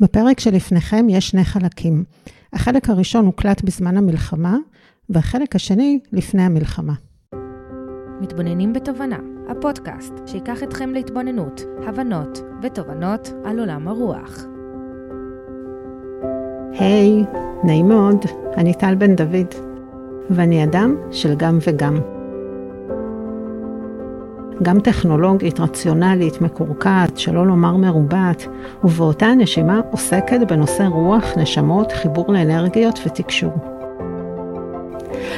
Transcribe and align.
בפרק 0.00 0.40
שלפניכם 0.40 1.06
יש 1.08 1.28
שני 1.28 1.44
חלקים. 1.44 2.04
החלק 2.52 2.90
הראשון 2.90 3.26
הוקלט 3.26 3.62
בזמן 3.62 3.96
המלחמה, 3.96 4.56
והחלק 5.10 5.56
השני 5.56 5.98
לפני 6.12 6.42
המלחמה. 6.42 6.92
מתבוננים 8.20 8.72
בתובנה, 8.72 9.18
הפודקאסט 9.48 10.12
שיקח 10.26 10.62
אתכם 10.62 10.90
להתבוננות, 10.90 11.62
הבנות 11.86 12.40
ותובנות 12.62 13.32
על 13.44 13.58
עולם 13.58 13.88
הרוח. 13.88 14.44
היי, 16.72 17.24
hey, 17.24 17.36
נעים 17.66 17.88
מאוד, 17.88 18.24
אני 18.56 18.74
טל 18.74 18.94
בן 18.94 19.16
דוד, 19.16 19.54
ואני 20.30 20.64
אדם 20.64 20.96
של 21.12 21.34
גם 21.34 21.58
וגם. 21.66 22.15
גם 24.62 24.80
טכנולוגית, 24.80 25.60
רציונלית, 25.60 26.40
מקורקעת, 26.40 27.18
שלא 27.18 27.46
לומר 27.46 27.76
מרובעת, 27.76 28.46
ובאותה 28.84 29.26
נשימה 29.26 29.80
עוסקת 29.90 30.40
בנושא 30.48 30.82
רוח, 30.82 31.24
נשמות, 31.36 31.92
חיבור 31.92 32.32
לאנרגיות 32.32 33.00
ותקשור. 33.06 33.52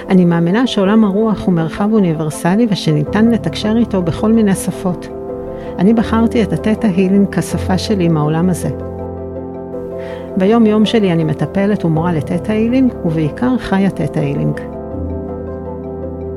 אני 0.09 0.25
מאמינה 0.25 0.67
שעולם 0.67 1.05
הרוח 1.05 1.45
הוא 1.45 1.55
מרחב 1.55 1.93
אוניברסלי 1.93 2.67
ושניתן 2.71 3.29
לתקשר 3.29 3.77
איתו 3.77 4.03
בכל 4.03 4.33
מיני 4.33 4.55
שפות. 4.55 5.09
אני 5.79 5.95
בחרתי 5.95 6.43
את 6.43 6.53
התטא 6.53 6.87
הילינג 6.87 7.35
כשפה 7.35 7.79
שלי 7.79 8.05
עם 8.05 8.17
העולם 8.17 8.51
הזה. 8.51 8.71
ביום 10.37 10.67
יום 10.67 10.85
שלי 10.85 11.13
אני 11.13 11.25
מטפלת 11.25 11.85
ומורה 11.85 12.13
לתטא 12.13 12.53
הילינג, 12.53 12.93
ובעיקר 13.05 13.59
חיה 13.59 13.91
תטא 13.91 14.19
הילינג. 14.19 14.78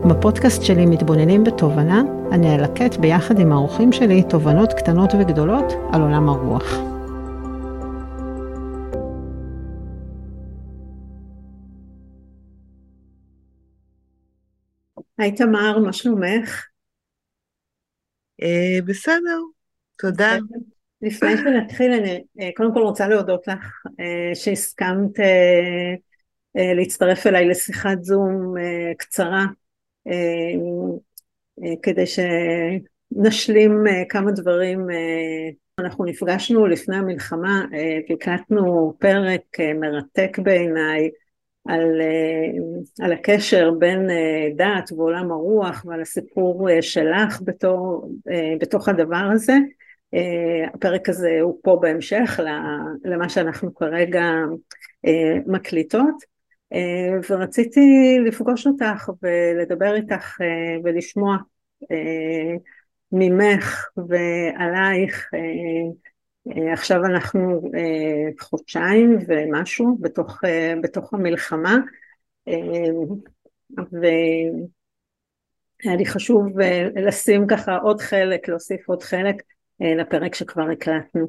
בפודקאסט 0.09 0.63
שלי 0.63 0.85
מתבוננים 0.85 1.43
בתובנה, 1.43 2.01
אני 2.31 2.55
אלקט 2.55 2.97
ביחד 2.97 3.39
עם 3.39 3.51
האורחים 3.51 3.91
שלי 3.91 4.23
תובנות 4.29 4.73
קטנות 4.73 5.09
וגדולות 5.13 5.73
על 5.93 6.01
עולם 6.01 6.29
הרוח. 6.29 6.63
היי 15.17 15.35
תמר, 15.35 15.79
מה 15.79 15.93
שלומך? 15.93 16.65
אה, 18.41 18.79
בסדר, 18.85 19.39
תודה. 19.98 20.37
לפני 21.01 21.37
שנתחיל, 21.37 21.93
אני 21.93 22.23
אה, 22.41 22.49
קודם 22.55 22.73
כל 22.73 22.81
רוצה 22.81 23.07
להודות 23.07 23.48
לך 23.48 23.83
אה, 23.99 24.35
שהסכמת 24.35 25.11
להצטרף 26.76 27.27
אליי 27.27 27.48
לשיחת 27.48 28.04
זום 28.04 28.55
קצרה 28.98 29.45
כדי 31.84 32.05
שנשלים 32.05 33.84
כמה 34.10 34.32
דברים. 34.32 34.88
אנחנו 35.80 36.05
נפגשנו 36.05 36.68
לפני 36.68 36.96
המלחמה, 36.96 37.66
הקלטנו 38.10 38.94
פרק 38.99 39.41
מרתק 39.79 40.40
בעיניי 40.40 41.10
על, 41.68 42.02
על 43.02 43.13
הקשר 43.13 43.72
בין 43.79 44.07
דת 44.55 44.91
ועולם 44.91 45.32
הרוח 45.32 45.85
ועל 45.88 46.02
הסיפור 46.02 46.82
שלך 46.82 47.41
בתור, 47.46 48.12
בתוך 48.60 48.90
הדבר 48.90 49.29
הזה. 49.34 49.54
הפרק 50.74 51.10
הזה 51.10 51.38
הוא 51.41 51.60
פה 51.63 51.79
בהמשך 51.82 52.40
למה 53.05 53.29
שאנחנו 53.29 53.76
כרגע 53.76 54.24
מקליטות. 55.48 56.30
אה, 56.73 57.19
ורציתי 57.29 58.17
לפגוש 58.25 58.67
אותך 58.67 59.09
ולדבר 59.21 59.95
איתך 59.95 60.41
אה, 60.41 60.77
ולשמוע 60.83 61.37
אה, 61.91 62.55
ממך 63.11 63.89
ועלייך. 63.97 65.29
עכשיו 66.72 67.05
אנחנו 67.05 67.61
חודשיים 68.39 69.17
ומשהו 69.27 69.97
בתוך, 70.01 70.41
בתוך 70.83 71.13
המלחמה 71.13 71.77
והיה 73.91 74.66
לי 75.97 76.05
חשוב 76.05 76.59
לשים 76.95 77.47
ככה 77.47 77.77
עוד 77.77 78.01
חלק, 78.01 78.49
להוסיף 78.49 78.89
עוד 78.89 79.03
חלק 79.03 79.35
לפרק 79.79 80.35
שכבר 80.35 80.69
הקלטנו. 80.71 81.27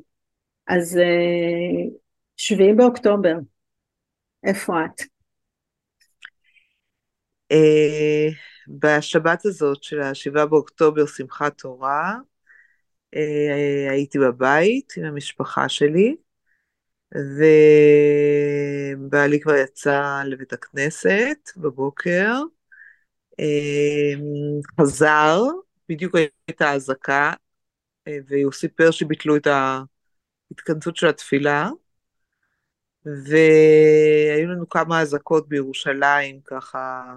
אז 0.66 1.00
שביעי 2.36 2.72
באוקטובר, 2.72 3.34
איפה 4.44 4.84
את? 4.84 5.11
אה, 7.52 8.28
בשבת 8.68 9.46
הזאת 9.46 9.82
של 9.82 10.00
השבעה 10.00 10.46
באוקטובר, 10.46 11.06
שמחת 11.06 11.58
תורה, 11.58 12.14
אה, 13.16 13.90
הייתי 13.90 14.18
בבית 14.18 14.92
עם 14.96 15.04
המשפחה 15.04 15.68
שלי, 15.68 16.16
ובעלי 18.98 19.40
כבר 19.40 19.54
יצא 19.54 20.22
לבית 20.26 20.52
הכנסת 20.52 21.50
בבוקר, 21.56 22.32
אה, 23.40 24.12
חזר, 24.80 25.42
בדיוק 25.88 26.14
הייתה 26.48 26.72
אזעקה, 26.72 27.32
והוא 28.08 28.52
סיפר 28.52 28.90
שביטלו 28.90 29.36
את 29.36 29.46
ההתכנסות 29.46 30.96
של 30.96 31.06
התפילה, 31.06 31.70
והיו 33.06 34.48
לנו 34.48 34.68
כמה 34.68 35.00
אזעקות 35.00 35.48
בירושלים 35.48 36.40
ככה 36.44 37.16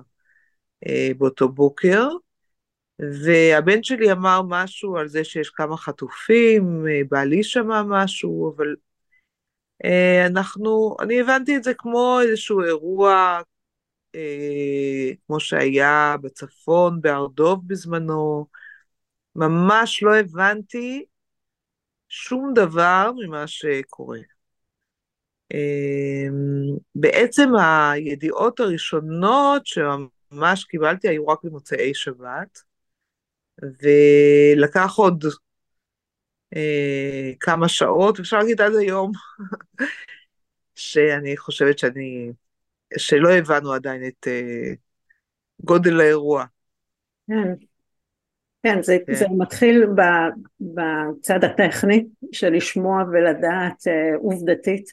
באותו 1.17 1.49
בוקר, 1.49 2.07
והבן 2.99 3.83
שלי 3.83 4.11
אמר 4.11 4.41
משהו 4.47 4.97
על 4.97 5.07
זה 5.07 5.23
שיש 5.23 5.49
כמה 5.49 5.77
חטופים, 5.77 6.85
אה, 6.87 7.01
בעלי 7.11 7.43
שמע 7.43 7.83
משהו, 7.83 8.53
אבל 8.55 8.75
אה, 9.85 10.25
אנחנו, 10.27 10.97
אני 11.01 11.21
הבנתי 11.21 11.57
את 11.57 11.63
זה 11.63 11.73
כמו 11.73 12.19
איזשהו 12.21 12.63
אירוע, 12.63 13.41
כמו 15.27 15.39
שהיה 15.39 16.15
בצפון, 16.21 17.01
בהר 17.01 17.27
דוב 17.27 17.67
בזמנו, 17.67 18.45
ממש 19.35 20.03
לא 20.03 20.15
הבנתי 20.15 21.05
שום 22.09 22.53
דבר 22.55 23.11
ממה 23.17 23.47
שקורה. 23.47 24.19
בעצם 26.95 27.49
הידיעות 27.55 28.59
הראשונות 28.59 29.65
ממש 30.31 30.63
קיבלתי 30.63 31.09
היו 31.09 31.27
רק 31.27 31.39
במוצאי 31.43 31.93
שבת, 31.93 32.59
ולקח 33.61 34.93
עוד 34.95 35.23
אה, 36.55 37.31
כמה 37.39 37.69
שעות, 37.69 38.19
אפשר 38.19 38.37
להגיד 38.37 38.61
עד 38.61 38.75
היום, 38.75 39.11
שאני 40.75 41.37
חושבת 41.37 41.79
שאני, 41.79 42.31
שלא 42.97 43.29
הבנו 43.29 43.73
עדיין 43.73 44.07
את 44.07 44.27
אה, 44.27 44.73
גודל 45.59 45.99
האירוע. 45.99 46.45
כן, 47.27 47.53
כן, 48.63 48.81
זה, 48.81 48.97
כן. 49.07 49.13
זה 49.13 49.25
מתחיל 49.37 49.85
ב, 49.85 50.01
בצד 50.61 51.43
הטכני 51.43 52.05
של 52.31 52.53
לשמוע 52.53 53.03
ולדעת 53.11 53.87
אה, 53.87 54.15
עובדתית 54.17 54.89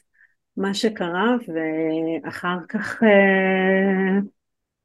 מה 0.57 0.73
שקרה, 0.73 1.35
ואחר 1.47 2.57
כך 2.69 3.03
אה, 3.03 4.19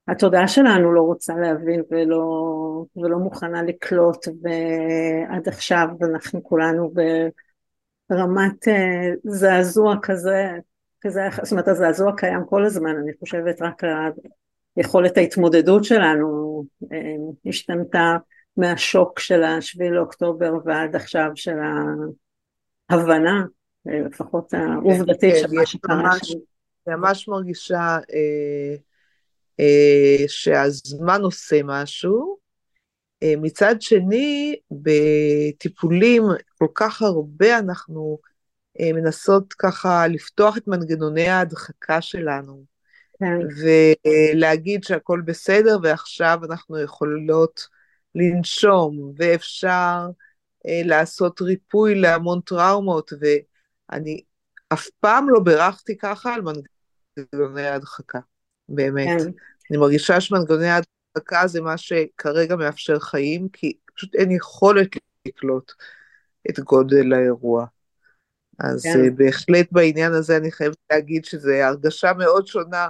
התודעה 0.08 0.48
שלנו 0.48 0.92
לא 0.92 1.00
רוצה 1.00 1.34
להבין 1.34 1.82
ולא, 1.90 2.84
ולא 2.96 3.18
מוכנה 3.18 3.62
לקלוט 3.62 4.28
ועד 4.42 5.48
עכשיו 5.48 5.88
אנחנו 6.02 6.44
כולנו 6.44 6.92
ברמת 8.10 8.68
אה, 8.68 9.10
זעזוע 9.24 9.96
כזה, 10.02 10.48
כזה, 11.00 11.20
זאת 11.42 11.52
אומרת 11.52 11.68
הזעזוע 11.68 12.12
קיים 12.16 12.40
כל 12.46 12.64
הזמן, 12.64 12.96
אני 12.96 13.12
חושבת 13.20 13.62
רק 13.62 13.82
יכולת 14.76 15.16
ההתמודדות 15.16 15.84
שלנו 15.84 16.64
אה, 16.92 16.98
השתנתה 17.46 18.16
מהשוק 18.56 19.18
של 19.18 19.42
השביעי 19.42 19.90
לאוקטובר 19.90 20.52
ועד 20.64 20.96
עכשיו 20.96 21.30
של 21.34 21.56
ההבנה, 22.90 23.44
אה, 23.88 24.00
לפחות 24.00 24.54
העובדתית 24.54 25.34
של 25.36 25.52
מה 25.52 25.66
שקרה 25.66 26.10
שם. 26.22 26.38
ממש 26.86 27.28
מרגישה 27.28 27.98
אה, 28.14 28.76
שהזמן 30.28 31.20
עושה 31.20 31.60
משהו. 31.64 32.38
אה, 33.22 33.34
מצד 33.36 33.82
שני, 33.82 34.56
בטיפולים 34.70 36.22
כל 36.58 36.66
כך 36.74 37.02
הרבה 37.02 37.58
אנחנו 37.58 38.18
אה, 38.80 38.92
מנסות 38.92 39.52
ככה 39.52 40.06
לפתוח 40.06 40.56
את 40.56 40.68
מנגנוני 40.68 41.28
ההדחקה 41.28 42.00
שלנו, 42.00 42.64
כן. 43.18 43.38
ולהגיד 44.34 44.84
שהכל 44.84 45.22
בסדר 45.24 45.78
ועכשיו 45.82 46.38
אנחנו 46.44 46.78
יכולות 46.78 47.66
לנשום, 48.14 49.12
ואפשר 49.16 50.06
לעשות 50.64 51.40
ריפוי 51.40 51.94
להמון 51.94 52.40
טראומות, 52.40 53.12
ואני 53.20 54.22
אף 54.72 54.88
פעם 55.00 55.30
לא 55.30 55.40
בירכתי 55.40 55.96
ככה 55.98 56.34
על 56.34 56.40
מנגנוני 56.40 57.66
ההדחקה. 57.66 58.18
באמת. 58.68 59.20
כן. 59.20 59.30
אני 59.70 59.78
מרגישה 59.78 60.20
שמנגנוני 60.20 60.66
ההדבקה 60.66 61.46
זה 61.46 61.60
מה 61.60 61.76
שכרגע 61.76 62.56
מאפשר 62.56 62.98
חיים, 62.98 63.48
כי 63.52 63.72
פשוט 63.94 64.14
אין 64.14 64.30
יכולת 64.30 64.88
לקלוט 65.26 65.72
את 66.50 66.60
גודל 66.60 67.12
האירוע. 67.12 67.66
אז 68.58 68.82
כן. 68.82 69.16
בהחלט 69.16 69.66
בעניין 69.72 70.12
הזה 70.12 70.36
אני 70.36 70.52
חייבת 70.52 70.76
להגיד 70.90 71.24
שזו 71.24 71.50
הרגשה 71.50 72.12
מאוד 72.12 72.46
שונה 72.46 72.88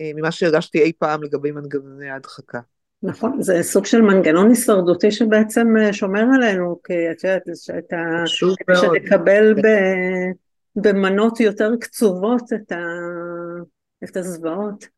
ממה 0.00 0.30
שהרגשתי 0.30 0.82
אי 0.82 0.92
פעם 0.98 1.22
לגבי 1.22 1.50
מנגנוני 1.50 2.10
ההדחקה. 2.10 2.60
נכון, 3.02 3.42
זה 3.42 3.62
סוג 3.62 3.86
של 3.86 4.00
מנגנון 4.00 4.48
הישרדותי 4.48 5.10
שבעצם 5.10 5.66
שומר 5.92 6.24
עלינו, 6.34 6.80
כי 6.84 6.92
את 7.10 7.24
יודעת, 7.24 7.42
שאתה, 7.54 7.96
שתקבל 8.26 9.54
ב, 9.54 9.66
במנות 10.76 11.40
יותר 11.40 11.70
קצובות 11.80 12.52
את, 12.52 12.72
ה, 12.72 12.76
את 14.04 14.16
הזוועות. 14.16 14.88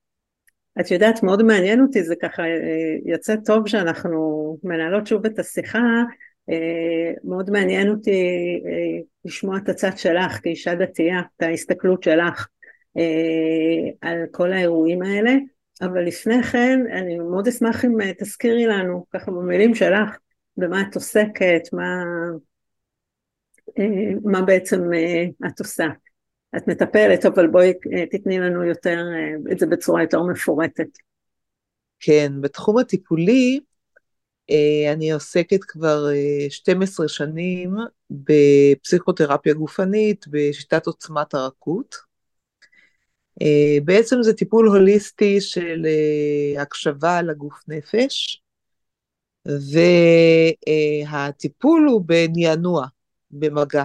את 0.81 0.91
יודעת, 0.91 1.23
מאוד 1.23 1.43
מעניין 1.43 1.81
אותי, 1.81 2.03
זה 2.03 2.15
ככה 2.23 2.43
יוצא 3.05 3.37
טוב 3.45 3.69
שאנחנו 3.69 4.59
מנהלות 4.65 5.07
שוב 5.07 5.27
את 5.27 5.39
השיחה, 5.39 6.03
מאוד 7.25 7.51
מעניין 7.51 7.89
אותי 7.89 8.21
לשמוע 9.25 9.59
את 9.59 9.69
הצד 9.69 9.99
שלך 9.99 10.41
כאישה 10.43 10.75
דתייה, 10.75 11.21
את 11.37 11.43
ההסתכלות 11.43 12.03
שלך 12.03 12.47
על 14.03 14.19
כל 14.33 14.53
האירועים 14.53 15.03
האלה. 15.03 15.33
אבל 15.83 16.05
לפני 16.05 16.43
כן 16.43 16.81
אני 16.93 17.19
מאוד 17.19 17.49
אשמח 17.49 17.85
אם 17.85 18.01
אה, 18.01 18.13
תזכירי 18.19 18.67
לנו 18.67 19.07
ככה 19.11 19.31
במילים 19.31 19.75
שלך 19.75 20.19
במה 20.57 20.83
את 20.83 20.95
עוסקת, 20.95 21.63
מה, 21.73 22.03
אה, 23.79 24.13
מה 24.25 24.43
בעצם 24.43 24.93
אה, 24.93 25.25
את 25.47 25.61
עושה. 25.61 25.87
את 26.57 26.69
מטפלת 26.69 27.27
אבל 27.27 27.47
בואי 27.47 27.73
תתני 28.11 28.39
לנו 28.39 28.65
יותר 28.65 29.05
את 29.53 29.59
זה 29.59 29.67
בצורה 29.67 30.03
יותר 30.03 30.23
מפורטת. 30.23 30.89
כן, 32.01 32.33
בתחום 32.41 32.79
הטיפולי 32.79 33.61
אני 34.93 35.13
עוסקת 35.13 35.65
כבר 35.65 36.07
12 36.49 37.09
שנים 37.09 37.75
בפסיכותרפיה 38.11 39.55
גופנית 39.55 40.25
בשיטת 40.29 40.87
עוצמת 40.87 41.35
הרכות. 41.35 41.97
אה, 43.43 43.79
בעצם 43.85 44.23
זה 44.23 44.33
טיפול 44.33 44.69
הוליסטי 44.69 45.41
של 45.41 45.87
אה, 45.87 46.63
הקשבה 46.63 47.23
לגוף 47.23 47.63
נפש, 47.69 48.43
והטיפול 51.07 51.87
הוא 51.89 52.03
בנענוע, 52.07 52.87
במגע. 53.31 53.85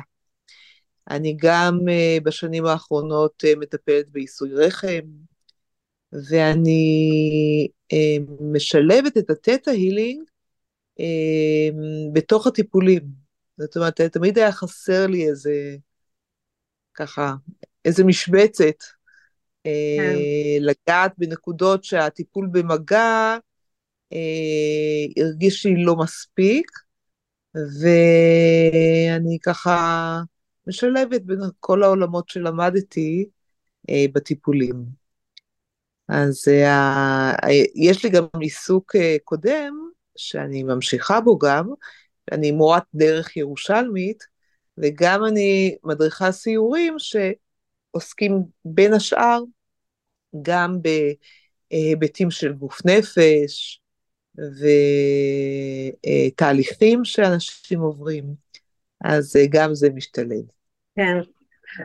אני 1.10 1.36
גם 1.38 1.80
אה, 1.90 2.18
בשנים 2.24 2.66
האחרונות 2.66 3.44
מטפלת 3.60 4.10
בעיסוי 4.10 4.54
רחם, 4.54 5.06
ואני 6.30 7.68
משלבת 8.54 9.18
את 9.18 9.30
התטא 9.30 9.70
הילינג 9.70 10.22
בתוך 12.14 12.48
הטיפולים. 12.48 13.02
זאת 13.58 13.76
אומרת, 13.78 14.02
תמיד 14.02 14.38
היה 14.38 14.52
חסר 14.52 15.08
לי 15.08 15.28
איזה, 15.28 15.76
ככה, 16.94 17.34
איזה 17.86 18.04
משבצת 18.04 18.84
כן. 19.64 19.70
אה, 19.70 20.58
לגעת 20.60 21.14
בנקודות 21.18 21.84
שהטיפול 21.84 22.50
במגע 22.52 23.38
אה, 24.14 25.24
הרגיש 25.24 25.66
לי 25.66 25.84
לא 25.84 25.96
מספיק, 25.96 26.72
ואני 27.56 29.38
ככה 29.44 30.22
משלבת 30.68 31.22
בין 31.22 31.40
כל 31.60 31.84
העולמות 31.84 32.30
שלמדתי 32.30 33.26
אה, 33.90 34.06
בטיפולים. 34.14 34.86
אז 36.08 36.48
יש 37.76 38.04
לי 38.06 38.10
גם 38.10 38.26
עיסוק 38.40 38.96
קודם, 39.24 39.90
שאני 40.18 40.64
ממשיכה 40.64 41.22
בו 41.22 41.38
גם, 41.38 41.70
אני 42.32 42.52
מורת 42.52 42.84
דרך 42.96 43.38
ירושלמית, 43.38 44.24
וגם 44.78 45.26
אני 45.26 45.76
מדריכה 45.84 46.32
סיורים 46.32 46.96
שעוסקים 47.00 48.44
בין 48.66 48.94
השאר 48.94 49.42
גם 50.42 50.78
בהיבטים 51.72 52.32
של 52.32 52.54
גוף 52.54 52.86
נפש 52.86 53.82
ותהליכים 56.36 57.06
שאנשים 57.06 57.80
עוברים, 57.80 58.26
אז 59.02 59.36
גם 59.50 59.76
זה 59.76 59.90
משתלב. 59.90 60.55
כן, 60.96 61.18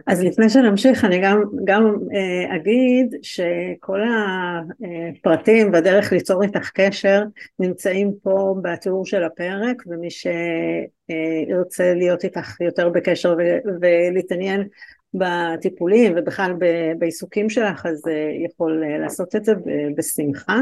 אז 0.06 0.22
לפני 0.22 0.50
שנמשיך 0.50 1.04
אני 1.04 1.20
גם, 1.22 1.42
גם 1.64 1.96
אה, 2.14 2.56
אגיד 2.56 3.14
שכל 3.22 4.00
הפרטים 4.02 5.72
והדרך 5.72 6.12
ליצור 6.12 6.42
איתך 6.42 6.70
קשר 6.74 7.22
נמצאים 7.58 8.12
פה 8.22 8.54
בתיאור 8.62 9.06
של 9.06 9.24
הפרק 9.24 9.82
ומי 9.86 10.08
שירצה 10.10 11.94
להיות 11.94 12.24
איתך 12.24 12.60
יותר 12.60 12.88
בקשר 12.88 13.36
ולהתעניין 13.80 14.68
בטיפולים 15.14 16.12
ובכלל 16.16 16.52
בעיסוקים 16.98 17.50
שלך 17.50 17.86
אז 17.86 18.02
אה, 18.08 18.44
יכול 18.44 18.84
אה, 18.84 18.98
לעשות 18.98 19.36
את 19.36 19.44
זה 19.44 19.52
בשמחה. 19.96 20.58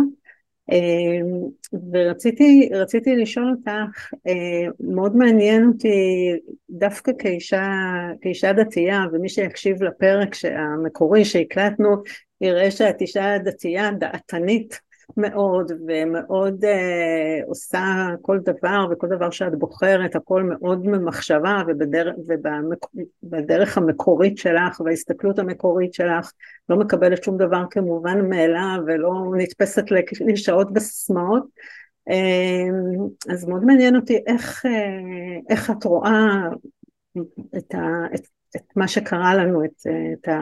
אה, 0.73 0.79
ורציתי 1.93 2.69
רציתי 2.73 3.17
לשאול 3.17 3.55
אותך, 3.59 4.11
מאוד 4.81 5.17
מעניין 5.17 5.67
אותי 5.69 5.89
דווקא 6.71 7.13
כאישה, 7.19 7.67
כאישה 8.21 8.53
דתייה 8.53 9.05
ומי 9.13 9.29
שיקשיב 9.29 9.83
לפרק 9.83 10.35
המקורי 10.45 11.25
שהקלטנו 11.25 11.97
יראה 12.41 12.71
שאת 12.71 13.01
אישה 13.01 13.39
דתייה 13.45 13.91
דעתנית 13.91 14.81
מאוד 15.17 15.73
ומאוד 15.89 16.65
אה, 16.65 17.41
עושה 17.47 18.07
כל 18.23 18.39
דבר 18.39 18.87
וכל 18.91 19.07
דבר 19.09 19.31
שאת 19.31 19.59
בוחרת 19.59 20.17
הכל 20.17 20.43
מאוד 20.43 20.87
ממחשבה 20.87 21.63
ובדרך, 21.69 22.15
ובדרך 23.23 23.79
המקורית 23.79 24.39
שלך 24.39 24.81
וההסתכלות 24.81 25.39
המקורית 25.39 25.95
שלך 25.95 26.33
לא 26.69 26.77
מקבלת 26.77 27.25
שום 27.25 27.37
דבר 27.37 27.63
כמובן 27.71 28.29
מאליו 28.29 28.79
ולא 28.87 29.25
נתפסת 29.37 29.85
לשעות 30.21 30.73
בסיסמאות 30.73 31.45
אה, 32.11 32.69
אז 33.33 33.45
מאוד 33.45 33.65
מעניין 33.65 33.97
אותי 33.97 34.19
איך, 34.27 34.67
אה, 34.67 35.41
איך 35.51 35.71
את 35.71 35.85
רואה 35.85 36.49
את, 37.57 37.75
ה, 37.75 38.07
את, 38.15 38.21
את 38.57 38.77
מה 38.77 38.89
שקרה 38.89 39.35
לנו, 39.35 39.65
את, 39.65 39.87
את 40.13 40.29
ה... 40.29 40.41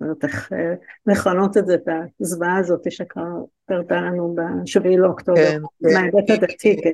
לא 0.00 0.06
יודעת 0.06 0.24
איך 0.24 0.52
אה, 0.52 0.74
לכנות 1.06 1.56
את 1.56 1.66
זה, 1.66 1.74
את 1.74 1.88
הזוועה 2.20 2.58
הזאת 2.58 2.92
שקרתה 2.92 4.00
לנו 4.00 4.36
בשביעי 4.64 4.96
לאוקטובר, 4.96 5.50
כן, 5.50 5.62
מההיבט 5.80 6.24
כן. 6.26 6.32
הדתי, 6.32 6.76
כן. 6.82 6.90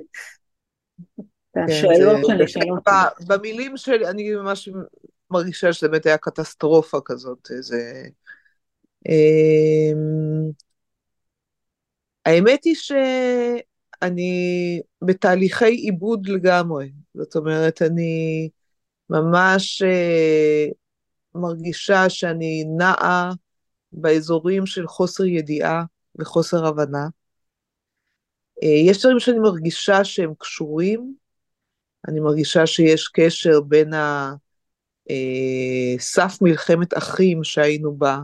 כן 1.54 1.64
השאלות 1.68 2.20
שנשאלות. 2.26 2.82
במילים 3.26 3.76
שלי, 3.76 4.08
אני 4.08 4.34
ממש 4.34 4.68
מרגישה 5.30 5.72
שזה 5.72 5.88
באמת 5.88 6.06
היה 6.06 6.18
קטסטרופה 6.18 6.98
כזאת, 7.04 7.48
איזה... 7.50 8.02
אמ, 9.08 10.50
האמת 12.26 12.64
היא 12.64 12.74
שאני 12.74 14.80
בתהליכי 15.02 15.64
עיבוד 15.64 16.28
לגמרי, 16.28 16.92
זאת 17.14 17.36
אומרת, 17.36 17.82
אני 17.82 18.48
ממש 19.10 19.82
אה, 19.82 20.66
מרגישה 21.36 22.08
שאני 22.10 22.64
נעה 22.78 23.32
באזורים 23.92 24.66
של 24.66 24.86
חוסר 24.86 25.24
ידיעה 25.24 25.84
וחוסר 26.18 26.66
הבנה. 26.66 27.06
אה, 28.62 28.68
יש 28.68 29.00
דברים 29.00 29.20
שאני 29.20 29.38
מרגישה 29.38 30.04
שהם 30.04 30.32
קשורים, 30.38 31.14
אני 32.08 32.20
מרגישה 32.20 32.66
שיש 32.66 33.08
קשר 33.08 33.60
בין 33.60 33.94
אה, 33.94 34.32
מלחמת 36.40 36.98
אחים 36.98 37.44
שהיינו 37.44 37.96
בה, 37.96 38.18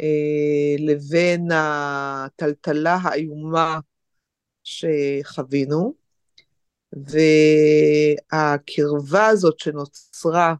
אה, 0.00 0.76
לבין 0.78 1.48
הטלטלה 1.52 2.98
האיומה 3.02 3.78
שחווינו, 4.64 5.94
והקרבה 8.32 9.26
הזאת 9.26 9.58
שנוצרה 9.58 10.54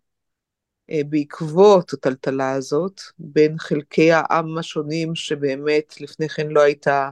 בעקבות 1.09 1.93
הטלטלה 1.93 2.53
הזאת, 2.53 3.01
בין 3.19 3.59
חלקי 3.59 4.13
העם 4.13 4.59
השונים 4.59 5.15
שבאמת 5.15 6.01
לפני 6.01 6.29
כן 6.29 6.49
לא 6.49 6.61
הייתה, 6.61 7.11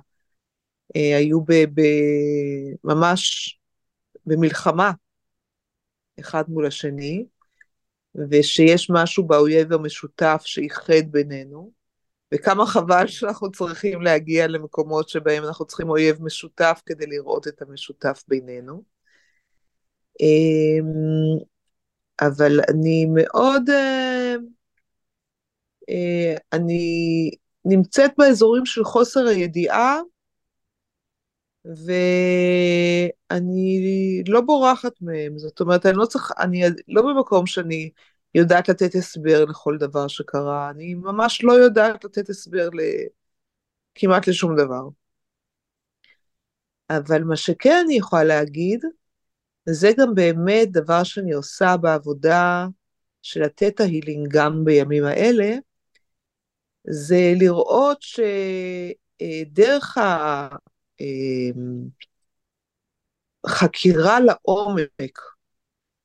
אה, 0.97 1.17
היו 1.17 1.41
ב, 1.41 1.53
ב, 1.53 1.83
ממש 2.85 3.59
במלחמה 4.27 4.93
אחד 6.21 6.45
מול 6.49 6.67
השני, 6.67 7.27
ושיש 8.31 8.91
משהו 8.91 9.27
באויב 9.27 9.73
המשותף 9.73 10.43
שאיחד 10.45 11.11
בינינו, 11.11 11.73
וכמה 12.35 12.67
חבל 12.67 13.07
שאנחנו 13.07 13.51
צריכים 13.51 14.03
להגיע 14.03 14.47
למקומות 14.47 15.09
שבהם 15.09 15.45
אנחנו 15.45 15.65
צריכים 15.65 15.89
אויב 15.89 16.23
משותף 16.23 16.83
כדי 16.87 17.07
לראות 17.07 17.49
את 17.49 17.63
המשותף 17.63 18.25
בינינו. 18.29 18.83
אבל 22.21 22.61
אני 22.69 23.07
מאוד, 23.15 23.71
אה, 23.71 24.35
אה, 25.91 26.35
אני 26.53 27.31
נמצאת 27.65 28.11
באזורים 28.19 28.67
של 28.67 28.85
חוסר 28.85 29.27
הידיעה, 29.27 30.01
ואני 33.31 34.23
לא 34.29 34.41
בורחת 34.41 34.93
מהם, 35.01 35.39
זאת 35.39 35.61
אומרת, 35.61 35.87
אני 35.87 35.97
לא 35.97 36.07
צריך, 36.07 36.33
אני 36.39 36.63
לא 36.89 37.03
במקום 37.03 37.47
שאני 37.47 37.91
יודעת 38.35 38.69
לתת 38.69 38.95
הסבר 38.95 39.45
לכל 39.45 39.77
דבר 39.79 40.09
שקרה, 40.09 40.71
אני 40.71 40.95
ממש 40.95 41.45
לא 41.45 41.53
יודעת 41.53 42.05
לתת 42.05 42.29
הסבר 42.29 42.69
ל... 42.73 42.81
כמעט 43.95 44.29
לשום 44.29 44.57
דבר. 44.57 44.89
אבל 46.91 47.25
מה 47.25 47.37
שכן 47.37 47.83
אני 47.85 47.95
יכולה 47.95 48.25
להגיד, 48.25 48.81
זה 49.67 49.91
גם 49.99 50.15
באמת 50.15 50.73
דבר 50.73 51.05
שאני 51.05 51.33
עושה 51.33 51.77
בעבודה 51.77 52.67
של 53.23 53.43
לתת 53.43 53.81
ההילינג 53.81 54.29
גם 54.31 54.65
בימים 54.65 55.05
האלה, 55.05 55.57
זה 56.91 57.33
לראות 57.37 57.99
שדרך 59.21 59.99
החקירה 63.47 64.21
לעומק 64.21 65.19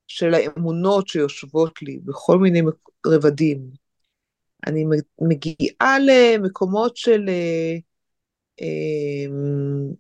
של 0.08 0.34
האמונות 0.34 1.08
שיושבות 1.08 1.82
לי 1.82 2.00
בכל 2.06 2.38
מיני 2.38 2.62
רבדים, 3.08 3.70
אני 4.68 4.86
מגיעה 5.22 5.98
למקומות 6.00 6.98
של 6.98 7.30
אמ, 8.62 9.94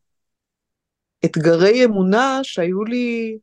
אתגרי 1.26 1.86
אמונה 1.86 2.40
שהיו 2.44 2.84
לי 2.84 3.38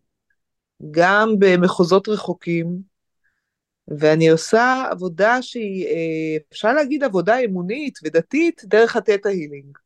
גם 0.91 1.35
במחוזות 1.39 2.09
רחוקים, 2.09 2.67
ואני 3.99 4.29
עושה 4.29 4.85
עבודה 4.91 5.43
שהיא, 5.43 5.87
אה, 5.87 6.37
אפשר 6.53 6.73
להגיד 6.73 7.05
עבודה 7.05 7.39
אמונית 7.39 7.99
ודתית 8.05 8.63
דרך 8.65 8.97
התטא 8.97 9.29
הילינג. 9.29 9.79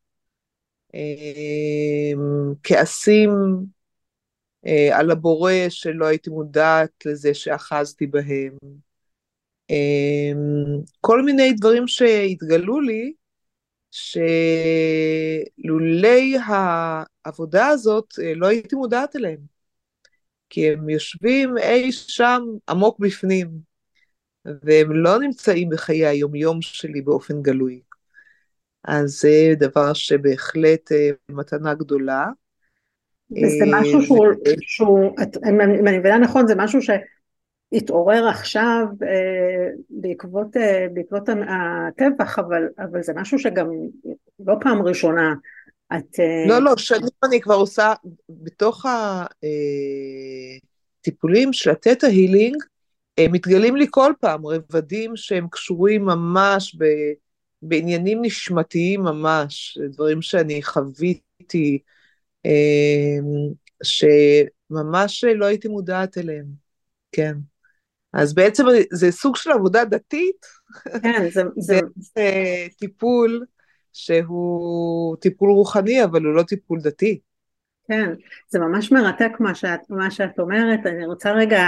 אמ, 0.93 2.53
כעסים 2.63 3.29
אה, 4.65 4.97
על 4.99 5.11
הבורא 5.11 5.53
שלא 5.69 6.05
הייתי 6.05 6.29
מודעת 6.29 7.05
לזה 7.05 7.33
שאחזתי 7.33 8.07
בהם. 8.07 8.57
כל 11.01 11.21
מיני 11.21 11.53
דברים 11.53 11.87
שהתגלו 11.87 12.81
לי, 12.81 13.13
שלולי 15.61 16.37
העבודה 16.45 17.67
הזאת 17.67 18.05
אה, 18.23 18.33
לא 18.35 18.47
הייתי 18.47 18.75
מודעת 18.75 19.15
אליהם. 19.15 19.50
כי 20.51 20.69
הם 20.69 20.89
יושבים 20.89 21.57
אי 21.57 21.91
שם 21.91 22.41
עמוק 22.69 22.99
בפנים, 22.99 23.49
והם 24.45 24.91
לא 24.91 25.19
נמצאים 25.19 25.69
בחיי 25.69 26.05
היומיום 26.05 26.61
שלי 26.61 27.01
באופן 27.01 27.41
גלוי. 27.41 27.81
אז 28.83 29.09
זה 29.09 29.53
דבר 29.57 29.93
שבהחלט 29.93 30.91
אה, 30.91 31.09
מתנה 31.29 31.73
גדולה. 31.73 32.27
וזה 33.31 33.65
משהו 33.67 34.01
שהוא, 34.01 34.27
שהוא 34.61 35.15
אם 35.49 35.61
אני 35.61 35.99
מבינה 35.99 36.17
נכון, 36.17 36.47
זה 36.47 36.55
משהו 36.55 36.79
שהתעורר 36.81 38.27
עכשיו 38.27 38.85
אה, 39.03 39.67
בעקבות, 39.89 40.57
אה, 40.57 40.87
בעקבות 40.93 41.29
הטבח, 41.29 42.39
אבל, 42.39 42.63
אבל 42.79 43.03
זה 43.03 43.13
משהו 43.15 43.39
שגם 43.39 43.69
לא 44.39 44.55
פעם 44.61 44.81
ראשונה 44.81 45.33
את... 45.97 46.19
לא, 46.47 46.59
לא, 46.59 46.77
שנים 46.77 47.09
אני 47.23 47.41
כבר 47.41 47.55
עושה, 47.55 47.93
בתוך 48.29 48.85
הטיפולים 50.99 51.53
של 51.53 51.69
התטא 51.69 52.05
הילינג, 52.05 52.63
מתגלים 53.19 53.75
לי 53.75 53.85
כל 53.89 54.13
פעם 54.19 54.45
רבדים 54.45 55.15
שהם 55.15 55.47
קשורים 55.51 56.05
ממש 56.05 56.75
ב... 56.79 56.85
בעניינים 57.61 58.21
נשמתיים 58.21 59.01
ממש, 59.01 59.77
דברים 59.91 60.21
שאני 60.21 60.63
חוויתי, 60.63 61.79
שממש 63.83 65.23
לא 65.23 65.45
הייתי 65.45 65.67
מודעת 65.67 66.17
אליהם, 66.17 66.45
כן. 67.11 67.33
אז 68.13 68.33
בעצם 68.33 68.63
זה 68.91 69.11
סוג 69.11 69.35
של 69.35 69.51
עבודה 69.51 69.85
דתית, 69.85 70.45
כן, 71.03 71.29
זה, 71.29 71.41
זה... 71.57 71.79
זה 71.95 72.31
טיפול 72.79 73.45
שהוא 73.93 75.17
טיפול 75.17 75.51
רוחני, 75.51 76.03
אבל 76.03 76.23
הוא 76.23 76.33
לא 76.33 76.43
טיפול 76.43 76.79
דתי. 76.81 77.19
כן, 77.87 78.09
זה 78.49 78.59
ממש 78.59 78.91
מרתק 78.91 79.31
מה 79.39 79.55
שאת, 79.55 79.79
מה 79.89 80.11
שאת 80.11 80.39
אומרת, 80.39 80.79
אני 80.85 81.05
רוצה 81.05 81.31
רגע 81.31 81.59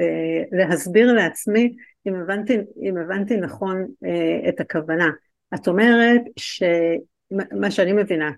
אה, 0.00 0.42
להסביר 0.52 1.12
לעצמי 1.12 1.76
אם 2.06 2.14
הבנתי, 2.14 2.58
אם 2.82 2.96
הבנתי 2.96 3.36
נכון 3.36 3.86
אה, 4.04 4.48
את 4.48 4.60
הכוונה. 4.60 5.10
את 5.54 5.68
אומרת 5.68 6.20
שמה 6.36 7.70
שאני 7.70 7.92
מבינה, 7.92 8.30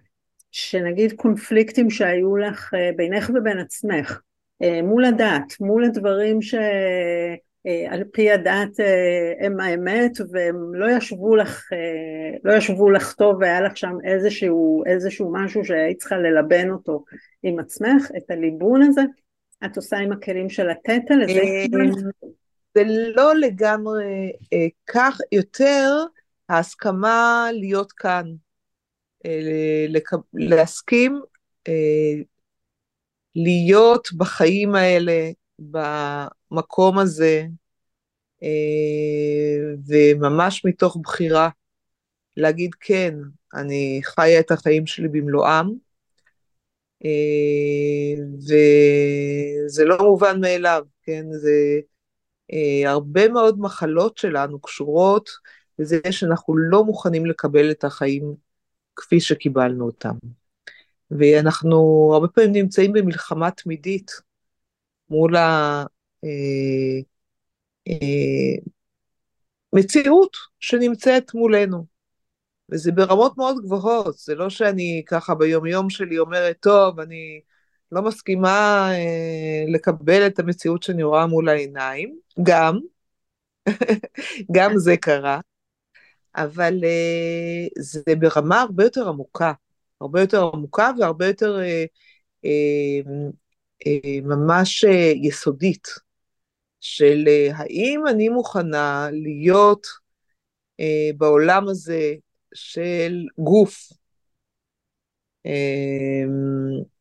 שנגיד 0.51 1.13
קונפליקטים 1.13 1.91
שהיו 1.91 2.37
לך 2.37 2.75
אה, 2.75 2.91
בינך 2.97 3.31
ובין 3.35 3.59
עצמך, 3.59 4.21
אה, 4.63 4.83
מול 4.83 5.05
הדת, 5.05 5.61
מול 5.61 5.85
הדברים 5.85 6.43
שעל 6.43 6.63
אה, 6.63 7.35
פי 8.13 8.31
הדת 8.31 8.81
הם 9.41 9.61
האמת 9.61 10.13
והם 10.31 10.75
לא 10.75 10.97
ישבו 10.97 11.37
לך, 11.37 11.65
לא 12.45 12.53
ישבו 12.53 12.91
לך 12.91 13.13
טוב 13.13 13.37
והיה 13.41 13.61
לך 13.61 13.77
שם 13.77 13.97
איזשהו, 14.05 14.83
איזשהו 14.87 15.33
משהו 15.33 15.65
שהיית 15.65 15.99
צריכה 15.99 16.17
ללבן 16.17 16.71
אותו 16.71 17.05
עם 17.43 17.59
עצמך, 17.59 18.11
את 18.17 18.31
הליבון 18.31 18.83
הזה, 18.83 19.03
את 19.65 19.77
עושה 19.77 19.97
עם 19.97 20.13
הכלים 20.13 20.51
של 20.51 20.71
התטא 20.71 21.13
לזה? 21.13 21.41
זה 22.75 22.83
לא 23.17 23.35
לגמרי 23.35 24.33
כך, 24.87 25.19
יותר 25.33 26.05
ההסכמה 26.49 27.49
להיות 27.53 27.93
כאן, 27.93 28.25
אה, 29.27 29.87
להסכים 30.35 31.21
אה, 31.69 32.23
להיות 33.37 34.09
בחיים 34.17 34.75
האלה, 34.75 35.31
במקום 36.51 36.99
הזה, 36.99 37.47
אה, 38.43 38.49
וממש 39.87 40.65
מתוך 40.65 40.97
בחירה, 41.03 41.49
להגיד 42.37 42.75
כן, 42.81 43.15
אני 43.55 44.01
חיה 44.05 44.41
את 44.41 44.51
החיים 44.51 44.87
שלי 44.87 45.09
במלואם, 45.09 45.67
וזה 48.39 49.85
לא 49.85 49.99
מובן 49.99 50.41
מאליו, 50.41 50.85
כן? 51.03 51.27
זה 51.31 51.81
הרבה 52.87 53.29
מאוד 53.29 53.61
מחלות 53.61 54.19
שלנו 54.19 54.61
קשורות 54.61 55.31
וזה 55.79 56.01
שאנחנו 56.11 56.57
לא 56.57 56.85
מוכנים 56.85 57.27
לקבל 57.27 57.71
את 57.71 57.85
החיים 57.85 58.35
כפי 58.97 59.21
שקיבלנו 59.21 59.87
אותם. 59.87 60.15
ואנחנו 61.11 62.11
הרבה 62.13 62.29
פעמים 62.29 62.53
נמצאים 62.53 62.93
במלחמה 62.93 63.51
תמידית 63.51 64.11
מול 65.11 65.37
אה, 66.25 67.01
אה, 67.89 68.57
שנמצאת 70.61 71.35
מולנו. 71.35 71.87
וזה 72.73 72.93
ברמות 72.93 73.39
מאוד 73.39 73.57
גבוהות, 73.65 74.19
זה 74.19 74.35
לא 74.35 74.51
שאני 74.51 75.03
ככה 75.07 75.35
ביום 75.35 75.67
יום 75.67 75.91
שלי 75.91 76.19
אומרת, 76.19 76.57
טוב, 76.61 77.01
אני 77.01 77.41
לא 77.93 78.03
מסכימה 78.03 78.89
אה, 78.93 79.65
לקבל 79.69 80.27
את 80.27 80.39
המציאות 80.39 80.83
שאני 80.83 81.03
רואה 81.03 81.27
מול 81.27 81.49
העיניים, 81.49 82.19
גם, 82.43 82.79
גם 84.55 84.73
זה 84.77 84.97
קרה, 84.97 85.41
אבל 86.37 86.75
uh, 86.75 87.83
זה 87.83 88.15
ברמה 88.19 88.61
הרבה 88.61 88.85
יותר 88.85 89.09
עמוקה, 89.09 89.53
הרבה 90.01 90.21
יותר 90.21 90.51
עמוקה 90.55 90.91
והרבה 90.99 91.27
יותר 91.27 91.59
uh, 91.59 91.89
uh, 92.47 93.09
uh, 93.87 94.25
ממש 94.25 94.85
uh, 94.85 94.89
יסודית, 95.23 95.89
של 96.81 97.25
uh, 97.27 97.55
האם 97.57 98.07
אני 98.11 98.29
מוכנה 98.29 99.09
להיות 99.13 99.87
uh, 100.81 101.17
בעולם 101.17 101.69
הזה 101.69 102.15
של 102.55 103.27
גוף, 103.39 103.93
uh, 105.47 105.51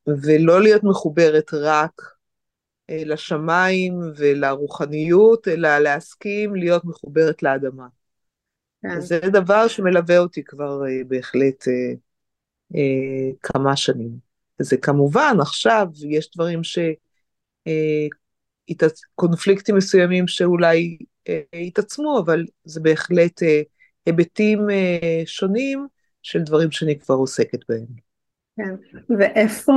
ולא 0.08 0.62
להיות 0.62 0.84
מחוברת 0.84 1.54
רק 1.54 2.02
לשמיים 2.92 4.00
ולרוחניות, 4.16 5.48
אלא 5.48 5.78
להסכים 5.78 6.56
להיות 6.56 6.86
מחוברת 6.86 7.44
לאדמה. 7.44 7.88
כן. 8.82 9.00
זה 9.00 9.20
דבר 9.20 9.68
שמלווה 9.68 10.18
אותי 10.18 10.44
כבר 10.44 10.82
uh, 10.82 11.08
בהחלט 11.08 11.64
uh, 11.64 11.98
uh, 12.74 13.36
כמה 13.44 13.76
שנים. 13.76 14.12
זה 14.62 14.78
כמובן, 14.78 15.36
עכשיו 15.42 15.88
יש 16.10 16.30
דברים 16.36 16.64
ש... 16.64 16.80
קונפליקטים 19.16 19.76
מסוימים 19.76 20.28
שאולי 20.28 20.98
uh, 21.30 21.32
התעצמו, 21.68 22.20
אבל 22.26 22.46
זה 22.64 22.82
בהחלט 22.82 23.44
uh, 23.44 23.46
היבטים 24.06 24.60
uh, 24.60 25.26
שונים 25.26 25.88
של 26.22 26.42
דברים 26.44 26.72
שאני 26.72 27.00
כבר 27.00 27.16
עוסקת 27.16 27.60
בהם. 27.70 28.08
כן, 28.58 29.04
ואיפה, 29.20 29.74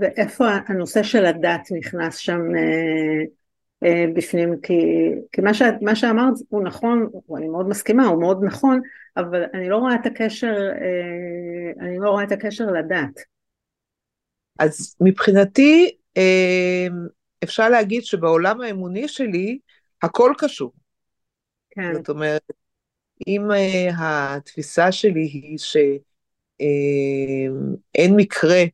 ואיפה 0.00 0.48
הנושא 0.68 1.02
של 1.02 1.26
הדת 1.26 1.68
נכנס 1.78 2.16
שם 2.16 2.40
אה, 3.84 4.04
בפנים, 4.14 4.60
כי, 4.62 4.74
כי 5.32 5.40
מה, 5.40 5.54
ש, 5.54 5.62
מה 5.80 5.96
שאמרת 5.96 6.34
הוא 6.48 6.62
נכון, 6.62 7.10
אני 7.36 7.48
מאוד 7.48 7.68
מסכימה, 7.68 8.06
הוא 8.06 8.20
מאוד 8.20 8.44
נכון, 8.44 8.80
אבל 9.16 9.44
אני 9.54 9.68
לא 9.68 9.76
רואה 9.76 9.94
את 9.94 10.06
הקשר, 10.06 10.54
אה, 10.80 11.86
אני 11.86 11.98
לא 11.98 12.10
רואה 12.10 12.24
את 12.24 12.32
הקשר 12.32 12.66
לדת. 12.66 13.20
אז 14.58 14.96
מבחינתי, 15.00 15.84
אה, 15.84 16.03
אפשר 17.44 17.68
להגיד 17.68 18.04
שבעולם 18.04 18.60
האמוני 18.60 19.08
שלי 19.08 19.58
הכל 20.02 20.32
קשור. 20.38 20.72
כן. 21.70 21.94
זאת 21.94 22.08
אומרת, 22.08 22.42
אם 23.26 23.42
uh, 23.50 23.94
התפיסה 23.98 24.92
שלי 24.92 25.20
היא 25.20 25.58
שאין 25.58 25.92
uh, 28.12 28.16
מקרה 28.16 28.64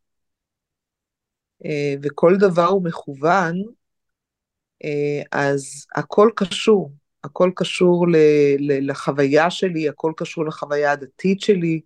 uh, 1.63 1.67
וכל 2.03 2.37
דבר 2.37 2.67
הוא 2.67 2.85
מכוון, 2.85 3.57
uh, 4.85 5.27
אז 5.33 5.87
הכל 5.97 6.31
קשור. 6.37 6.93
הכל 7.25 7.51
קשור 7.57 8.07
לחוויה 8.59 9.51
שלי, 9.51 9.89
הכל 9.89 10.13
קשור 10.17 10.45
לחוויה 10.45 10.93
הדתית 10.93 11.41
שלי, 11.41 11.81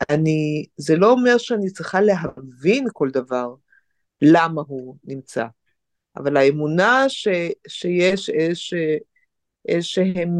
ואני, 0.00 0.66
זה 0.76 0.96
לא 0.96 1.10
אומר 1.10 1.38
שאני 1.38 1.70
צריכה 1.70 2.00
להבין 2.00 2.86
כל 2.92 3.10
דבר, 3.10 3.54
למה 4.22 4.62
הוא 4.66 4.96
נמצא, 5.04 5.46
אבל 6.16 6.36
האמונה 6.36 7.04
ש, 7.08 7.28
שיש 7.68 8.30
איז, 8.30 8.58
איזשהם, 9.68 10.38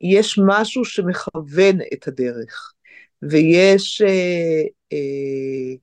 יש 0.00 0.38
משהו 0.46 0.84
שמכוון 0.84 1.78
את 1.92 2.08
הדרך, 2.08 2.72
ויש 3.22 4.02
אה, 4.02 4.62
אה, 4.92 5.76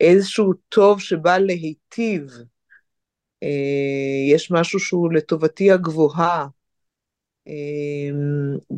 איזשהו 0.00 0.52
טוב 0.68 1.00
שבא 1.00 1.38
להיטיב, 1.38 2.30
אה, 3.42 3.48
יש 4.32 4.50
משהו 4.50 4.80
שהוא 4.80 5.12
לטובתי 5.12 5.70
הגבוהה. 5.70 6.46
אה, 7.48 8.16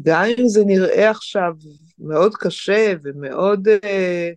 גם 0.02 0.25
אם 0.38 0.48
זה 0.48 0.64
נראה 0.64 1.10
עכשיו 1.10 1.54
מאוד 1.98 2.34
קשה 2.34 2.94
ומאוד 3.02 3.68
אה, 3.68 4.30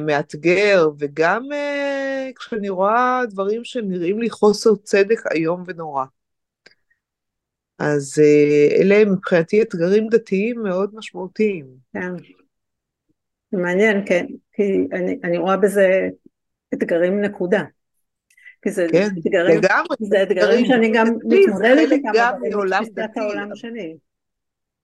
מאתגר, 0.00 0.88
וגם 0.98 1.48
כשאני 2.36 2.68
רואה 2.68 3.22
דברים 3.30 3.64
שנראים 3.64 4.18
לי 4.18 4.30
חוסר 4.30 4.74
צדק 4.74 5.20
איום 5.34 5.64
ונורא. 5.66 6.04
אז 7.78 8.22
אלה 8.80 8.94
הם 8.94 9.12
מבחינתי 9.12 9.62
אתגרים 9.62 10.08
דתיים 10.08 10.62
מאוד 10.62 10.90
משמעותיים. 10.94 11.66
כן. 11.92 12.12
מעניין, 13.52 14.06
כן, 14.06 14.26
כי 14.52 14.62
אני, 14.92 15.18
אני 15.24 15.38
רואה 15.38 15.56
בזה 15.56 16.08
אתגרים 16.74 17.20
נקודה. 17.20 17.62
כי 18.62 18.70
זה 18.70 18.86
כן, 18.92 19.08
אתגרים, 19.18 19.58
לגמרי, 19.58 19.96
זה 20.00 20.22
אתגרים 20.22 20.66
שאני 20.66 20.92
גם 20.94 21.06
מתמודדת 21.06 21.92
איתם, 21.92 22.08
אבל 22.08 22.72
עם 22.74 22.84
תפיסת. 22.84 23.16
העולם 23.16 23.50
שלי. 23.54 23.96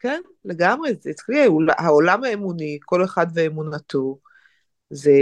כן, 0.01 0.21
לגמרי, 0.45 0.95
זה 1.01 1.11
אצלי 1.11 1.47
העולם 1.79 2.25
האמוני, 2.25 2.79
כל 2.85 3.05
אחד 3.05 3.27
ואמונתו, 3.35 4.19
זה 4.91 5.13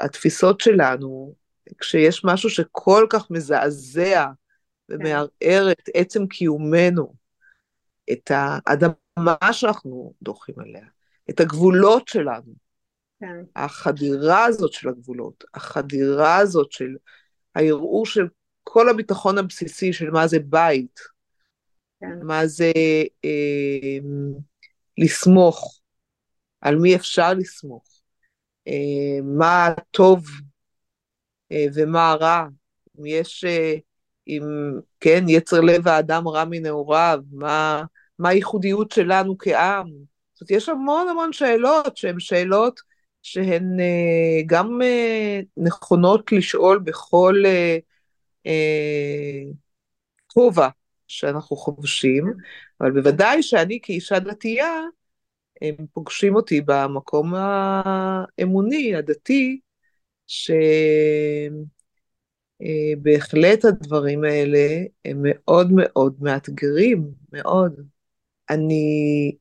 התפיסות 0.00 0.60
שלנו, 0.60 1.34
כשיש 1.78 2.24
משהו 2.24 2.50
שכל 2.50 3.06
כך 3.10 3.30
מזעזע 3.30 4.26
ומערער 4.88 5.70
את 5.72 5.88
עצם 5.94 6.26
קיומנו, 6.26 7.14
את 8.12 8.30
האדמה 8.34 9.52
שאנחנו 9.52 10.12
דורכים 10.22 10.54
עליה, 10.58 10.86
את 11.30 11.40
הגבולות 11.40 12.08
שלנו, 12.08 12.66
כן, 13.20 13.44
החדירה 13.56 14.44
הזאת 14.44 14.72
של 14.72 14.88
הגבולות, 14.88 15.44
החדירה 15.54 16.36
הזאת 16.36 16.72
של 16.72 16.96
הערעור 17.56 18.06
של 18.06 18.26
כל 18.64 18.88
הביטחון 18.88 19.38
הבסיסי 19.38 19.92
של 19.92 20.10
מה 20.10 20.26
זה 20.26 20.38
בית, 20.38 21.00
כן, 22.00 22.18
מה 22.22 22.46
זה 22.46 22.72
אה, 23.24 23.98
לסמוך, 24.98 25.80
על 26.60 26.76
מי 26.76 26.96
אפשר 26.96 27.34
לסמוך, 27.34 27.84
אה, 28.68 29.22
מה 29.22 29.68
טוב 29.90 30.26
אה, 31.52 31.66
ומה 31.74 32.16
רע, 32.20 32.46
אם 32.98 33.06
יש, 33.06 33.44
אה, 33.44 33.74
אם, 34.28 34.42
כן, 35.00 35.24
יצר 35.28 35.60
לב 35.60 35.88
האדם 35.88 36.28
רע 36.28 36.44
מנעוריו, 36.44 37.18
מה, 37.32 37.82
מה 38.18 38.28
הייחודיות 38.28 38.90
שלנו 38.90 39.38
כעם. 39.38 39.86
זאת 40.34 40.40
אומרת, 40.40 40.50
יש 40.50 40.68
המון 40.68 41.08
המון 41.08 41.32
שאלות 41.32 41.96
שהן 41.96 42.20
שאלות 42.20 42.80
שהן 43.26 43.80
אה, 43.80 44.42
גם 44.46 44.82
אה, 44.82 45.40
נכונות 45.56 46.32
לשאול 46.32 46.78
בכל 46.78 47.42
אה, 48.46 49.42
כובע 50.26 50.68
שאנחנו 51.08 51.56
חובשים, 51.56 52.32
אבל 52.80 52.90
בוודאי 52.90 53.42
שאני 53.42 53.78
כאישה 53.82 54.18
דתייה, 54.18 54.80
הם 55.62 55.74
פוגשים 55.92 56.36
אותי 56.36 56.60
במקום 56.60 57.34
האמוני, 57.34 58.94
הדתי, 58.96 59.60
שבהחלט 62.56 63.64
הדברים 63.64 64.24
האלה 64.24 64.84
הם 65.04 65.20
מאוד 65.22 65.72
מאוד 65.72 66.16
מאתגרים, 66.20 67.10
מאוד. 67.32 67.80
אני, 68.50 69.36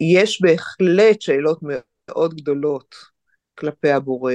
יש 0.00 0.42
בהחלט 0.42 1.20
שאלות 1.20 1.62
מאוד 1.62 1.95
גדולות 2.10 2.94
כלפי 3.54 3.90
הבורא, 3.90 4.32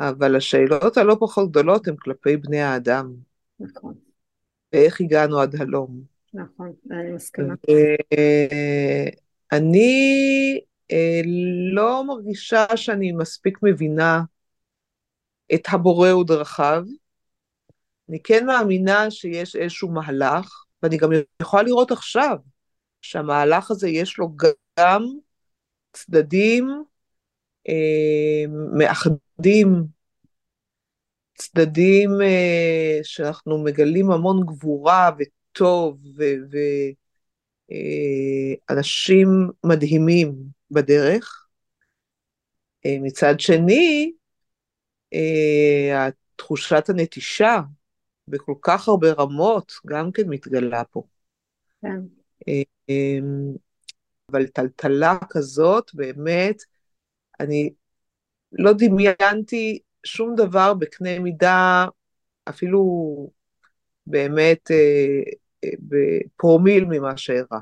אבל 0.00 0.36
השאלות 0.36 0.96
הלא 0.96 1.16
פחות 1.20 1.50
גדולות 1.50 1.88
הן 1.88 1.96
כלפי 1.96 2.36
בני 2.36 2.60
האדם. 2.60 3.14
נכון, 3.60 3.94
ואיך 4.72 5.00
הגענו 5.00 5.40
עד 5.40 5.56
הלום. 5.56 6.02
נכון, 6.34 6.72
אני 6.90 7.12
מסכימה. 7.12 7.54
אני 9.52 10.60
אה, 10.92 11.20
לא 11.72 12.04
מרגישה 12.06 12.76
שאני 12.76 13.12
מספיק 13.12 13.58
מבינה 13.62 14.22
את 15.54 15.62
הבורא 15.68 16.12
ודרכיו. 16.12 16.84
אני 18.08 18.22
כן 18.22 18.46
מאמינה 18.46 19.10
שיש 19.10 19.56
איזשהו 19.56 19.88
מהלך, 19.88 20.64
ואני 20.82 20.96
גם 20.96 21.10
יכולה 21.42 21.62
לראות 21.62 21.90
עכשיו 21.90 22.36
שהמהלך 23.02 23.70
הזה 23.70 23.88
יש 23.88 24.18
לו 24.18 24.36
גם 24.78 25.04
צדדים 25.92 26.84
אה, 27.68 28.44
מאחדים, 28.78 29.84
צדדים 31.34 32.10
אה, 32.22 32.98
שאנחנו 33.02 33.64
מגלים 33.64 34.10
המון 34.10 34.46
גבורה 34.46 35.10
וטוב 35.18 35.98
ואנשים 38.68 39.28
אה, 39.28 39.68
מדהימים 39.68 40.34
בדרך. 40.70 41.46
אה, 42.86 42.96
מצד 43.02 43.40
שני, 43.40 44.12
אה, 45.14 46.08
תחושת 46.36 46.88
הנטישה 46.88 47.60
בכל 48.28 48.54
כך 48.62 48.88
הרבה 48.88 49.12
רמות 49.12 49.72
גם 49.86 50.12
כן 50.12 50.22
מתגלה 50.28 50.84
פה. 50.84 51.02
כן. 51.82 52.00
אה, 54.34 54.38
אה, 54.38 54.42
אבל 54.42 54.46
טלטלה 54.46 55.18
כזאת, 55.30 55.90
באמת, 55.94 56.56
אני 57.40 57.70
לא 58.52 58.72
דמיינתי 58.72 59.78
שום 60.04 60.34
דבר 60.34 60.74
בקנה 60.74 61.18
מידה, 61.18 61.86
אפילו 62.48 62.80
באמת 64.06 64.70
אה, 64.70 65.20
אה, 65.64 65.70
בפרומיל 65.80 66.84
ממה 66.84 67.16
שאירע. 67.16 67.60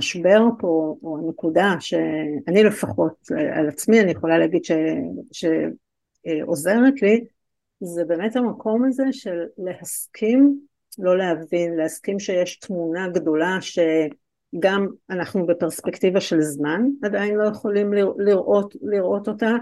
שה, 0.00 0.56
פה, 0.60 0.96
או 1.02 1.18
הנקודה 1.18 1.76
שאני 1.80 2.64
לפחות, 2.64 3.30
על 3.56 3.68
עצמי 3.68 4.00
אני 4.00 4.10
יכולה 4.10 4.38
להגיד 4.38 4.64
ש, 4.64 4.72
שעוזרת 5.32 7.02
לי, 7.02 7.24
זה 7.84 8.04
באמת 8.04 8.36
המקום 8.36 8.84
הזה 8.84 9.04
של 9.12 9.38
להסכים 9.58 10.58
לא 10.98 11.18
להבין, 11.18 11.76
להסכים 11.76 12.18
שיש 12.18 12.58
תמונה 12.58 13.08
גדולה 13.08 13.58
שגם 13.60 14.86
אנחנו 15.10 15.46
בפרספקטיבה 15.46 16.20
של 16.20 16.40
זמן 16.40 16.82
עדיין 17.02 17.34
לא 17.34 17.44
יכולים 17.44 17.92
לראות, 18.18 18.74
לראות 18.82 19.28
אותה, 19.28 19.56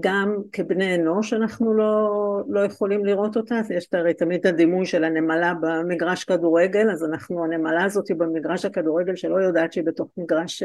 גם 0.00 0.36
כבני 0.52 0.94
אנוש 0.94 1.32
אנחנו 1.32 1.74
לא, 1.74 2.08
לא 2.48 2.60
יכולים 2.60 3.04
לראות 3.04 3.36
אותה, 3.36 3.58
אז 3.58 3.70
יש 3.70 3.88
הרי 3.92 4.14
תמיד 4.14 4.46
הדימוי 4.46 4.86
של 4.86 5.04
הנמלה 5.04 5.52
במגרש 5.60 6.24
כדורגל, 6.24 6.90
אז 6.90 7.04
אנחנו, 7.04 7.44
הנמלה 7.44 7.84
הזאת 7.84 8.10
במגרש 8.16 8.64
הכדורגל 8.64 9.16
שלא 9.16 9.36
יודעת 9.36 9.72
שהיא 9.72 9.84
בתוך 9.84 10.08
מגרש, 10.16 10.62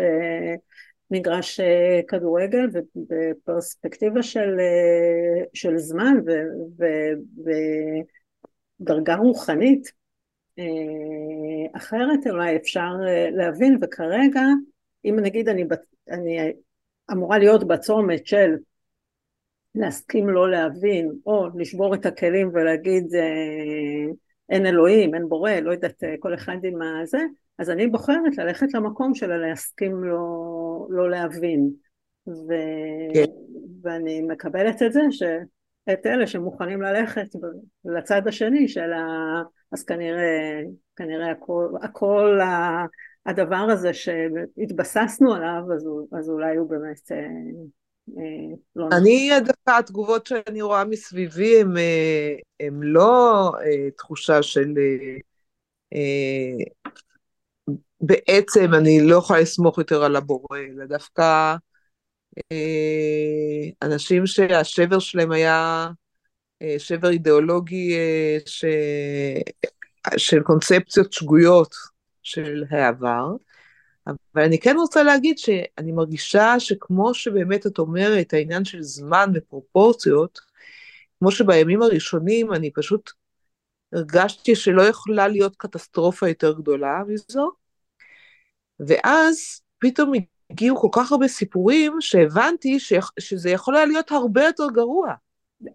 מגרש 1.12 1.60
כדורגל, 2.08 2.67
ובפרספקטיבה 2.74 4.24
של, 4.24 4.58
של 5.54 5.78
זמן 5.78 6.15
ודרגה 8.80 9.15
רוחנית, 9.15 9.91
אה, 10.60 11.78
אחרת 11.78 12.28
אולי 12.30 12.56
אפשר 12.56 12.91
אה, 13.08 13.30
להבין, 13.32 13.78
וכרגע 13.82 14.41
אם 15.06 15.19
נגיד 15.22 15.50
אני, 15.50 15.63
אני 16.10 16.54
אמורה 17.12 17.38
להיות 17.38 17.67
בצומת 17.67 18.28
של 18.28 18.56
להסכים 19.76 20.30
לא 20.30 20.52
להבין, 20.52 21.12
או 21.26 21.48
לשבור 21.56 21.95
את 21.95 22.06
הכלים 22.06 22.50
ולהגיד 22.54 23.15
אה, 23.15 24.13
אין 24.50 24.65
אלוהים, 24.65 25.15
אין 25.15 25.30
בורא, 25.30 25.52
לא 25.52 25.72
יודעת, 25.72 26.04
כל 26.19 26.34
אחד 26.34 26.58
עם 26.63 26.82
הזה, 26.82 27.19
אז 27.60 27.69
אני 27.69 27.88
בוחרת 27.88 28.38
ללכת 28.38 28.74
למקום 28.74 29.15
של 29.15 29.38
להסכים 29.38 30.04
לא, 30.04 30.88
לא 30.89 31.10
להבין. 31.10 31.69
ו... 32.28 32.54
כן. 33.13 33.26
ואני 33.82 34.22
מקבלת 34.22 34.82
את 34.82 34.93
זה 34.93 35.02
שאת 35.12 36.06
אלה 36.06 36.28
שמוכנים 36.28 36.82
ללכת 36.82 37.28
לצד 37.86 38.28
השני 38.28 38.67
של 38.67 38.93
ה... 38.93 39.06
אז 39.72 39.84
כנראה, 39.84 40.62
כנראה 40.95 41.32
הכל, 41.32 41.67
הכל 41.82 42.39
הדבר 43.26 43.67
הזה 43.72 43.93
שהתבססנו 43.93 45.34
עליו, 45.34 45.62
אז, 45.76 45.88
אז 46.19 46.30
אולי 46.30 46.56
הוא 46.56 46.69
באמת 46.69 47.12
אה, 47.12 47.17
אה, 48.17 48.56
לא 48.76 48.88
נכון. 48.88 49.02
אני, 49.02 49.30
דווקא 49.45 49.80
התגובות 49.80 50.28
שאני 50.28 50.62
רואה 50.62 50.86
מסביבי 50.86 51.62
הן 51.62 51.78
אה, 51.78 52.69
לא 52.72 53.52
אה, 53.62 53.91
תחושה 53.98 54.43
של 54.43 54.74
בעצם 58.02 58.74
אני 58.74 59.02
לא 59.02 59.16
יכולה 59.16 59.40
לסמוך 59.40 59.78
יותר 59.78 60.04
על 60.04 60.16
הבורא, 60.16 60.58
אלא 60.58 60.86
דווקא 60.86 61.56
אה, 62.52 63.70
אנשים 63.82 64.28
שהשבר 64.28 65.00
שלהם 65.00 65.32
היה 65.32 65.88
אה, 66.62 66.76
שבר 66.78 67.10
אידיאולוגי 67.10 67.96
אה, 67.98 68.38
ש... 68.46 68.66
של 70.18 70.42
קונספציות 70.44 71.14
שגויות 71.14 71.76
של 72.24 72.64
העבר. 72.70 73.28
אבל 74.08 74.44
אני 74.44 74.60
כן 74.60 74.76
רוצה 74.78 75.04
להגיד 75.04 75.38
שאני 75.38 75.92
מרגישה 75.92 76.60
שכמו 76.60 77.14
שבאמת 77.14 77.68
את 77.68 77.80
אומרת, 77.80 78.34
העניין 78.34 78.66
של 78.66 78.82
זמן 78.82 79.32
ופרופורציות, 79.36 80.40
כמו 81.20 81.32
שבימים 81.32 81.82
הראשונים 81.82 82.54
אני 82.54 82.72
פשוט 82.74 83.12
הרגשתי 83.94 84.56
שלא 84.56 84.82
יכולה 84.82 85.28
להיות 85.28 85.56
קטסטרופה 85.58 86.28
יותר 86.30 86.54
גדולה 86.54 87.02
מזו, 87.08 87.52
ואז 88.88 89.62
פתאום 89.80 90.12
הגיעו 90.52 90.78
כל 90.78 90.88
כך 90.92 91.12
הרבה 91.12 91.28
סיפורים 91.28 91.94
שהבנתי 92.00 92.80
ש... 92.80 92.94
שזה 93.20 93.50
יכול 93.50 93.76
היה 93.76 93.86
להיות 93.86 94.12
הרבה 94.12 94.44
יותר 94.44 94.68
גרוע. 94.74 95.13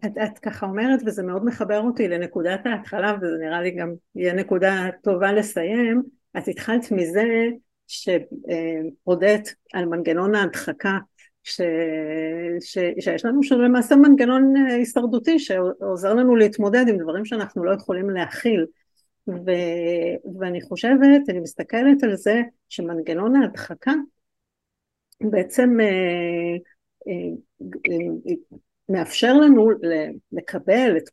את, 0.04 0.12
את 0.24 0.38
ככה 0.38 0.66
אומרת 0.66 1.00
וזה 1.06 1.22
מאוד 1.22 1.44
מחבר 1.44 1.80
אותי 1.80 2.08
לנקודת 2.08 2.60
ההתחלה 2.66 3.16
וזה 3.22 3.36
נראה 3.40 3.62
לי 3.62 3.70
גם 3.70 3.92
יהיה 4.14 4.32
נקודה 4.32 4.88
טובה 5.02 5.32
לסיים. 5.32 6.02
את 6.38 6.48
התחלת 6.48 6.92
מזה 6.92 7.24
שהודית 7.86 9.54
על 9.74 9.84
מנגנון 9.86 10.34
ההדחקה 10.34 10.98
ש, 11.42 11.60
ש, 12.60 12.78
שיש 13.00 13.24
לנו 13.24 13.42
שלמעשה 13.42 13.96
מנגנון 13.96 14.54
אה, 14.56 14.74
הישרדותי 14.74 15.38
שעוזר 15.38 16.14
לנו 16.14 16.36
להתמודד 16.36 16.84
עם 16.88 16.96
דברים 16.98 17.24
שאנחנו 17.24 17.64
לא 17.64 17.74
יכולים 17.74 18.10
להכיל 18.10 18.66
ו, 19.28 19.50
ואני 20.40 20.62
חושבת, 20.62 21.28
אני 21.28 21.40
מסתכלת 21.40 22.02
על 22.02 22.16
זה 22.16 22.42
שמנגנון 22.68 23.36
ההדחקה 23.36 23.92
בעצם 25.20 25.80
אה, 25.80 26.56
אה, 27.08 27.64
מאפשר 28.88 29.34
לנו 29.34 29.70
לקבל 30.32 30.96
את, 30.96 31.10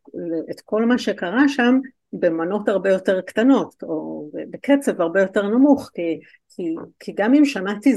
את 0.51 0.61
כל 0.61 0.85
מה 0.85 0.97
שקרה 0.97 1.47
שם 1.47 1.79
במנות 2.13 2.69
הרבה 2.69 2.89
יותר 2.89 3.21
קטנות 3.21 3.83
או 3.83 4.29
בקצב 4.49 5.01
הרבה 5.01 5.21
יותר 5.21 5.47
נמוך 5.47 5.89
כי, 5.93 6.19
כי, 6.49 6.75
כי 6.99 7.11
גם 7.15 7.33
אם 7.33 7.45
שמעתי 7.45 7.95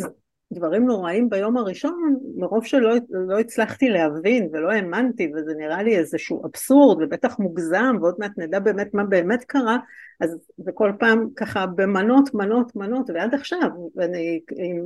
דברים 0.54 0.86
נוראים 0.86 1.30
ביום 1.30 1.56
הראשון 1.56 2.16
מרוב 2.36 2.64
שלא 2.64 2.94
לא 3.10 3.38
הצלחתי 3.38 3.88
להבין 3.88 4.48
ולא 4.52 4.70
האמנתי 4.70 5.32
וזה 5.34 5.54
נראה 5.56 5.82
לי 5.82 5.96
איזשהו 5.96 6.46
אבסורד 6.46 7.02
ובטח 7.02 7.38
מוגזם 7.38 7.96
ועוד 8.00 8.14
מעט 8.18 8.32
נדע 8.36 8.58
באמת 8.58 8.94
מה 8.94 9.04
באמת 9.04 9.44
קרה 9.44 9.78
אז 10.20 10.38
זה 10.56 10.72
כל 10.72 10.92
פעם 10.98 11.28
ככה 11.36 11.66
במנות 11.66 12.34
מנות 12.34 12.76
מנות 12.76 13.10
ועד 13.14 13.34
עכשיו 13.34 13.70
ואני 13.96 14.40
אם, 14.56 14.84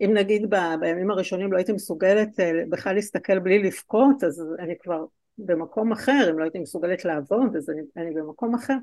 אם 0.00 0.10
נגיד 0.14 0.50
ב, 0.50 0.56
בימים 0.80 1.10
הראשונים 1.10 1.52
לא 1.52 1.56
הייתי 1.56 1.72
מסוגלת 1.72 2.40
אה, 2.40 2.52
בכלל 2.70 2.94
להסתכל 2.94 3.38
בלי 3.38 3.62
לבכות 3.62 4.24
אז 4.24 4.44
אני 4.58 4.74
כבר 4.82 5.04
במקום 5.38 5.92
אחר, 5.92 6.30
אם 6.30 6.38
לא 6.38 6.44
הייתי 6.44 6.58
מסוגלת 6.58 7.04
לעבוד, 7.04 7.56
אז 7.56 7.70
אני, 7.70 7.82
אני 7.96 8.14
במקום 8.14 8.54
אחר. 8.54 8.76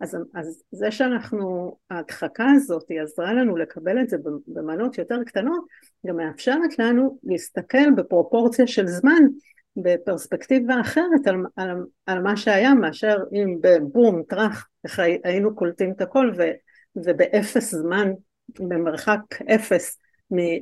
אז, 0.00 0.16
אז 0.34 0.62
זה 0.70 0.90
שאנחנו, 0.90 1.76
ההדחקה 1.90 2.46
הזאת 2.56 2.84
היא 2.88 3.00
עזרה 3.00 3.32
לנו 3.32 3.56
לקבל 3.56 4.00
את 4.00 4.08
זה 4.08 4.16
במנות 4.46 4.98
יותר 4.98 5.24
קטנות, 5.26 5.64
גם 6.06 6.16
מאפשרת 6.16 6.78
לנו 6.78 7.18
להסתכל 7.24 7.90
בפרופורציה 7.96 8.66
של 8.66 8.86
זמן, 8.86 9.22
בפרספקטיבה 9.76 10.80
אחרת 10.80 11.26
על, 11.26 11.36
על, 11.56 11.84
על 12.06 12.22
מה 12.22 12.36
שהיה, 12.36 12.74
מאשר 12.74 13.16
אם 13.32 13.58
בבום, 13.60 14.22
טראח, 14.28 14.68
איך 14.84 15.00
היינו 15.24 15.54
קולטים 15.54 15.92
את 15.92 16.00
הכל, 16.00 16.30
ו, 16.38 16.42
ובאפס 16.96 17.74
זמן, 17.74 18.12
במרחק 18.58 19.20
אפס 19.54 19.98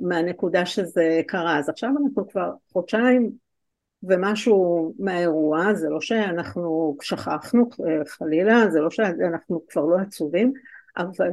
מהנקודה 0.02 0.66
שזה 0.66 1.20
קרה. 1.26 1.59
אז 1.59 1.68
עכשיו 1.68 1.90
אנחנו 1.90 2.28
כבר 2.28 2.50
חודשיים 2.72 3.43
ומשהו 4.08 4.92
מהאירוע, 4.98 5.74
זה 5.74 5.88
לא 5.88 6.00
שאנחנו 6.00 6.96
שכחנו 7.02 7.68
חלילה, 8.06 8.70
זה 8.70 8.80
לא 8.80 8.90
שאנחנו 8.90 9.62
כבר 9.68 9.84
לא 9.84 9.96
עצובים, 9.96 10.52
אבל 10.96 11.30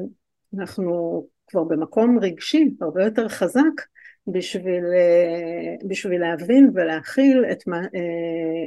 אנחנו 0.58 1.26
כבר 1.48 1.64
במקום 1.64 2.20
רגשי 2.20 2.74
הרבה 2.82 3.04
יותר 3.04 3.28
חזק 3.28 3.82
בשביל, 4.28 4.84
בשביל 5.88 6.22
להבין 6.22 6.72
ולהכיל 6.74 7.46
את, 7.52 7.68
מה, 7.68 7.82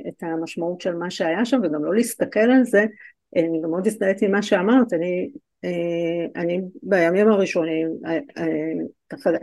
את 0.09 0.23
המשמעות 0.23 0.81
של 0.81 0.95
מה 0.95 1.11
שהיה 1.11 1.45
שם 1.45 1.61
וגם 1.63 1.85
לא 1.85 1.95
להסתכל 1.95 2.41
על 2.41 2.65
זה, 2.65 2.85
אני 3.37 3.61
גם 3.63 3.71
מאוד 3.71 3.87
הזדהיתי 3.87 4.25
עם 4.25 4.33
מה 4.33 4.43
שאמרת, 4.43 4.93
אני, 4.93 5.31
אני 6.37 6.61
בימים 6.83 7.29
הראשונים, 7.29 7.89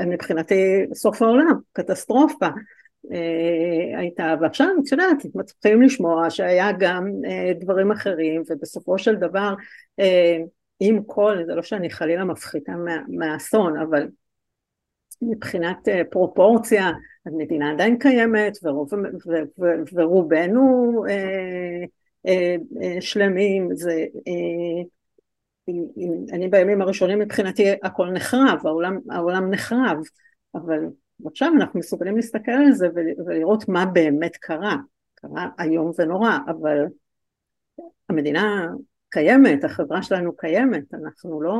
מבחינתי 0.07 0.85
סוף 0.93 1.21
העולם, 1.21 1.59
קטסטרופה, 1.73 2.45
אה, 2.45 2.51
הייתה, 3.97 4.35
ועכשיו 4.41 4.67
את 4.85 4.91
יודעת, 4.91 5.17
מתחילים 5.35 5.81
לשמוע 5.81 6.29
שהיה 6.29 6.71
גם 6.79 7.11
אה, 7.25 7.51
דברים 7.59 7.91
אחרים 7.91 8.43
ובסופו 8.49 8.97
של 8.97 9.15
דבר 9.15 9.53
אה, 9.99 10.37
עם 10.79 11.03
כל, 11.05 11.37
זה 11.45 11.55
לא 11.55 11.61
שאני 11.61 11.89
חלילה 11.89 12.25
מפחיתה 12.25 12.71
מה, 12.71 12.97
מהאסון, 13.07 13.79
אבל 13.79 14.07
מבחינת 15.21 15.77
פרופורציה, 16.09 16.91
המדינה 17.25 17.71
עדיין 17.71 17.97
קיימת 17.99 18.57
ורוב, 18.63 18.93
ו, 18.93 18.97
ו, 19.59 19.65
ורובנו 19.93 21.03
שלמים, 22.99 23.69
זה, 23.75 24.05
אני 26.33 26.47
בימים 26.49 26.81
הראשונים 26.81 27.19
מבחינתי 27.19 27.63
הכל 27.83 28.09
נחרב, 28.11 28.59
העולם, 28.63 28.99
העולם 29.09 29.49
נחרב, 29.51 29.97
אבל 30.55 30.79
ועכשיו 31.23 31.51
אנחנו 31.55 31.79
מסוגלים 31.79 32.15
להסתכל 32.15 32.51
על 32.51 32.71
זה 32.71 32.87
ולראות 33.25 33.69
מה 33.69 33.85
באמת 33.85 34.37
קרה. 34.37 34.75
קרה 35.15 35.49
איום 35.59 35.91
ונורא, 35.97 36.37
אבל 36.47 36.77
המדינה 38.09 38.67
קיימת, 39.09 39.63
החברה 39.63 40.03
שלנו 40.03 40.37
קיימת, 40.37 40.93
אנחנו 40.93 41.41
לא, 41.41 41.55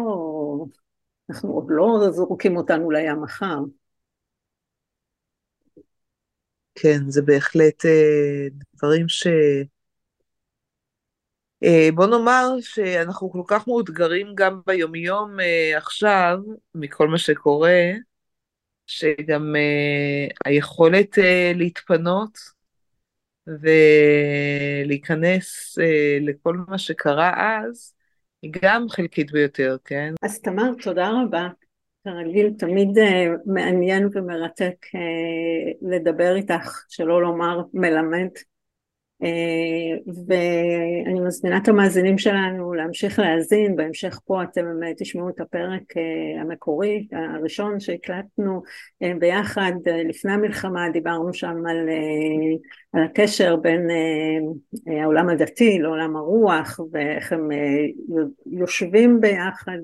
אנחנו 1.30 1.54
עוד 1.54 1.66
לא 1.70 2.12
זורקים 2.12 2.58
אותנו 2.58 2.92
לים 2.92 3.22
מחר. 3.22 3.60
כן, 6.76 7.10
זה 7.10 7.22
בהחלט 7.22 7.86
אה, 7.86 8.48
דברים 8.76 9.10
ש... 9.10 9.28
אה, 11.64 11.90
בוא 11.96 12.08
נאמר 12.08 12.48
שאנחנו 12.62 13.32
כל 13.32 13.44
כך 13.48 13.68
מאותגרים 13.68 14.28
גם 14.36 14.62
ביומיום 14.66 15.40
אה, 15.40 15.78
עכשיו, 15.78 16.38
מכל 16.76 17.08
מה 17.08 17.18
שקורה, 17.18 17.82
שגם 18.88 19.56
uh, 19.56 20.34
היכולת 20.46 21.18
uh, 21.18 21.22
להתפנות 21.56 22.38
ולהיכנס 24.88 25.80
uh, 25.80 25.84
לכל 26.22 26.58
מה 26.68 26.78
שקרה 26.78 27.34
אז, 27.38 27.94
היא 28.42 28.52
גם 28.62 28.90
חלקית 28.90 29.32
ביותר, 29.32 29.78
כן? 29.86 30.14
אז 30.22 30.40
תמר, 30.40 30.72
תודה 30.84 31.12
רבה. 31.24 31.48
כרגיל, 32.04 32.54
תמיד 32.58 32.90
מעניין 33.46 34.10
ומרתק 34.14 34.86
לדבר 35.82 36.36
איתך, 36.36 36.86
שלא 36.90 37.22
לומר 37.22 37.62
מלמד. 37.74 38.30
אה, 39.24 40.14
ואני 40.28 41.20
מזמינה 41.20 41.58
את 41.58 41.68
המאזינים 41.68 42.18
שלנו 42.18 42.74
להמשיך 42.74 43.20
להאזין, 43.20 43.76
בהמשך 43.76 44.20
פה 44.26 44.44
אתם 44.44 44.66
אה, 44.84 44.92
תשמעו 44.98 45.30
את 45.30 45.40
הפרק 45.40 45.98
אה, 45.98 46.42
המקורי, 46.42 47.08
הראשון 47.12 47.80
שהקלטנו 47.80 48.62
ביחד 49.20 49.72
לפני 50.10 50.32
המלחמה, 50.32 50.90
דיברנו 50.90 51.34
שם 51.34 51.66
על, 51.66 51.90
על 52.94 53.04
הקשר 53.04 53.56
בין 53.56 53.88
העולם 54.88 55.30
הדתי 55.30 55.80
לעולם 55.80 56.16
הרוח 56.16 56.80
ואיך 56.92 57.34
הם 57.34 57.50
יושבים 58.46 59.22
ביחד 59.22 59.78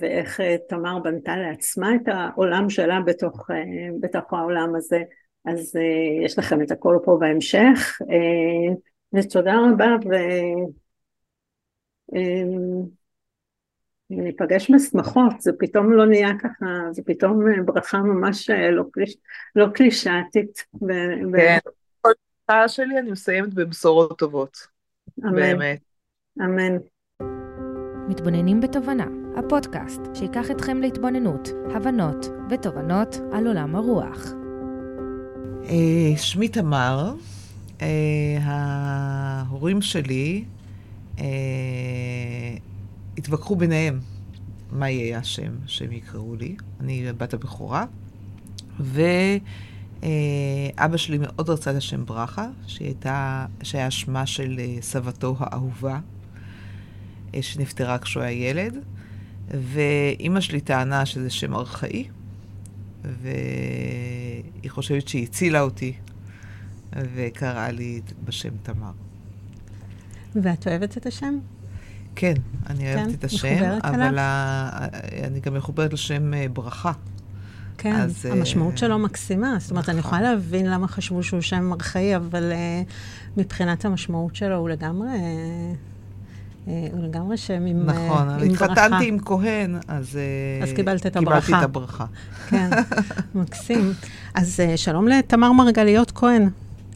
ואיך 0.00 0.40
תמר 0.68 0.98
בנתה 0.98 1.36
לעצמה 1.36 1.94
את 1.94 2.08
העולם 2.08 2.70
שלה 2.70 3.00
בתוך, 3.00 3.50
בתוך 4.00 4.32
העולם 4.32 4.74
הזה. 4.76 5.02
אז 5.44 5.76
uh, 5.76 6.24
יש 6.24 6.38
לכם 6.38 6.62
את 6.62 6.70
הכל 6.70 6.98
פה 7.04 7.16
בהמשך. 7.20 7.98
Uh, 8.02 8.76
ותודה 9.12 9.54
רבה, 9.72 9.86
ו... 10.10 10.14
Um, 12.12 12.88
ניפגש 14.16 14.70
בשמחות, 14.70 15.40
זה 15.40 15.52
פתאום 15.58 15.92
לא 15.92 16.06
נהיה 16.06 16.38
ככה, 16.38 16.66
זה 16.90 17.02
פתאום 17.06 17.64
ברכה 17.64 17.98
ממש 17.98 18.50
לא, 18.50 18.84
קליש, 18.92 19.16
לא 19.56 19.66
קלישאתית. 19.74 20.64
כן, 21.36 21.58
כל 22.00 22.12
שעה 22.50 22.68
שלי 22.68 22.98
אני 22.98 23.10
מסיימת 23.10 23.54
בבשורות 23.54 24.18
טובות. 24.18 24.56
אמן. 25.24 25.34
באמת. 25.34 25.80
אמן. 26.40 26.76
מתבוננים 28.08 28.60
בתובנה, 28.60 29.06
הפודקאסט 29.36 30.00
שיקח 30.14 30.50
אתכם 30.50 30.80
להתבוננות, 30.80 31.48
הבנות 31.74 32.26
ותובנות 32.50 33.16
על 33.32 33.46
עולם 33.46 33.76
הרוח. 33.76 34.41
אה, 35.68 36.12
שמי 36.16 36.48
תמר, 36.48 37.14
אה, 37.82 38.38
ההורים 38.42 39.82
שלי 39.82 40.44
אה, 41.18 41.24
התווכחו 43.18 43.56
ביניהם 43.56 44.00
מה 44.72 44.90
יהיה 44.90 45.18
השם 45.18 45.52
שהם 45.66 45.92
יקראו 45.92 46.36
לי. 46.36 46.56
אני 46.80 47.12
בת 47.12 47.34
הבכורה, 47.34 47.84
ואבא 48.80 49.16
שלי 50.96 51.18
מאוד 51.20 51.50
רצה 51.50 51.70
את 51.70 51.76
השם 51.76 52.04
ברכה, 52.04 52.48
שהייתה, 52.66 53.46
שהיה 53.62 53.90
שמה 53.90 54.26
של 54.26 54.60
סבתו 54.80 55.36
האהובה, 55.38 56.00
שנפטרה 57.40 57.98
כשהוא 57.98 58.22
היה 58.22 58.50
ילד, 58.50 58.76
ואימא 59.50 60.40
שלי 60.40 60.60
טענה 60.60 61.06
שזה 61.06 61.30
שם 61.30 61.54
ארכאי, 61.54 62.08
והיא 63.04 64.70
חושבת 64.70 65.08
שהיא 65.08 65.22
הצילה 65.22 65.60
אותי, 65.60 65.92
וקראה 66.96 67.70
לי 67.70 68.00
בשם 68.24 68.50
תמר. 68.62 68.92
ואת 70.34 70.66
אוהבת 70.66 70.96
את 70.96 71.06
השם? 71.06 71.38
כן, 72.16 72.34
אני 72.66 72.94
אוהבת 72.94 73.08
כן? 73.08 73.14
את 73.14 73.24
השם, 73.24 73.78
אבל 73.82 74.18
ה... 74.18 74.86
אני 75.24 75.40
גם 75.40 75.54
מחוברת 75.54 75.92
לשם 75.92 76.34
אה, 76.34 76.46
ברכה. 76.52 76.92
כן, 77.78 77.94
אז, 77.94 78.26
אה, 78.26 78.32
המשמעות 78.32 78.74
uh, 78.74 78.76
שלו 78.76 78.98
מקסימה. 78.98 79.56
זאת 79.58 79.70
אומרת, 79.70 79.88
אני. 79.88 79.98
יכולה 79.98 80.22
להבין 80.22 80.66
למה 80.66 80.88
חשבו 80.88 81.22
שהוא 81.22 81.40
שם 81.40 81.72
ארכאי, 81.72 82.16
אבל 82.16 82.52
uh, 82.52 82.92
מבחינת 83.36 83.84
המשמעות 83.84 84.36
שלו 84.36 84.56
הוא 84.56 84.68
לגמרי... 84.68 85.08
Uh, 85.08 85.91
הוא 86.64 87.02
לגמרי 87.02 87.36
שם 87.36 87.66
עם, 87.66 87.86
נכון, 87.86 88.28
עם 88.28 88.48
ברכה. 88.48 88.64
נכון, 88.64 88.70
התחתנתי 88.70 89.08
עם 89.08 89.18
כהן, 89.18 89.76
אז, 89.88 90.18
אז 90.62 90.72
קיבלת 90.76 91.06
את 91.06 91.16
הברכה. 91.16 91.40
קיבלתי 91.40 91.58
את 91.58 91.62
הברכה. 91.70 92.04
כן, 92.48 92.70
מקסים. 93.34 93.92
אז 94.34 94.60
שלום 94.76 95.08
לתמר 95.08 95.52
מרגליות 95.52 96.10
כהן. 96.10 96.48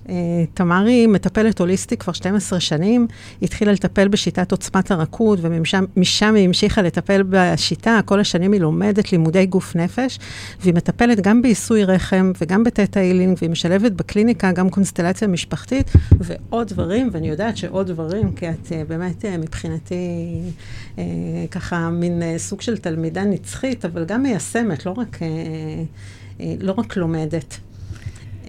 אה, 0.08 0.14
תמרי 0.54 1.06
מטפלת 1.06 1.60
הוליסטית 1.60 2.00
כבר 2.00 2.12
12 2.12 2.60
שנים, 2.60 3.06
היא 3.40 3.46
התחילה 3.46 3.72
לטפל 3.72 4.08
בשיטת 4.08 4.52
עוצמת 4.52 4.90
הרכות, 4.90 5.38
ומשם 5.42 6.34
היא 6.34 6.44
המשיכה 6.44 6.82
לטפל 6.82 7.22
בשיטה. 7.28 8.00
כל 8.04 8.20
השנים 8.20 8.52
היא 8.52 8.60
לומדת 8.60 9.12
לימודי 9.12 9.46
גוף 9.46 9.76
נפש, 9.76 10.18
והיא 10.60 10.74
מטפלת 10.74 11.20
גם 11.20 11.42
בעיסוי 11.42 11.84
רחם 11.84 12.32
וגם 12.40 12.64
בטטה 12.64 13.00
הילינג, 13.00 13.38
והיא 13.40 13.50
משלבת 13.50 13.92
בקליניקה 13.92 14.52
גם 14.52 14.70
קונסטלציה 14.70 15.28
משפחתית 15.28 15.90
ועוד 16.20 16.68
דברים, 16.68 17.08
ואני 17.12 17.28
יודעת 17.28 17.56
שעוד 17.56 17.86
דברים, 17.86 18.32
כי 18.32 18.50
את 18.50 18.72
אה, 18.72 18.82
באמת 18.88 19.24
אה, 19.24 19.38
מבחינתי 19.38 19.96
ככה 21.50 21.90
מין 21.90 22.22
סוג 22.38 22.60
של 22.60 22.76
תלמידה 22.78 23.24
נצחית, 23.24 23.84
אבל 23.84 24.04
גם 24.04 24.22
מיישמת, 24.22 24.86
לא 24.86 24.94
רק, 24.96 25.18
לא 26.60 26.72
רק 26.72 26.96
לומדת. 26.96 27.58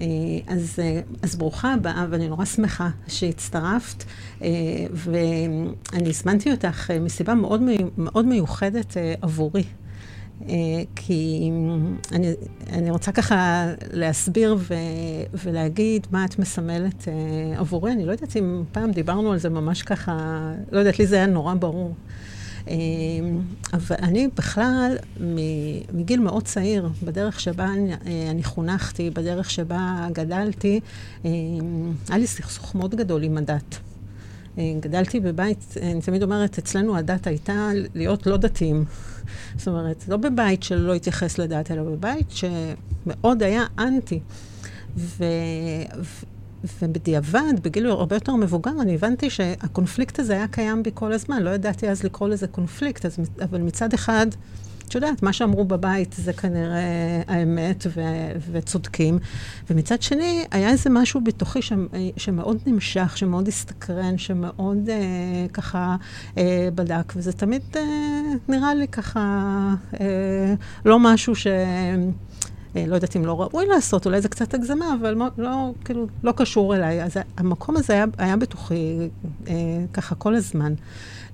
אה, 0.01 0.05
אז, 0.47 0.79
אה, 0.79 1.01
אז 1.21 1.36
ברוכה 1.36 1.73
הבאה, 1.73 2.05
ואני 2.10 2.27
נורא 2.27 2.45
שמחה 2.45 2.89
שהצטרפת, 3.07 4.03
אה, 4.41 4.47
ואני 4.93 6.10
הזמנתי 6.10 6.51
אותך 6.51 6.91
מסיבה 6.91 7.33
מאוד, 7.33 7.62
מאוד 7.97 8.25
מיוחדת 8.25 8.97
עבורי. 9.21 9.63
כי 10.95 11.51
אני, 12.12 12.33
אני 12.71 12.91
רוצה 12.91 13.12
ככה 13.12 13.65
להסביר 13.93 14.55
ו, 14.60 14.73
ולהגיד 15.33 16.07
מה 16.12 16.25
את 16.25 16.39
מסמלת 16.39 17.07
עבורי. 17.57 17.91
אני 17.91 18.05
לא 18.05 18.12
יודעת 18.12 18.38
אם 18.38 18.63
פעם 18.71 18.91
דיברנו 18.91 19.31
על 19.31 19.39
זה 19.39 19.49
ממש 19.49 19.81
ככה, 19.81 20.39
לא 20.71 20.79
יודעת, 20.79 20.99
לי 20.99 21.07
זה 21.07 21.15
היה 21.15 21.25
נורא 21.25 21.53
ברור. 21.53 21.93
אמ, 22.67 23.41
אבל 23.73 23.95
אני 23.99 24.27
בכלל, 24.36 24.97
מגיל 25.93 26.19
מאוד 26.19 26.43
צעיר, 26.43 26.89
בדרך 27.03 27.39
שבה 27.39 27.65
אני, 27.65 27.93
אה, 27.93 28.43
חונכתי, 28.43 29.10
בדרך 29.10 29.49
שבה 29.49 30.08
גדלתי, 30.12 30.80
אמ, 31.25 31.93
היה 32.10 32.17
לי 32.17 32.27
סכסוך 32.27 32.75
מאוד 32.75 32.95
גדול 32.95 33.23
עם 33.23 33.38
הדת. 33.38 33.77
אה, 34.58 34.73
גדלתי 34.80 35.19
בבית, 35.19 35.73
אני 35.82 36.01
תמיד 36.01 36.23
אומרת, 36.23 36.58
אצלנו 36.58 36.97
הדת 36.97 37.27
הייתה 37.27 37.69
להיות 37.95 38.27
לא 38.27 38.38
דתיים. 38.38 38.86
זאת 39.58 39.67
אומרת, 39.67 40.08
לא 40.08 40.17
בבית 40.17 40.63
שלא 40.63 40.93
התייחס 40.93 41.38
לדת, 41.38 41.71
אלא 41.71 41.84
בבית 41.84 42.27
שמאוד 42.30 43.43
היה 43.43 43.63
אנטי. 43.80 44.19
ו... 44.97 45.23
ובדיעבד, 46.81 47.53
בגיל 47.61 47.85
הרבה 47.85 48.15
יותר 48.15 48.35
מבוגר, 48.35 48.71
אני 48.81 48.95
הבנתי 48.95 49.29
שהקונפליקט 49.29 50.19
הזה 50.19 50.33
היה 50.33 50.47
קיים 50.47 50.83
בי 50.83 50.91
כל 50.93 51.13
הזמן. 51.13 51.43
לא 51.43 51.49
ידעתי 51.49 51.89
אז 51.89 52.03
לקרוא 52.03 52.29
לזה 52.29 52.47
קונפליקט, 52.47 53.05
אז, 53.05 53.19
אבל 53.41 53.61
מצד 53.61 53.93
אחד, 53.93 54.27
את 54.87 54.95
יודעת, 54.95 55.23
מה 55.23 55.33
שאמרו 55.33 55.65
בבית 55.65 56.15
זה 56.17 56.33
כנראה 56.33 57.21
האמת 57.27 57.87
ו, 57.95 58.01
וצודקים. 58.51 59.19
ומצד 59.69 60.01
שני, 60.01 60.45
היה 60.51 60.69
איזה 60.69 60.89
משהו 60.89 61.21
בתוכי 61.21 61.61
ש, 61.61 61.73
שמאוד 62.17 62.57
נמשך, 62.65 63.17
שמאוד 63.17 63.47
הסתקרן, 63.47 64.17
שמאוד 64.17 64.89
אה, 64.89 65.45
ככה 65.53 65.95
אה, 66.37 66.69
בדק, 66.75 67.13
וזה 67.15 67.33
תמיד 67.33 67.61
אה, 67.75 67.81
נראה 68.47 68.75
לי 68.75 68.87
ככה 68.87 69.19
אה, 69.99 70.53
לא 70.85 70.99
משהו 70.99 71.35
ש... 71.35 71.47
אה, 72.75 72.86
לא 72.88 72.95
יודעת 72.95 73.15
אם 73.15 73.25
לא 73.25 73.41
ראוי 73.41 73.65
לעשות, 73.65 74.06
אולי 74.06 74.21
זה 74.21 74.30
קצת 74.30 74.53
הגזמה, 74.53 74.95
אבל 75.01 75.17
לא, 75.38 75.73
כאילו, 75.86 76.08
לא 76.23 76.32
קשור 76.32 76.75
אליי. 76.75 77.03
אז 77.03 77.17
המקום 77.38 77.77
הזה 77.77 77.93
היה, 77.93 78.06
היה 78.17 78.38
בתוכי 78.38 79.10
אה, 79.47 79.53
ככה 79.93 80.15
כל 80.15 80.36
הזמן. 80.36 80.73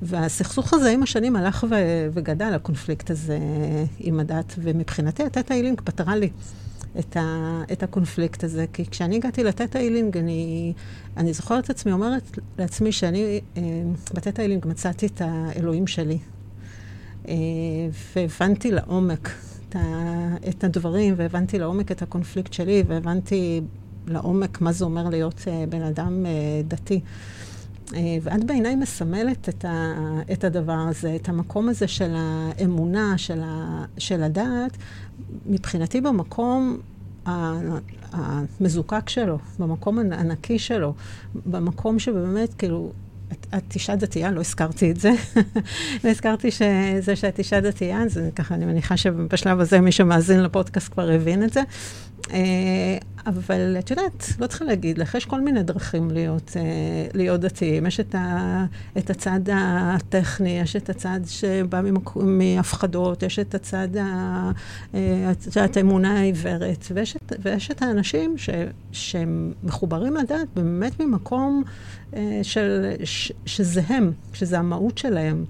והסכסוך 0.02 0.74
הזה 0.74 0.90
עם 0.90 1.04
השנים 1.04 1.36
הלך 1.36 1.66
ו, 1.70 1.76
וגדל, 2.14 2.54
הקונפליקט 2.54 3.12
הזה 3.12 3.40
עם 4.00 4.20
הדת, 4.20 4.54
ומבחינתי 4.58 5.24
ה 5.24 5.29
Theta 5.29 5.54
Healing 5.54 5.82
פתרה 5.82 6.16
לי 6.16 6.30
את, 7.00 7.18
ה, 7.18 7.62
את 7.72 7.84
הקונפליקט 7.84 8.44
הזה. 8.44 8.66
כי 8.74 8.86
כשאני 8.86 9.16
הגעתי 9.16 9.44
ל 9.44 9.49
Theta 9.49 9.78
Healing, 9.78 10.18
אני, 10.18 10.74
אני 11.18 11.34
זוכרת 11.34 11.64
את 11.64 11.70
עצמי 11.70 11.92
אומרת 11.92 12.40
לעצמי 12.60 12.92
שאני 12.92 13.42
אה, 13.58 13.62
ב 14.14 14.18
Theta 14.18 14.42
Healing 14.42 14.68
מצאתי 14.68 15.06
את 15.06 15.22
האלוהים 15.26 15.88
שלי. 15.88 16.18
אה, 17.28 17.34
והבנתי 18.16 18.72
לעומק 18.72 19.30
ה, 19.76 19.80
את 20.50 20.64
הדברים, 20.64 21.14
והבנתי 21.18 21.60
לעומק 21.60 21.92
את 21.92 22.02
הקונפליקט 22.02 22.54
שלי, 22.54 22.84
והבנתי 22.88 23.62
לעומק 24.08 24.62
מה 24.62 24.72
זה 24.72 24.86
אומר 24.86 25.10
להיות 25.10 25.40
uh, 25.40 25.70
בן 25.70 25.82
אדם 25.82 26.26
uh, 26.26 26.68
דתי. 26.68 27.00
Uh, 27.88 27.94
ואת 28.22 28.44
בעיניי 28.44 28.76
מסמלת 28.76 29.50
את, 29.50 29.66
ה, 29.66 29.94
את 30.32 30.44
הדבר 30.44 30.86
הזה, 30.90 31.16
את 31.16 31.30
המקום 31.30 31.70
הזה 31.70 31.88
של 31.88 32.14
האמונה, 32.16 33.18
של, 33.18 33.42
ה, 33.44 33.86
של 33.98 34.24
הדעת, 34.24 34.78
מבחינתי 35.46 36.02
במקום 36.02 36.78
המזוקק 38.12 39.10
שלו, 39.10 39.38
במקום 39.60 40.00
הנקי 40.00 40.60
שלו, 40.60 40.94
במקום 41.46 42.00
שבאמת, 42.00 42.54
כאילו, 42.54 42.92
את, 43.58 43.74
אישה 43.74 43.96
דתייה, 43.96 44.32
לא 44.32 44.40
הזכרתי 44.40 44.92
את 44.92 45.00
זה. 45.00 45.12
לא 46.04 46.10
הזכרתי 46.10 46.52
שזה 46.52 47.16
שאת 47.16 47.40
אישה 47.40 47.62
דתייה, 47.62 48.04
אז 48.04 48.20
ככה, 48.36 48.56
אני 48.56 48.66
מניחה 48.66 48.98
שבשלב 48.98 49.60
הזה 49.60 49.82
מי 49.82 49.92
שמאזין 49.92 50.44
לפודקאסט 50.44 50.94
כבר 50.94 51.10
הבין 51.10 51.44
את 51.44 51.54
זה. 51.54 51.62
אה, 52.34 52.98
אבל 53.26 53.76
את 53.80 53.92
יודעת, 53.92 54.28
לא 54.40 54.48
צריכה 54.48 54.66
להגיד 54.66 54.98
לך, 54.98 55.16
יש 55.16 55.26
כל 55.26 55.42
מיני 55.42 55.64
דרכים 55.64 56.12
להיות, 56.12 56.52
אה, 56.56 56.62
להיות 57.14 57.42
דתיים. 57.42 57.86
יש 57.86 58.00
את, 58.00 58.16
ה, 58.16 58.66
את 58.98 59.10
הצד 59.10 59.40
הטכני, 59.54 60.60
יש 60.60 60.76
את 60.76 60.90
הצד 60.90 61.20
שבא 61.26 61.82
מהפחדות, 62.16 63.24
יש 63.24 63.40
את 63.40 63.56
הצד, 63.56 63.88
ה, 63.98 64.52
אה, 64.94 65.32
את 65.66 65.78
האמונה 65.78 66.20
העיוורת, 66.20 66.86
ויש 66.94 67.16
את, 67.16 67.34
ויש 67.42 67.72
את 67.72 67.82
האנשים 67.82 68.38
ש, 68.38 68.50
שהם 68.92 69.54
מחוברים 69.64 70.16
לדעת 70.16 70.48
באמת 70.56 71.00
ממקום 71.00 71.64
של, 72.44 72.92
ש, 73.04 73.32
שזה 73.46 73.82
הם, 73.88 74.12
שזה 74.34 74.60
המהות 74.60 74.98
שלהם. 74.98 75.46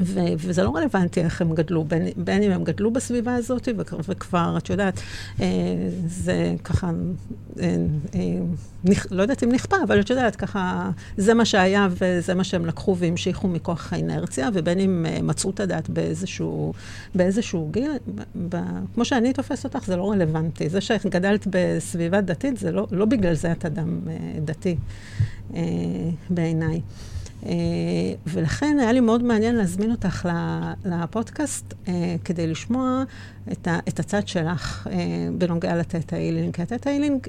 ו- 0.00 0.20
וזה 0.38 0.62
לא 0.62 0.76
רלוונטי 0.76 1.20
איך 1.20 1.42
הם 1.42 1.54
גדלו, 1.54 1.84
בין, 1.84 2.08
בין 2.16 2.42
אם 2.42 2.50
הם 2.50 2.64
גדלו 2.64 2.90
בסביבה 2.90 3.34
הזאת, 3.34 3.68
וכבר, 3.78 3.98
וכבר 4.08 4.54
את 4.58 4.70
יודעת, 4.70 5.00
אה, 5.40 5.46
זה 6.06 6.54
ככה, 6.64 6.90
אה, 7.60 7.76
אה, 8.14 8.20
נכ, 8.84 9.06
לא 9.10 9.22
יודעת 9.22 9.42
אם 9.44 9.52
נכפה, 9.52 9.76
אבל 9.84 10.00
את 10.00 10.10
יודעת, 10.10 10.36
ככה, 10.36 10.90
זה 11.16 11.34
מה 11.34 11.44
שהיה 11.44 11.88
וזה 11.90 12.34
מה 12.34 12.44
שהם 12.44 12.66
לקחו 12.66 12.96
והמשיכו 12.96 13.48
מכוח 13.48 13.92
האינרציה, 13.92 14.48
ובין 14.54 14.80
אם 14.80 15.06
אה, 15.08 15.22
מצאו 15.22 15.50
את 15.50 15.60
הדת 15.60 15.88
באיזשהו, 15.88 16.72
באיזשהו 17.14 17.68
גיל, 17.70 17.90
ב, 18.14 18.22
ב, 18.48 18.60
כמו 18.94 19.04
שאני 19.04 19.32
תופסת 19.32 19.64
אותך, 19.64 19.86
זה 19.86 19.96
לא 19.96 20.10
רלוונטי. 20.10 20.68
זה 20.68 20.80
שגדלת 20.80 21.46
בסביבה 21.50 22.20
דתית, 22.20 22.56
זה 22.56 22.72
לא, 22.72 22.86
לא 22.90 23.04
בגלל 23.04 23.34
זה 23.34 23.52
את 23.52 23.64
אדם 23.64 24.00
אה, 24.08 24.16
דתי, 24.44 24.76
אה, 25.54 25.60
בעיניי. 26.30 26.80
ולכן 28.26 28.76
היה 28.80 28.92
לי 28.92 29.00
מאוד 29.00 29.22
מעניין 29.22 29.54
להזמין 29.54 29.90
אותך 29.90 30.28
לפודקאסט 30.84 31.74
כדי 32.24 32.46
לשמוע 32.46 33.02
את, 33.52 34.00
הצד 34.00 34.28
שלך 34.28 34.86
בנוגע 35.38 35.76
ל 35.76 35.82
Theta 35.82 36.14
Healing. 36.14 36.54
כי 36.54 36.62
ה 36.62 36.66
Theta 36.66 36.88
Healing, 36.88 37.26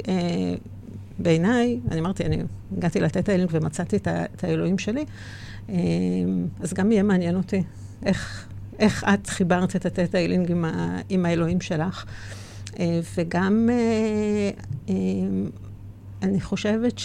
בעיניי, 1.20 1.80
אני 1.92 2.00
אמרתי, 2.00 2.26
אני 2.26 2.38
הגעתי 2.78 3.00
ל 3.00 3.05
Theta 3.05 3.32
Healing 3.32 3.50
ומצאתי 3.54 3.96
את, 3.98 4.44
האלוהים 4.44 4.78
שלי, 4.78 5.06
אז 6.60 6.74
גם 6.74 6.92
יהיה 6.92 7.04
מעניין 7.04 7.36
אותי 7.36 7.64
איך, 8.06 8.48
איך 8.80 9.06
את 9.14 9.28
חיברת 9.28 9.76
את 9.76 9.86
ה 9.86 9.91
Theta 9.91 10.18
Healing 10.18 10.52
עם, 10.52 10.66
ה, 10.66 11.00
עם 11.10 11.26
האלוהים 11.26 11.62
שלך. 11.62 12.06
וגם 13.18 13.70
אני 16.22 16.42
חושבת 16.42 17.00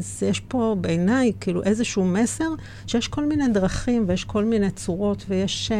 ש... 0.00 0.22
יש 0.22 0.40
פה 0.40 0.76
בעיניי 0.80 1.32
כאילו 1.40 1.62
איזשהו 1.62 2.04
מסר 2.04 2.48
שיש 2.86 3.08
כל 3.08 3.24
מיני 3.24 3.48
דרכים 3.48 4.04
ויש 4.06 4.24
כל 4.24 4.44
מיני 4.44 4.70
צורות 4.70 5.24
ויש, 5.28 5.72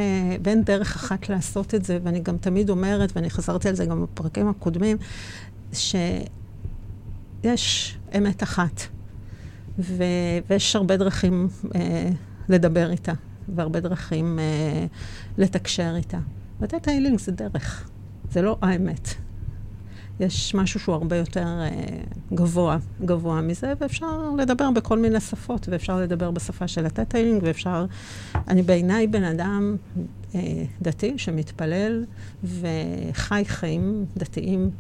ואין 0.44 0.64
דרך 0.64 0.96
אחת 0.96 1.28
לעשות 1.28 1.74
את 1.74 1.84
זה, 1.84 1.98
ואני 2.02 2.20
גם 2.20 2.38
תמיד 2.38 2.70
אומרת, 2.70 3.16
ואני 3.16 3.30
חזרתי 3.30 3.68
על 3.68 3.74
זה 3.74 3.86
גם 3.86 4.02
בפרקים 4.02 4.48
הקודמים, 4.48 4.96
שיש 5.72 7.98
אמת 8.16 8.42
אחת, 8.42 8.82
ו, 9.78 10.04
ויש 10.48 10.76
הרבה 10.76 10.96
דרכים 10.96 11.48
אה, 11.74 12.10
לדבר 12.48 12.90
איתה, 12.90 13.12
והרבה 13.48 13.80
דרכים 13.80 14.38
אה, 14.38 14.86
לתקשר 15.38 15.92
איתה. 15.96 16.18
ודאטה 16.60 16.90
הילינג 16.90 17.18
זה 17.18 17.32
דרך, 17.32 17.90
זה 18.30 18.42
לא 18.42 18.58
האמת. 18.62 19.27
יש 20.20 20.54
משהו 20.54 20.80
שהוא 20.80 20.94
הרבה 20.94 21.16
יותר 21.16 21.46
אה, 21.46 21.68
גבוה, 22.34 22.78
גבוה 23.04 23.40
מזה, 23.40 23.72
ואפשר 23.80 24.30
לדבר 24.38 24.70
בכל 24.70 24.98
מיני 24.98 25.20
שפות, 25.20 25.68
ואפשר 25.70 26.00
לדבר 26.00 26.30
בשפה 26.30 26.68
של 26.68 26.86
הטטיילינג, 26.86 27.42
ואפשר... 27.44 27.86
אני 28.48 28.62
בעיניי 28.62 29.06
בן 29.06 29.24
אדם 29.24 29.76
אה, 30.34 30.64
דתי 30.82 31.14
שמתפלל 31.16 32.04
וחי 32.44 33.42
חיים 33.46 34.04
דתיים 34.16 34.70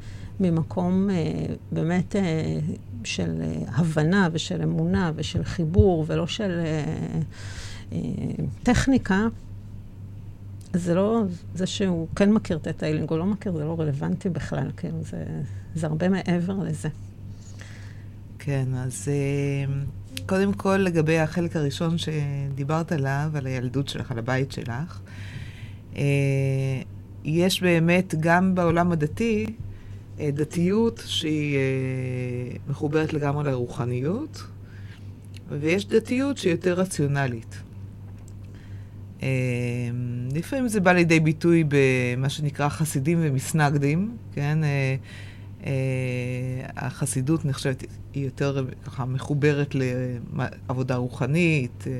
ממקום 0.40 1.10
אה, 1.10 1.54
באמת 1.72 2.16
אה, 2.16 2.58
של 3.04 3.42
אה, 3.42 3.54
הבנה 3.74 4.28
ושל 4.32 4.62
אמונה 4.62 5.12
ושל 5.14 5.44
חיבור, 5.44 6.04
ולא 6.08 6.26
של 6.26 6.60
אה, 7.92 7.98
טכניקה. 8.62 9.26
זה 10.72 10.94
לא, 10.94 11.22
זה 11.54 11.66
שהוא 11.66 12.08
כן 12.16 12.32
מכיר 12.32 12.56
את 12.56 12.66
הטיילינג 12.66 13.10
או 13.10 13.16
לא 13.16 13.26
מכיר, 13.26 13.52
זה 13.56 13.64
לא 13.64 13.76
רלוונטי 13.78 14.28
בכלל, 14.28 14.70
כאילו, 14.76 15.02
זה, 15.02 15.24
זה 15.74 15.86
הרבה 15.86 16.08
מעבר 16.08 16.54
לזה. 16.62 16.88
כן, 18.38 18.68
אז 18.74 19.08
אה, 19.08 19.72
קודם 20.26 20.52
כל 20.52 20.76
לגבי 20.76 21.18
החלק 21.18 21.56
הראשון 21.56 21.96
שדיברת 21.98 22.92
עליו, 22.92 23.30
על 23.34 23.46
הילדות 23.46 23.88
שלך, 23.88 24.10
על 24.10 24.18
הבית 24.18 24.52
שלך, 24.52 25.00
אה, 25.96 26.02
יש 27.24 27.62
באמת 27.62 28.14
גם 28.20 28.54
בעולם 28.54 28.92
הדתי 28.92 29.46
אה, 30.20 30.30
דתיות 30.30 31.02
שהיא 31.06 31.58
מחוברת 32.68 33.12
לגמרי 33.12 33.44
לרוחניות, 33.44 34.42
ויש 35.48 35.86
דתיות 35.86 36.38
שהיא 36.38 36.52
יותר 36.52 36.74
רציונלית. 36.74 37.67
אמ, 39.22 40.28
לפעמים 40.34 40.68
זה 40.68 40.80
בא 40.80 40.92
לידי 40.92 41.20
ביטוי 41.20 41.64
במה 41.68 42.28
שנקרא 42.28 42.68
חסידים 42.68 43.18
ומסנגדים, 43.22 44.16
כן? 44.32 44.58
אה, 44.64 44.96
אה, 45.66 45.72
החסידות 46.76 47.44
נחשבת, 47.44 47.84
היא 48.12 48.24
יותר 48.24 48.66
ככה 48.84 49.04
מחוברת 49.04 49.74
לעבודה 49.74 50.96
רוחנית, 50.96 51.84
אה, 51.86 51.92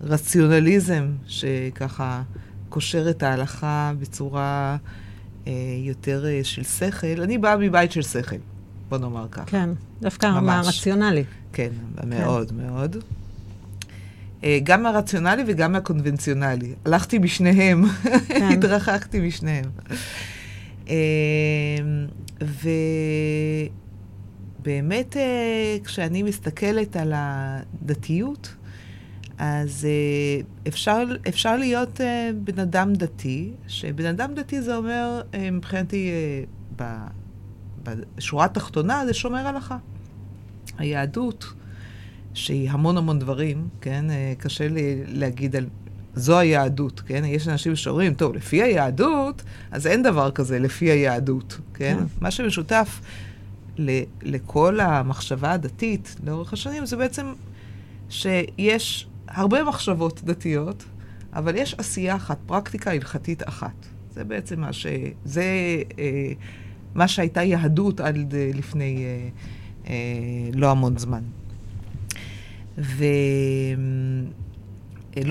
והרציונליזם 0.00 1.08
שככה 1.26 2.22
קושר 2.68 3.10
את 3.10 3.22
ההלכה 3.22 3.92
בצורה 3.98 4.76
יותר 5.84 6.24
של 6.42 6.62
שכל. 6.62 7.22
אני 7.22 7.38
באה 7.38 7.56
מבית 7.56 7.92
של 7.92 8.02
שכל, 8.02 8.36
בוא 8.88 8.98
נאמר 8.98 9.26
כך. 9.30 9.42
כן, 9.46 9.70
דווקא 10.00 10.40
מהרציונלי. 10.40 11.24
כן, 11.52 11.70
מאוד 12.06 12.50
כן. 12.50 12.56
מאוד. 12.56 12.96
אה, 14.44 14.58
גם 14.62 14.82
מהרציונלי 14.82 15.42
וגם 15.46 15.72
מהקונבנציונלי. 15.72 16.74
הלכתי 16.84 17.18
בשניהם, 17.18 17.84
כן. 18.28 18.48
התרחקתי 18.58 19.20
משניהם. 19.28 19.64
אה, 20.88 20.96
ובאמת, 24.60 25.16
אה, 25.16 25.76
כשאני 25.84 26.22
מסתכלת 26.22 26.96
על 26.96 27.12
הדתיות, 27.16 28.54
אז 29.38 29.86
אפשר, 30.68 31.04
אפשר 31.28 31.56
להיות 31.56 32.00
בן 32.44 32.58
אדם 32.58 32.92
דתי, 32.92 33.52
שבן 33.66 34.06
אדם 34.06 34.34
דתי 34.34 34.62
זה 34.62 34.76
אומר, 34.76 35.22
מבחינתי, 35.52 36.10
בשורה 37.82 38.44
התחתונה, 38.44 39.06
זה 39.06 39.14
שומר 39.14 39.46
הלכה. 39.46 39.76
היהדות, 40.80 41.52
שהיא 42.34 42.70
המון 42.70 42.96
המון 42.96 43.18
דברים, 43.18 43.68
כן? 43.80 44.10
אה, 44.10 44.32
קשה 44.38 44.68
לי 44.68 45.02
להגיד 45.06 45.56
על... 45.56 45.66
זו 46.14 46.38
היהדות, 46.38 47.00
כן? 47.00 47.22
יש 47.24 47.48
אנשים 47.48 47.76
שאומרים, 47.76 48.14
טוב, 48.14 48.34
לפי 48.34 48.62
היהדות, 48.62 49.42
אז 49.70 49.86
אין 49.86 50.02
דבר 50.02 50.30
כזה 50.30 50.58
לפי 50.58 50.90
היהדות, 50.90 51.58
כן? 51.74 51.96
כן. 51.98 52.04
מה 52.20 52.30
שמשותף 52.30 53.00
ל- 53.78 54.02
לכל 54.22 54.80
המחשבה 54.80 55.52
הדתית 55.52 56.16
לאורך 56.24 56.52
השנים 56.52 56.86
זה 56.86 56.96
בעצם 56.96 57.32
שיש 58.08 59.08
הרבה 59.28 59.64
מחשבות 59.64 60.20
דתיות, 60.24 60.84
אבל 61.32 61.56
יש 61.56 61.74
עשייה 61.78 62.16
אחת, 62.16 62.38
פרקטיקה 62.46 62.90
הלכתית 62.90 63.48
אחת. 63.48 63.86
זה 64.10 64.24
בעצם 64.24 64.60
מה 64.60 64.72
ש... 64.72 64.86
זה 65.24 65.44
אה, 65.98 66.32
מה 66.94 67.08
שהייתה 67.08 67.42
יהדות 67.42 68.00
עד 68.00 68.34
אה, 68.34 68.50
לפני... 68.54 69.04
אה, 69.04 69.28
אה, 69.90 69.94
לא 70.54 70.70
המון 70.70 70.98
זמן. 70.98 71.22
ולא 72.78 72.98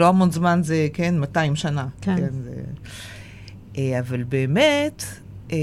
המון 0.08 0.32
זמן 0.32 0.60
זה, 0.63 0.88
כן, 0.93 1.19
200 1.19 1.56
שנה. 1.56 1.88
כן. 2.02 2.15
כן 2.15 2.34
זה... 2.43 2.63
אה, 3.78 4.00
אבל 4.00 4.24
באמת, 4.24 5.04
אה, 5.52 5.58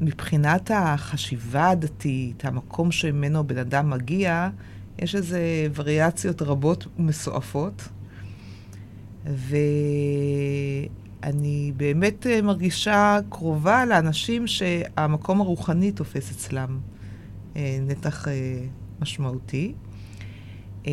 מבחינת 0.00 0.70
החשיבה 0.74 1.70
הדתית, 1.70 2.44
המקום 2.44 2.92
שממנו 2.92 3.46
בן 3.46 3.58
אדם 3.58 3.90
מגיע, 3.90 4.48
יש 4.98 5.14
איזה 5.14 5.40
וריאציות 5.74 6.42
רבות 6.42 6.86
ומסועפות. 6.98 7.88
ואני 9.24 10.82
באמת 11.76 12.26
מרגישה 12.42 13.18
קרובה 13.28 13.84
לאנשים 13.84 14.46
שהמקום 14.46 15.40
הרוחני 15.40 15.92
תופס 15.92 16.30
אצלם. 16.30 16.78
אה, 17.60 17.78
נתח 17.86 18.28
אה, 18.28 18.32
משמעותי. 19.00 19.72
אה, 20.86 20.92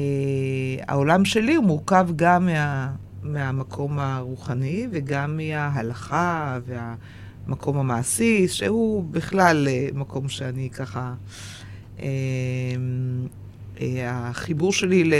העולם 0.87 1.25
שלי 1.25 1.55
הוא 1.55 1.65
מורכב 1.65 2.07
גם 2.15 2.45
מה, 2.45 2.91
מהמקום 3.23 3.99
הרוחני 3.99 4.87
וגם 4.91 5.37
מההלכה 5.37 6.59
והמקום 6.65 7.77
המעשי, 7.77 8.47
שהוא 8.47 9.03
בכלל 9.11 9.67
מקום 9.93 10.29
שאני 10.29 10.69
ככה... 10.69 11.13
החיבור 14.07 14.73
שלי 14.73 15.11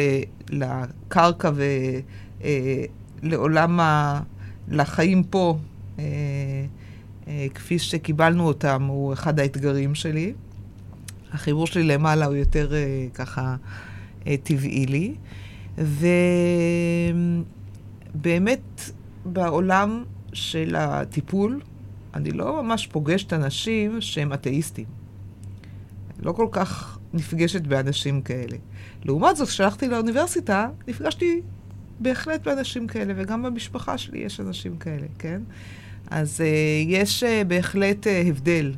לקרקע 0.50 1.52
ולעולם 3.24 3.80
ה... 3.80 4.20
לחיים 4.68 5.24
פה, 5.24 5.58
כפי 7.54 7.80
שקיבלנו 7.80 8.48
אותם, 8.48 8.84
הוא 8.84 9.14
אחד 9.14 9.40
האתגרים 9.40 9.96
שלי. 9.96 10.34
החיבור 11.34 11.68
שלי 11.68 11.84
למעלה 11.84 12.26
הוא 12.26 12.36
יותר 12.36 12.71
uh, 12.71 13.15
ככה 13.15 13.56
uh, 14.23 14.28
טבעי 14.44 14.86
לי. 14.86 15.15
ובאמת, 18.13 18.92
בעולם 19.25 20.04
של 20.34 20.75
הטיפול, 20.75 21.62
אני 22.13 22.32
לא 22.32 22.63
ממש 22.63 22.88
פוגשת 22.88 23.34
אנשים 23.34 24.02
שהם 24.02 24.34
אתאיסטים. 24.34 24.86
לא 26.19 26.32
כל 26.32 26.48
כך 26.52 27.00
נפגשת 27.13 27.62
באנשים 27.62 28.21
כאלה. 28.21 28.58
לעומת 29.06 29.36
זאת, 29.36 29.48
כשהלכתי 29.48 29.88
לאוניברסיטה, 29.88 30.69
נפגשתי 30.88 31.42
בהחלט 32.00 32.48
באנשים 32.48 32.88
כאלה, 32.88 33.13
וגם 33.17 33.44
במשפחה 33.44 33.98
שלי 33.98 34.19
יש 34.19 34.40
אנשים 34.40 34.78
כאלה, 34.78 35.08
כן? 35.19 35.42
אז 36.12 36.42
uh, 36.42 36.44
יש 36.88 37.23
uh, 37.23 37.48
בהחלט 37.48 38.08
uh, 38.08 38.10
הבדל 38.10 38.73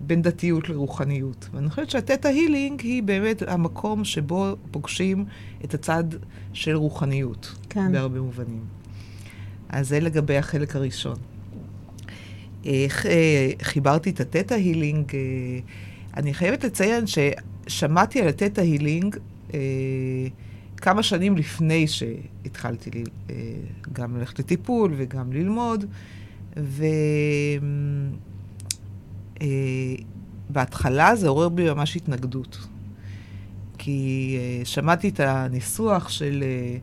בין 0.00 0.22
דתיות 0.22 0.68
לרוחניות. 0.68 1.48
ואני 1.52 1.70
חושבת 1.70 1.90
שהתטא 1.90 2.28
הילינג 2.28 2.80
היא 2.80 3.02
באמת 3.02 3.42
המקום 3.42 4.04
שבו 4.04 4.56
פוגשים 4.70 5.24
את 5.64 5.74
הצד 5.74 6.04
של 6.52 6.76
רוחניות. 6.76 7.54
כן. 7.68 7.92
בהרבה 7.92 8.20
מובנים. 8.20 8.64
אז 9.68 9.88
זה 9.88 10.00
לגבי 10.00 10.36
החלק 10.36 10.76
הראשון. 10.76 11.16
איך 12.64 13.06
אה, 13.06 13.50
חיברתי 13.62 14.10
את 14.10 14.20
התטא 14.20 14.54
הילינג? 14.54 15.14
אה, 15.14 15.20
אני 16.16 16.34
חייבת 16.34 16.64
לציין 16.64 17.04
ששמעתי 17.06 18.20
על 18.20 18.28
התטא 18.28 18.60
הילינג 18.60 19.16
אה, 19.54 19.60
כמה 20.76 21.02
שנים 21.02 21.36
לפני 21.36 21.86
שהתחלתי 21.86 22.90
לי, 22.90 23.04
אה, 23.30 23.34
גם 23.92 24.16
ללכת 24.16 24.38
לטיפול 24.38 24.94
וגם 24.96 25.32
ללמוד, 25.32 25.84
ובהתחלה 26.56 26.78
אה, 29.42 31.14
זה 31.14 31.28
עורר 31.28 31.48
בי 31.48 31.70
ממש 31.70 31.96
התנגדות. 31.96 32.68
כי 33.78 34.36
אה, 34.40 34.64
שמעתי 34.64 35.08
את 35.08 35.20
הניסוח 35.20 36.08
של 36.08 36.44
אה, 36.46 36.76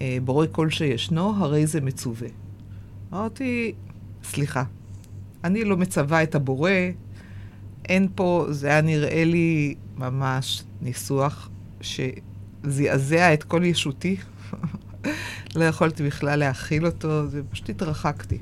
אה, 0.00 0.18
בורא 0.24 0.46
כל 0.52 0.70
שישנו, 0.70 1.34
הרי 1.36 1.66
זה 1.66 1.80
מצווה. 1.80 2.28
אמרתי, 3.12 3.74
סליחה, 4.24 4.64
אני 5.44 5.64
לא 5.64 5.76
מצווה 5.76 6.22
את 6.22 6.34
הבורא, 6.34 6.70
אין 7.88 8.08
פה, 8.14 8.46
זה 8.50 8.68
היה 8.68 8.80
נראה 8.80 9.24
לי 9.24 9.74
ממש 9.96 10.62
ניסוח 10.82 11.50
שזעזע 11.80 13.34
את 13.34 13.44
כל 13.44 13.64
ישותי. 13.64 14.16
לא 15.56 15.64
יכולתי 15.64 16.06
בכלל 16.06 16.38
להכיל 16.38 16.86
אותו, 16.86 17.26
זה 17.26 17.42
פשוט 17.50 17.68
התרחקתי. 17.68 18.38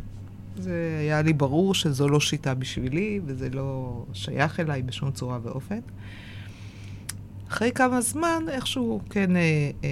זה 0.58 0.96
היה 1.00 1.22
לי 1.22 1.32
ברור 1.32 1.74
שזו 1.74 2.08
לא 2.08 2.20
שיטה 2.20 2.54
בשבילי, 2.54 3.20
וזה 3.26 3.50
לא 3.50 4.04
שייך 4.12 4.60
אליי 4.60 4.82
בשום 4.82 5.10
צורה 5.10 5.38
ואופן. 5.42 5.80
אחרי 7.48 7.72
כמה 7.74 8.00
זמן, 8.00 8.44
איכשהו, 8.48 9.00
כן, 9.10 9.36
אה, 9.36 9.70
אה, 9.84 9.90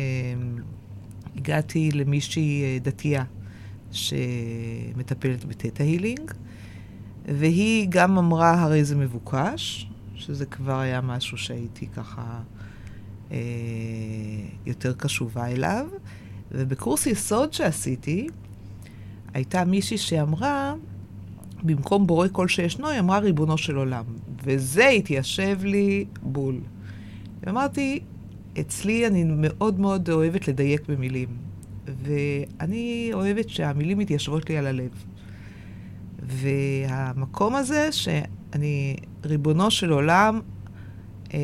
הגעתי 1.37 1.91
למישהי 1.93 2.63
אה, 2.63 2.79
דתייה 2.83 3.25
שמטפלת 3.93 5.45
בתטא 5.45 5.83
הילינג, 5.83 6.31
והיא 7.25 7.87
גם 7.91 8.19
אמרה, 8.19 8.63
הרי 8.63 8.85
זה 8.85 8.97
מבוקש, 8.97 9.89
שזה 10.15 10.47
כבר 10.47 10.79
היה 10.79 11.01
משהו 11.01 11.39
שהייתי 11.39 11.87
ככה 11.87 12.41
אה, 13.33 13.39
יותר 14.67 14.93
קשובה 14.93 15.47
אליו. 15.47 15.87
ובקורס 16.53 17.07
יסוד 17.07 17.53
שעשיתי, 17.53 18.27
הייתה 19.35 19.65
מישהי 19.65 19.99
שאמרה, 19.99 20.75
במקום 21.63 22.07
בורא 22.07 22.29
כל 22.33 22.49
שישנו, 22.49 22.89
היא 22.89 23.01
אמרה 23.01 23.19
ריבונו 23.19 23.59
של 23.59 23.77
עולם. 23.77 24.05
וזה 24.45 24.89
התיישב 24.89 25.59
לי 25.65 26.05
בול. 26.23 26.61
ואמרתי, 27.43 28.01
אצלי 28.61 29.07
אני 29.07 29.25
מאוד 29.27 29.81
מאוד 29.81 30.11
אוהבת 30.11 30.49
לדייק 30.49 30.89
במילים, 30.89 31.29
ואני 31.87 33.11
אוהבת 33.13 33.49
שהמילים 33.49 33.99
מתיישבות 33.99 34.51
לי 34.51 34.57
על 34.57 34.67
הלב. 34.67 35.05
והמקום 36.23 37.55
הזה 37.55 37.93
שאני, 37.93 38.97
ריבונו 39.25 39.71
של 39.71 39.91
עולם, 39.91 40.41
אה, 41.35 41.39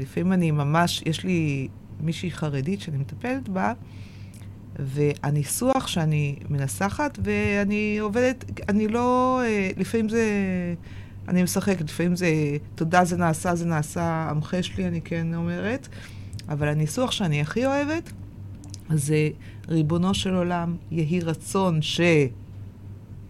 לפעמים 0.00 0.32
אני 0.32 0.50
ממש, 0.50 1.02
יש 1.06 1.24
לי 1.24 1.68
מישהי 2.00 2.30
חרדית 2.30 2.80
שאני 2.80 2.98
מטפלת 2.98 3.48
בה, 3.48 3.72
והניסוח 4.78 5.86
שאני 5.86 6.36
מנסחת, 6.50 7.18
ואני 7.22 7.98
עובדת, 7.98 8.44
אני 8.68 8.88
לא, 8.88 9.40
אה, 9.44 9.70
לפעמים 9.76 10.08
זה, 10.08 10.24
אני 11.28 11.42
משחקת, 11.42 11.90
לפעמים 11.90 12.16
זה, 12.16 12.28
תודה 12.74 13.04
זה 13.04 13.16
נעשה, 13.16 13.54
זה 13.54 13.66
נעשה, 13.66 14.02
המחש 14.30 14.76
לי, 14.78 14.86
אני 14.86 15.00
כן 15.00 15.34
אומרת, 15.34 15.88
אבל 16.48 16.68
הניסוח 16.68 17.10
שאני 17.10 17.40
הכי 17.40 17.66
אוהבת, 17.66 18.12
זה 18.94 19.28
ריבונו 19.68 20.14
של 20.14 20.34
עולם, 20.34 20.76
יהי 20.90 21.20
רצון 21.20 21.82
ש... 21.82 22.00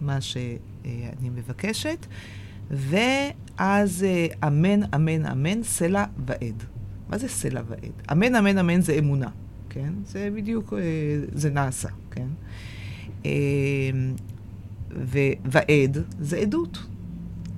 מה 0.01 0.21
שאני 0.21 1.31
מבקשת, 1.35 2.07
ואז 2.71 4.05
אה, 4.05 4.27
אמן, 4.47 4.95
אמן, 4.95 5.27
אמן, 5.27 5.63
סלע 5.63 6.05
ועד. 6.27 6.63
מה 7.09 7.19
זה 7.19 7.29
סלע 7.29 7.63
ועד? 7.69 8.13
אמן, 8.13 8.35
אמן, 8.35 8.59
אמן 8.59 8.81
זה 8.81 8.93
אמונה, 8.99 9.29
כן? 9.71 9.93
זה 10.07 10.29
בדיוק, 10.35 10.73
אה, 10.73 10.79
זה 11.33 11.51
נעשה, 11.51 11.89
כן? 12.11 12.27
אה, 13.27 13.31
ועד 15.45 15.99
זה 16.21 16.37
עדות. 16.37 16.79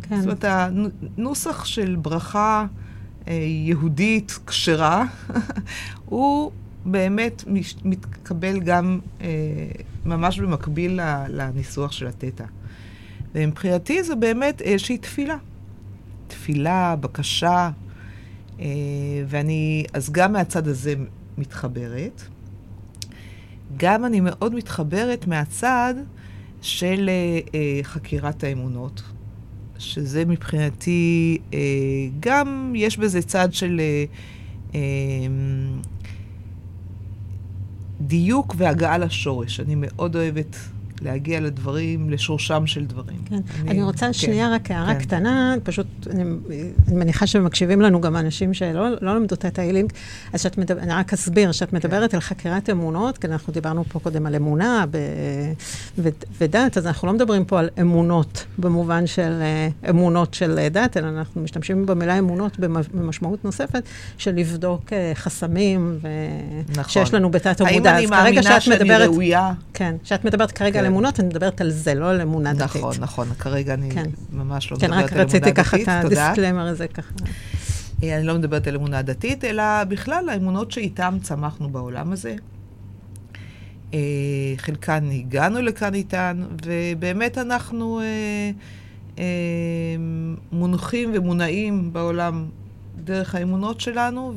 כן. 0.02 0.20
זאת 0.20 0.24
אומרת, 0.24 0.44
הנוסח 0.44 1.64
של 1.64 1.96
ברכה 1.96 2.66
יהודית 3.66 4.38
כשרה, 4.46 5.04
הוא 6.04 6.52
באמת 6.84 7.44
מתקבל 7.84 8.60
גם 8.60 8.98
אה, 9.20 9.26
ממש 10.04 10.40
במקביל 10.40 11.00
לניסוח 11.28 11.92
של 11.92 12.06
התטא. 12.06 12.44
ומבחינתי 13.34 14.02
זה 14.02 14.14
באמת 14.14 14.62
איזושהי 14.62 14.98
תפילה. 14.98 15.36
תפילה, 16.26 16.96
בקשה, 17.00 17.70
אה, 18.60 18.66
ואני, 19.26 19.84
אז 19.92 20.10
גם 20.10 20.32
מהצד 20.32 20.68
הזה 20.68 20.94
מתחברת. 21.38 22.22
גם 23.76 24.04
אני 24.04 24.20
מאוד 24.20 24.54
מתחברת 24.54 25.26
מהצד 25.26 25.94
של 26.62 27.08
אה, 27.08 27.40
אה, 27.54 27.80
חקירת 27.82 28.44
האמונות, 28.44 29.02
שזה 29.78 30.24
מבחינתי, 30.24 31.38
אה, 31.54 31.58
גם 32.20 32.72
יש 32.76 32.98
בזה 32.98 33.22
צד 33.22 33.48
של... 33.52 33.80
אה, 33.80 34.04
אה, 34.74 34.80
דיוק 38.00 38.54
והגעה 38.58 38.98
לשורש. 38.98 39.60
אני 39.60 39.74
מאוד 39.76 40.16
אוהבת 40.16 40.56
להגיע 41.03 41.40
לדברים, 41.40 42.11
לשורשם 42.11 42.66
של 42.66 42.84
דברים. 42.84 43.18
כן. 43.24 43.40
אני, 43.61 43.70
אני 43.70 43.82
רוצה 43.82 44.07
כן, 44.07 44.12
שנייה 44.12 44.55
רק 44.55 44.70
הערה 44.70 44.94
כן. 44.94 45.00
קטנה, 45.00 45.55
פשוט, 45.64 45.86
אני, 46.11 46.22
אני 46.22 46.96
מניחה 46.96 47.26
שמקשיבים 47.26 47.80
לנו 47.80 48.00
גם 48.00 48.16
אנשים 48.16 48.55
שלא 48.55 48.88
לא 49.00 49.16
למדו 49.16 49.34
את 49.34 49.44
הטיילינג, 49.44 49.92
אז 50.32 50.42
שאת 50.42 50.59
מדברת, 50.59 50.82
אני 50.82 50.92
רק 50.92 51.12
אסביר, 51.12 51.53
שאת 51.53 51.70
כן. 51.70 51.76
מדברת 51.76 52.11
כן. 52.11 52.16
על 52.16 52.20
חקירת 52.20 52.70
אמונות, 52.70 53.18
כי 53.18 53.26
אנחנו 53.26 53.53
דיברנו 53.53 53.84
פה 53.84 53.98
קודם 53.98 54.26
על 54.26 54.34
אמונה 54.34 54.84
ב, 54.90 54.98
ו, 55.98 56.09
ודת, 56.38 56.78
אז 56.78 56.86
אנחנו 56.86 57.09
לא 57.09 57.14
מדברים 57.14 57.44
פה 57.44 57.59
על 57.59 57.68
אמונות 57.80 58.44
במובן 58.59 59.07
של 59.07 59.42
uh, 59.82 59.90
אמונות 59.90 60.34
של 60.34 60.68
דת, 60.70 60.96
אלא 60.96 61.09
אנחנו 61.09 61.42
משתמשים 61.42 61.86
במילה 61.86 62.18
אמונות 62.18 62.59
במשמעות 62.94 63.44
נוספת, 63.44 63.82
של 64.18 64.34
לבדוק 64.34 64.84
uh, 64.86 64.92
חסמים, 65.14 65.98
ו... 66.03 66.09
נכון. 66.68 66.84
שיש 66.88 67.14
לנו 67.14 67.30
בתת 67.30 67.61
עבודה. 67.61 67.90
האם 67.90 67.96
אני 67.96 68.07
מאמינה 68.07 68.61
שאני 68.61 68.76
מדברת, 68.76 69.09
ראויה? 69.09 69.53
כן, 69.74 69.94
שאת 70.05 70.24
מדברת 70.24 70.53
כרגע 70.53 70.72
כן. 70.72 70.78
על 70.78 70.86
אמונות, 70.93 71.20
אני 71.20 71.28
מדברת 71.28 71.61
על 71.61 71.70
זה, 71.70 71.95
לא 71.95 72.11
על 72.11 72.20
אמונה 72.20 72.55
דתית. 72.55 72.76
נכון, 72.76 72.95
נכון. 73.01 73.28
כרגע 73.38 73.74
אני 73.74 73.90
כן. 73.90 74.11
ממש 74.32 74.72
לא 74.72 74.76
כן, 74.76 74.90
מדברת 74.90 75.12
על 75.12 75.18
אמונה 75.18 75.24
דתית, 75.24 75.45
תודה. 75.45 75.55
כן, 75.55 75.61
רק 75.61 75.66
רציתי 75.66 75.84
ככה 75.86 76.01
את 76.01 76.05
הדיסקלמר 76.05 76.66
הזה 76.66 76.88
ככה. 76.88 77.14
אה, 78.03 78.16
אני 78.18 78.26
לא 78.26 78.34
מדברת 78.34 78.66
על 78.66 78.74
אמונה 78.74 79.03
דתית, 79.03 79.45
אלא 79.45 79.84
בכלל 79.84 80.28
האמונות 80.28 80.70
שאיתן 80.70 81.18
צמחנו 81.22 81.68
בעולם 81.68 82.12
הזה. 82.12 82.34
אה, 83.95 83.99
חלקן 84.57 85.11
הגענו 85.12 85.62
לכאן 85.62 85.95
איתן, 85.95 86.43
ובאמת 86.64 87.38
אנחנו 87.38 88.01
אה, 89.18 89.24
מונחים 90.53 91.11
ומונעים 91.14 91.93
בעולם 91.93 92.47
דרך 93.05 93.34
האמונות 93.34 93.80
שלנו, 93.80 94.34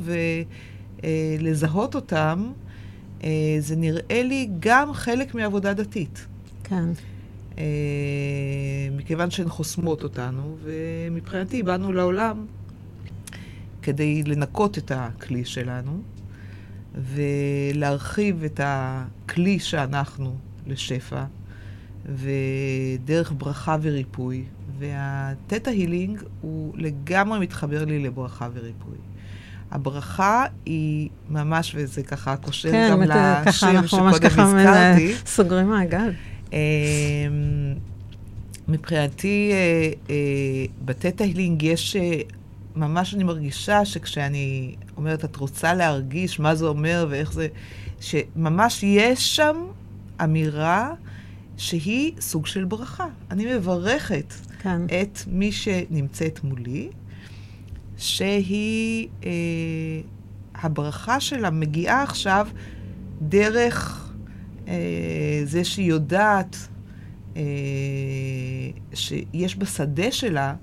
ולזהות 1.02 1.94
אותן, 1.94 2.38
זה 3.58 3.76
נראה 3.76 4.22
לי 4.22 4.48
גם 4.58 4.92
חלק 4.92 5.34
מעבודה 5.34 5.72
דתית. 5.72 6.26
כן. 6.68 6.84
אה, 7.58 7.64
מכיוון 8.96 9.30
שהן 9.30 9.48
חוסמות 9.48 10.02
אותנו, 10.02 10.56
ומבחינתי 10.62 11.62
באנו 11.62 11.92
לעולם 11.92 12.46
כדי 13.82 14.22
לנקות 14.22 14.78
את 14.78 14.92
הכלי 14.94 15.44
שלנו, 15.44 16.00
ולהרחיב 16.94 18.44
את 18.44 18.60
הכלי 18.64 19.58
שאנחנו 19.58 20.36
לשפע, 20.66 21.24
ודרך 22.14 23.32
ברכה 23.38 23.76
וריפוי. 23.82 24.44
והתטא 24.78 25.70
הילינג 25.70 26.22
הוא 26.40 26.72
לגמרי 26.76 27.38
מתחבר 27.38 27.84
לי 27.84 27.98
לברכה 27.98 28.48
וריפוי. 28.54 28.96
הברכה 29.70 30.44
היא 30.66 31.08
ממש, 31.30 31.72
וזה 31.76 32.02
ככה 32.02 32.36
קושר 32.36 32.70
כן, 32.70 32.88
גם 32.90 33.02
לשם 33.02 33.86
שקודם 33.86 34.06
הזכרתי. 34.06 35.14
סוגרים 35.26 35.68
מעגל. 35.68 35.98
אמ, 36.08 36.10
מבחינתי, 36.10 36.14
אה, 36.14 36.30
אה, 36.30 36.35
בתטא 40.84 41.22
הילינג 41.22 41.62
יש, 41.62 41.96
אה, 41.96 42.20
ממש 42.76 43.14
אני 43.14 43.24
מרגישה 43.24 43.84
שכשאני 43.84 44.74
אומרת, 44.96 45.24
את 45.24 45.36
רוצה 45.36 45.74
להרגיש 45.74 46.40
מה 46.40 46.54
זה 46.54 46.66
אומר 46.66 47.06
ואיך 47.10 47.32
זה, 47.32 47.48
שממש 48.00 48.82
יש 48.82 49.36
שם 49.36 49.56
אמירה 50.24 50.94
שהיא 51.56 52.12
סוג 52.20 52.46
של 52.46 52.64
ברכה. 52.64 53.06
אני 53.30 53.54
מברכת 53.54 54.34
כן. 54.58 54.82
את 55.02 55.18
מי 55.26 55.52
שנמצאת 55.52 56.44
מולי, 56.44 56.88
שהיא, 57.96 59.08
אה, 59.24 59.30
הברכה 60.54 61.20
שלה 61.20 61.50
מגיעה 61.50 62.02
עכשיו 62.02 62.48
דרך 63.22 64.02
אה, 64.02 64.05
זה 65.44 65.64
שהיא 65.64 65.88
יודעת 65.88 66.56
אה, 67.36 67.42
שיש 68.94 69.56
בשדה 69.58 70.12
שלה 70.12 70.54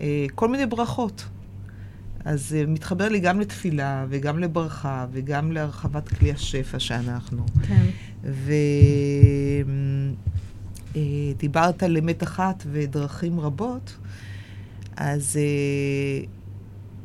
אה, 0.00 0.26
כל 0.34 0.48
מיני 0.48 0.66
ברכות. 0.66 1.24
אז 2.24 2.48
זה 2.48 2.64
מתחבר 2.66 3.08
לי 3.08 3.20
גם 3.20 3.40
לתפילה, 3.40 4.06
וגם 4.08 4.38
לברכה, 4.38 5.06
וגם 5.12 5.52
להרחבת 5.52 6.08
כלי 6.08 6.32
השפע 6.32 6.78
שאנחנו. 6.78 7.46
כן. 7.62 7.86
ודיברת 10.94 11.82
על 11.82 11.96
אמת 11.96 12.22
אחת 12.22 12.64
ודרכים 12.72 13.40
רבות, 13.40 13.96
אז 14.96 15.36
אה, 15.36 16.24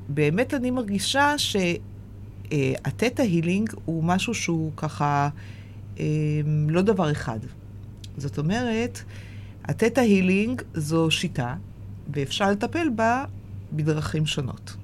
באמת 0.10 0.54
אני 0.54 0.72
מרגישה 0.72 1.34
שהתטא 1.38 3.22
הילינג 3.22 3.70
הוא 3.86 4.04
משהו 4.04 4.34
שהוא 4.34 4.72
ככה 4.78 5.24
אה, 5.24 5.30
לא 6.68 6.82
דבר 6.82 7.12
אחד. 7.12 7.40
זאת 8.18 8.38
אומרת, 8.38 9.02
התטא 9.64 10.00
הילינג 10.00 10.62
זו 10.74 11.12
שיטה, 11.12 11.56
ואפשר 12.14 12.52
לטפל 12.52 12.90
בה 12.96 13.26
בדרכים 13.74 14.26
שונות. 14.26 14.76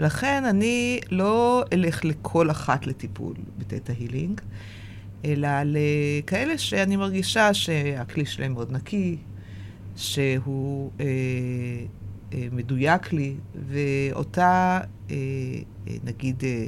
לכן 0.00 0.44
אני 0.44 1.00
לא 1.10 1.64
אלך 1.72 2.04
לכל 2.04 2.50
אחת 2.50 2.86
לטיפול 2.86 3.34
בתטא 3.58 3.92
הילינג, 3.98 4.40
אלא 5.24 5.48
לכאלה 5.64 6.58
שאני 6.58 6.96
מרגישה 6.96 7.54
שהכלי 7.54 8.26
שלהם 8.26 8.52
מאוד 8.52 8.72
נקי, 8.72 9.16
שהוא 9.96 10.90
אה, 11.00 11.06
אה, 12.32 12.48
מדויק 12.52 13.12
לי, 13.12 13.34
ואותה, 13.68 14.80
אה, 15.10 15.16
אה, 15.88 15.94
נגיד, 16.04 16.42
אה, 16.44 16.66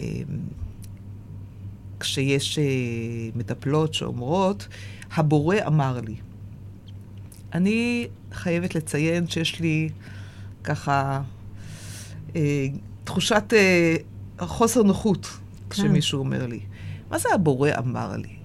אה, 0.00 0.06
כשיש 2.00 2.58
אה, 2.58 2.64
מטפלות 3.34 3.94
שאומרות, 3.94 4.68
הבורא 5.14 5.56
אמר 5.66 6.00
לי. 6.00 6.16
אני 7.54 8.08
חייבת 8.32 8.74
לציין 8.74 9.28
שיש 9.28 9.60
לי 9.60 9.88
ככה 10.64 11.22
אה, 12.36 12.66
תחושת 13.04 13.52
אה, 13.56 13.96
חוסר 14.46 14.82
נוחות. 14.82 15.28
כשמישהו 15.70 16.18
אומר 16.18 16.46
לי. 16.46 16.60
מה 17.10 17.18
זה 17.18 17.28
הבורא 17.34 17.70
אמר 17.78 18.16
לי? 18.16 18.36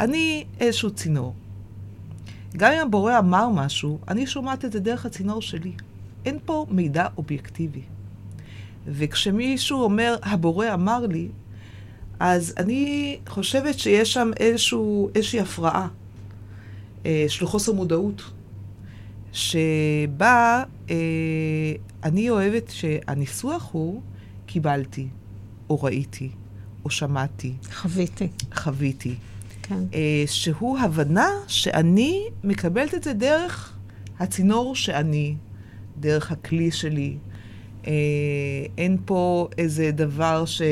אני 0.00 0.44
איזשהו 0.60 0.90
צינור. 0.90 1.34
גם 2.56 2.72
אם 2.72 2.86
הבורא 2.86 3.18
אמר 3.18 3.48
משהו, 3.48 3.98
אני 4.08 4.26
שומעת 4.26 4.64
את 4.64 4.72
זה 4.72 4.80
דרך 4.80 5.06
הצינור 5.06 5.42
שלי. 5.42 5.72
אין 6.24 6.38
פה 6.44 6.66
מידע 6.70 7.06
אובייקטיבי. 7.16 7.82
וכשמישהו 8.86 9.82
אומר, 9.82 10.16
הבורא 10.22 10.66
אמר 10.74 11.06
לי, 11.06 11.28
אז 12.20 12.54
אני 12.56 13.18
חושבת 13.28 13.78
שיש 13.78 14.12
שם 14.12 14.30
איזשהו, 14.40 15.10
איזושהי 15.14 15.40
הפרעה 15.40 15.88
אה, 17.06 17.24
של 17.28 17.46
חוסר 17.46 17.72
מודעות, 17.72 18.22
שבה 19.32 20.62
אה, 20.90 20.96
אני 22.04 22.30
אוהבת 22.30 22.70
שהניסוח 22.70 23.68
הוא 23.72 24.02
קיבלתי, 24.46 25.08
או 25.70 25.82
ראיתי, 25.82 26.30
או 26.84 26.90
שמעתי. 26.90 27.52
חוויתי. 27.72 28.28
חוויתי. 28.54 29.14
כן. 29.62 29.84
אה, 29.94 30.24
שהוא 30.26 30.78
הבנה 30.78 31.28
שאני 31.46 32.24
מקבלת 32.44 32.94
את 32.94 33.04
זה 33.04 33.12
דרך 33.12 33.76
הצינור 34.18 34.74
שאני, 34.74 35.36
דרך 36.00 36.32
הכלי 36.32 36.70
שלי. 36.70 37.16
אה, 37.86 37.92
אין 38.78 38.96
פה 39.04 39.48
איזה 39.58 39.90
דבר 39.90 40.44
ש... 40.44 40.62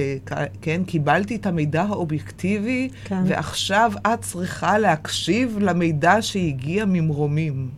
כן, 0.61 0.85
קיבלתי 0.87 1.37
את 1.37 1.47
המידע 1.47 1.83
האובייקטיבי, 1.83 2.89
כן. 3.05 3.23
ועכשיו 3.27 3.93
את 4.07 4.21
צריכה 4.21 4.79
להקשיב 4.79 5.59
למידע 5.61 6.23
שהגיע 6.23 6.85
ממרומים. 6.85 7.69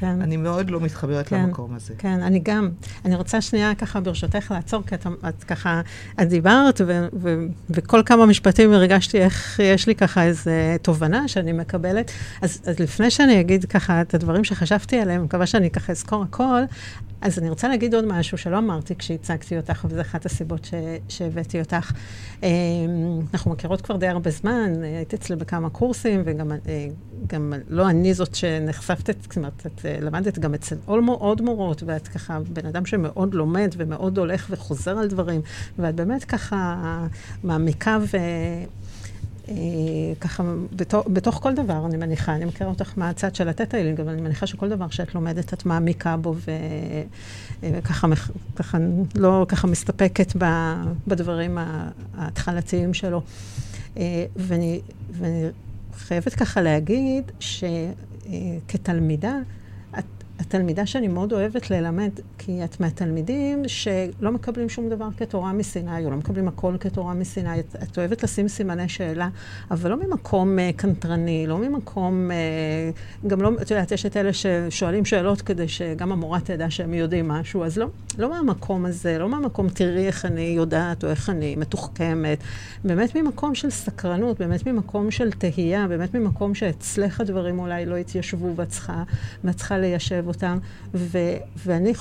כן. 0.00 0.22
אני 0.22 0.36
מאוד 0.36 0.70
לא 0.70 0.80
מתחברת 0.80 1.28
כן, 1.28 1.42
למקום 1.42 1.74
הזה. 1.74 1.94
כן, 1.98 2.22
אני 2.22 2.38
גם. 2.38 2.70
אני 3.04 3.14
רוצה 3.14 3.40
שנייה 3.40 3.74
ככה, 3.74 4.00
ברשותך, 4.00 4.50
לעצור, 4.50 4.82
כי 4.86 4.94
את, 4.94 5.06
את 5.28 5.44
ככה, 5.44 5.80
את 6.22 6.28
דיברת, 6.28 6.80
ו, 6.86 7.06
ו, 7.20 7.46
וכל 7.70 8.02
כמה 8.06 8.26
משפטים 8.26 8.72
הרגשתי 8.72 9.18
איך 9.18 9.60
יש 9.60 9.86
לי 9.86 9.94
ככה 9.94 10.24
איזו 10.24 10.50
תובנה 10.82 11.28
שאני 11.28 11.52
מקבלת. 11.52 12.10
אז, 12.42 12.60
אז 12.66 12.80
לפני 12.80 13.10
שאני 13.10 13.40
אגיד 13.40 13.64
ככה 13.64 14.00
את 14.00 14.14
הדברים 14.14 14.44
שחשבתי 14.44 14.98
עליהם, 14.98 15.24
מקווה 15.24 15.46
שאני 15.46 15.70
ככה 15.70 15.92
אזכור 15.92 16.22
הכל, 16.22 16.62
אז 17.20 17.38
אני 17.38 17.50
רוצה 17.50 17.68
להגיד 17.68 17.94
עוד 17.94 18.04
משהו 18.04 18.38
שלא 18.38 18.58
אמרתי 18.58 18.94
כשהצגתי 18.96 19.56
אותך, 19.56 19.84
וזו 19.88 20.00
אחת 20.00 20.26
הסיבות 20.26 20.68
שהבאתי 21.08 21.60
אותך. 21.60 21.92
אמ, 22.42 22.48
אנחנו 23.32 23.50
מכירות 23.50 23.80
כבר 23.80 23.96
די 23.96 24.06
הרבה 24.06 24.30
זמן, 24.30 24.72
הייתי 24.82 25.16
אצלי 25.16 25.36
בכמה 25.36 25.70
קורסים, 25.70 26.22
וגם 26.24 26.52
אה, 26.52 26.86
גם 27.26 27.52
לא 27.68 27.90
אני 27.90 28.14
זאת 28.14 28.34
שנחשפת, 28.34 29.22
זאת 29.22 29.36
אומרת, 29.36 29.66
את 29.66 29.86
אה, 29.86 29.98
למדת 30.00 30.38
גם 30.38 30.54
אצל 30.54 30.76
עוד 31.04 31.42
מורות, 31.42 31.82
ואת 31.86 32.08
ככה 32.08 32.38
בן 32.52 32.66
אדם 32.66 32.86
שמאוד 32.86 33.34
לומד 33.34 33.74
ומאוד 33.76 34.18
הולך 34.18 34.46
וחוזר 34.50 34.98
על 34.98 35.08
דברים, 35.08 35.40
ואת 35.78 35.94
באמת 35.94 36.24
ככה 36.24 37.06
מעמיקה 37.44 37.98
ו... 38.00 38.16
אה, 39.50 39.56
ככה, 40.20 40.42
בתוך, 40.76 41.06
בתוך 41.12 41.38
כל 41.42 41.54
דבר, 41.54 41.86
אני 41.86 41.96
מניחה, 41.96 42.34
אני 42.34 42.44
מכירה 42.44 42.70
אותך 42.70 42.92
מהצד 42.96 43.34
של 43.34 43.48
הטטאילינג, 43.48 44.00
אבל 44.00 44.12
אני 44.12 44.22
מניחה 44.22 44.46
שכל 44.46 44.68
דבר 44.68 44.88
שאת 44.88 45.14
לומדת, 45.14 45.54
את 45.54 45.66
מעמיקה 45.66 46.16
בו, 46.16 46.34
ו, 46.36 46.50
אה, 47.62 47.70
וככה 47.78 48.08
ככה, 48.56 48.78
לא 49.14 49.46
ככה 49.48 49.66
מסתפקת 49.66 50.32
בדברים 51.06 51.58
ההתחלתיים 52.14 52.94
שלו. 52.94 53.22
אה, 53.96 54.24
ואני, 54.36 54.80
ואני 55.12 55.48
חייבת 55.96 56.34
ככה 56.34 56.60
להגיד 56.60 57.32
שכתלמידה, 57.40 59.36
התלמידה 60.40 60.86
שאני 60.86 61.08
מאוד 61.08 61.32
אוהבת 61.32 61.70
ללמד, 61.70 62.10
כי 62.38 62.64
את 62.64 62.80
מהתלמידים 62.80 63.62
שלא 63.66 64.32
מקבלים 64.32 64.68
שום 64.68 64.88
דבר 64.88 65.08
כתורה 65.16 65.52
מסיני, 65.52 66.04
או 66.04 66.10
לא 66.10 66.16
מקבלים 66.16 66.48
הכל 66.48 66.76
כתורה 66.80 67.14
מסיני. 67.14 67.60
את, 67.60 67.76
את 67.82 67.98
אוהבת 67.98 68.22
לשים 68.22 68.48
סימני 68.48 68.88
שאלה, 68.88 69.28
אבל 69.70 69.90
לא 69.90 69.96
ממקום 69.96 70.58
uh, 70.58 70.76
קנטרני, 70.76 71.46
לא 71.46 71.58
ממקום, 71.58 72.30
uh, 73.22 73.28
גם 73.28 73.42
לא, 73.42 73.50
את 73.62 73.70
יודעת, 73.70 73.92
יש 73.92 74.06
את 74.06 74.16
אלה 74.16 74.30
ששואלים 74.32 75.04
שאלות 75.04 75.42
כדי 75.42 75.68
שגם 75.68 76.12
המורה 76.12 76.40
תדע 76.40 76.70
שהם 76.70 76.94
יודעים 76.94 77.28
משהו, 77.28 77.64
אז 77.64 77.78
לא, 77.78 77.86
לא 78.18 78.30
מהמקום 78.30 78.86
הזה, 78.86 79.18
לא 79.18 79.28
מהמקום, 79.28 79.68
תראי 79.68 80.06
איך 80.06 80.24
אני 80.24 80.52
יודעת, 80.56 81.04
או 81.04 81.08
איך 81.08 81.30
אני 81.30 81.56
מתוחכמת. 81.56 82.38
באמת 82.84 83.16
ממקום 83.16 83.54
של 83.54 83.70
סקרנות, 83.70 84.38
באמת 84.38 84.66
ממקום 84.66 85.10
של 85.10 85.32
תהייה, 85.32 85.88
באמת 85.88 86.14
ממקום 86.14 86.54
שאצלך 86.54 87.20
הדברים 87.20 87.58
אולי 87.58 87.86
לא 87.86 87.96
התיישבו, 87.96 88.56
ואת 88.56 88.68
צריכה, 88.68 89.78
ליישב 89.78 90.24
אותם. 90.30 90.58
ו, 90.94 91.18
ואני 91.66 91.92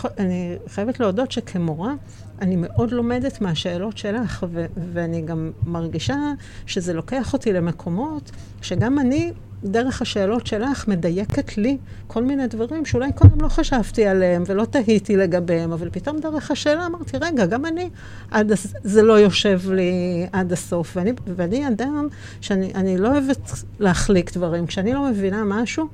חייבת 0.68 1.00
להודות 1.00 1.32
שכמורה, 1.32 1.94
אני 2.42 2.56
מאוד 2.56 2.92
לומדת 2.92 3.42
מהשאלות 3.42 3.98
שלך, 3.98 4.46
ו, 4.52 4.66
ואני 4.94 5.22
גם 5.22 5.52
מרגישה 5.66 6.18
שזה 6.66 6.94
לוקח 6.94 7.34
אותי 7.34 7.54
למקומות 7.54 8.32
שגם 8.62 9.00
אני, 9.00 9.32
דרך 9.64 10.02
השאלות 10.02 10.48
שלך, 10.48 10.88
מדייקת 10.88 11.58
לי 11.58 11.78
כל 12.08 12.24
מיני 12.24 12.48
דברים 12.48 12.86
שאולי 12.86 13.14
קודם 13.14 13.42
לא 13.42 13.48
חשבתי 13.48 14.06
עליהם 14.06 14.44
ולא 14.46 14.66
תהיתי 14.66 15.18
לגביהם, 15.18 15.72
אבל 15.72 15.90
פתאום 15.90 16.20
דרך 16.20 16.52
השאלה 16.52 16.86
אמרתי, 16.86 17.18
רגע, 17.18 17.46
גם 17.46 17.66
אני, 17.66 17.90
עד, 18.32 18.52
זה 18.84 19.02
לא 19.02 19.20
יושב 19.20 19.62
לי 19.72 20.28
עד 20.32 20.52
הסוף. 20.52 20.98
ואני, 20.98 21.12
ואני 21.36 21.68
אדם 21.68 22.08
שאני 22.42 22.98
לא 22.98 23.12
אוהבת 23.12 23.52
להחליק 23.80 24.34
דברים. 24.34 24.68
כשאני 24.68 24.94
לא 24.94 25.10
מבינה 25.10 25.44
משהו, 25.44 25.88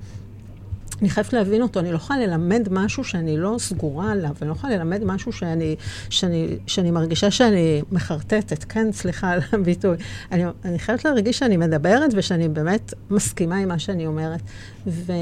אני 1.02 1.10
חייבת 1.10 1.34
להבין 1.34 1.62
אותו, 1.62 1.80
אני 1.80 1.92
לא 1.92 1.96
יכולה 1.96 2.20
ללמד 2.20 2.68
משהו 2.72 3.04
שאני 3.04 3.38
לא 3.38 3.56
סגורה 3.60 4.12
עליו, 4.12 4.32
אני 4.42 4.50
לא 4.50 4.54
יכולה 4.54 4.76
ללמד 4.76 5.04
משהו 5.04 5.32
שאני, 5.32 5.76
שאני, 6.10 6.58
שאני 6.68 6.92
מרגישה 6.92 7.32
שאני 7.32 7.82
מחרטטת, 7.92 8.64
כן, 8.64 8.92
סליחה 8.92 9.30
על 9.32 9.40
הביטוי. 9.54 9.98
אני, 10.32 10.44
אני 10.66 10.80
חייבת 10.80 11.06
להרגיש 11.06 11.40
שאני 11.40 11.58
מדברת 11.58 12.12
ושאני 12.16 12.50
באמת 12.50 12.94
מסכימה 13.10 13.58
עם 13.58 13.68
מה 13.68 13.80
שאני 13.80 14.08
אומרת. 14.08 14.42
ו, 14.88 15.14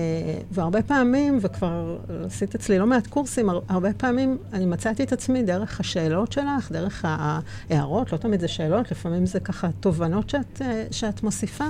והרבה 0.51 0.81
פעמים, 0.81 1.39
וכבר 1.41 1.97
עשית 2.25 2.55
אצלי 2.55 2.79
לא 2.79 2.87
מעט 2.87 3.07
קורסים, 3.07 3.49
הרבה 3.69 3.93
פעמים 3.93 4.37
אני 4.53 4.65
מצאתי 4.65 5.03
את 5.03 5.13
עצמי 5.13 5.43
דרך 5.43 5.79
השאלות 5.79 6.31
שלך, 6.31 6.71
דרך 6.71 7.05
ההערות, 7.07 8.11
לא 8.11 8.17
תמיד 8.17 8.39
זה 8.39 8.47
שאלות, 8.47 8.91
לפעמים 8.91 9.25
זה 9.25 9.39
ככה 9.39 9.69
תובנות 9.79 10.29
שאת, 10.29 10.61
שאת 10.91 11.23
מוסיפה, 11.23 11.65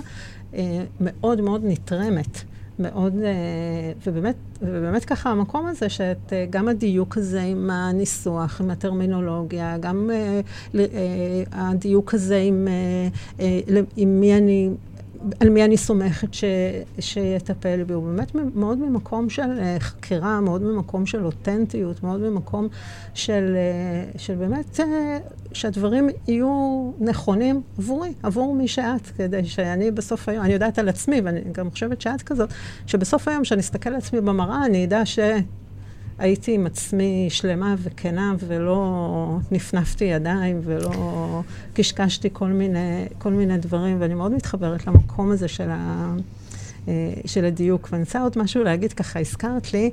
אה, 0.53 0.83
מאוד 0.99 1.41
מאוד 1.41 1.61
נתרמת. 1.63 2.52
מאוד, 2.80 3.13
אה, 3.24 3.32
ובאמת, 4.07 4.36
ובאמת 4.61 5.05
ככה 5.05 5.30
המקום 5.30 5.67
הזה, 5.67 5.89
שאת, 5.89 6.34
אה, 6.34 6.45
גם 6.49 6.67
הדיוק 6.67 7.17
הזה 7.17 7.41
עם 7.41 7.69
הניסוח, 7.69 8.61
עם 8.61 8.69
הטרמינולוגיה, 8.69 9.78
גם 9.78 10.09
uh, 10.74 10.78
הדיוק 11.51 12.13
הזה 12.13 12.38
עם, 12.38 12.67
עם 13.95 14.19
מי 14.19 14.38
אני... 14.38 14.69
על 15.39 15.49
מי 15.49 15.65
אני 15.65 15.78
סומכת 15.78 16.34
ש, 16.34 16.43
שיטפל 16.99 17.84
בי. 17.84 17.93
הוא 17.93 18.03
באמת 18.03 18.36
מאוד 18.36 18.78
ממקום 18.78 19.30
של 19.30 19.78
חקירה, 19.80 20.39
מאוד 20.39 20.63
ממקום 20.63 21.05
של 21.05 21.26
אותנטיות, 21.26 22.03
מאוד 22.03 22.21
ממקום 22.21 22.67
של, 23.13 23.55
של 24.17 24.36
באמת 24.36 24.80
שהדברים 25.53 26.09
יהיו 26.28 26.91
נכונים 26.99 27.61
עבורי, 27.78 28.13
עבור 28.24 28.55
מי 28.55 28.67
שאת, 28.67 29.07
כדי 29.17 29.45
שאני 29.45 29.91
בסוף 29.91 30.30
היום, 30.30 30.45
אני 30.45 30.53
יודעת 30.53 30.80
על 30.80 30.89
עצמי, 30.89 31.21
ואני 31.21 31.39
גם 31.51 31.71
חושבת 31.71 32.01
שאת 32.01 32.21
כזאת, 32.21 32.49
שבסוף 32.88 33.28
היום, 33.28 33.43
כשאני 33.43 33.61
אסתכל 33.61 33.89
על 33.89 33.95
עצמי 33.95 34.21
במראה, 34.21 34.65
אני 34.65 34.86
אדע 34.86 35.05
ש... 35.05 35.19
הייתי 36.24 36.53
עם 36.53 36.65
עצמי 36.65 37.28
שלמה 37.30 37.76
וכנה, 37.78 38.36
ולא 38.47 39.38
נפנפתי 39.51 40.05
ידיים, 40.05 40.59
ולא 40.63 40.91
קשקשתי 41.74 42.30
כל 42.34 42.47
מיני, 42.47 43.05
כל 43.17 43.34
מיני 43.34 43.57
דברים, 43.57 44.01
ואני 44.01 44.13
מאוד 44.13 44.32
מתחברת 44.32 44.88
למקום 44.88 45.32
הזה 45.32 45.47
של, 45.47 45.69
ה, 45.69 46.13
אה, 46.88 47.13
של 47.26 47.45
הדיוק. 47.45 47.89
ואני 47.91 48.03
רוצה 48.03 48.21
עוד 48.21 48.34
משהו 48.38 48.63
להגיד, 48.63 48.93
ככה 48.93 49.19
הזכרת 49.19 49.74
לי, 49.74 49.89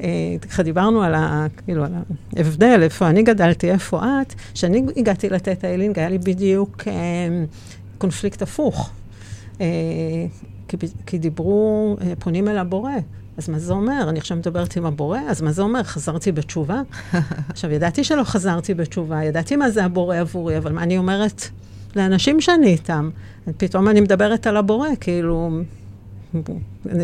אה, 0.00 0.08
ככה 0.40 0.62
דיברנו 0.62 1.02
על, 1.02 1.14
ה, 1.14 1.46
כאילו, 1.64 1.84
על 1.84 1.92
ההבדל, 2.36 2.80
איפה 2.82 3.08
אני 3.08 3.22
גדלתי, 3.22 3.70
איפה 3.70 4.00
את. 4.04 4.34
כשאני 4.54 4.82
הגעתי 4.96 5.28
לתת 5.28 5.64
איילינג, 5.64 5.98
היה 5.98 6.08
לי 6.08 6.18
בדיוק 6.18 6.82
אה, 6.86 6.92
קונפליקט 7.98 8.42
הפוך. 8.42 8.90
כי, 10.68 10.76
כי 11.06 11.18
דיברו, 11.18 11.96
פונים 12.18 12.48
אל 12.48 12.58
הבורא. 12.58 12.92
אז 13.36 13.48
מה 13.48 13.58
זה 13.58 13.72
אומר? 13.72 14.06
אני 14.08 14.18
עכשיו 14.18 14.36
מדברת 14.36 14.76
עם 14.76 14.86
הבורא, 14.86 15.18
אז 15.28 15.42
מה 15.42 15.52
זה 15.52 15.62
אומר? 15.62 15.82
חזרתי 15.82 16.32
בתשובה? 16.32 16.82
עכשיו, 17.50 17.70
ידעתי 17.70 18.04
שלא 18.04 18.24
חזרתי 18.24 18.74
בתשובה, 18.74 19.24
ידעתי 19.24 19.56
מה 19.56 19.70
זה 19.70 19.84
הבורא 19.84 20.16
עבורי, 20.16 20.58
אבל 20.58 20.72
מה 20.72 20.82
אני 20.82 20.98
אומרת 20.98 21.42
לאנשים 21.96 22.40
שאני 22.40 22.66
איתם? 22.66 23.10
פתאום 23.56 23.88
אני 23.88 24.00
מדברת 24.00 24.46
על 24.46 24.56
הבורא, 24.56 24.88
כאילו, 25.00 25.50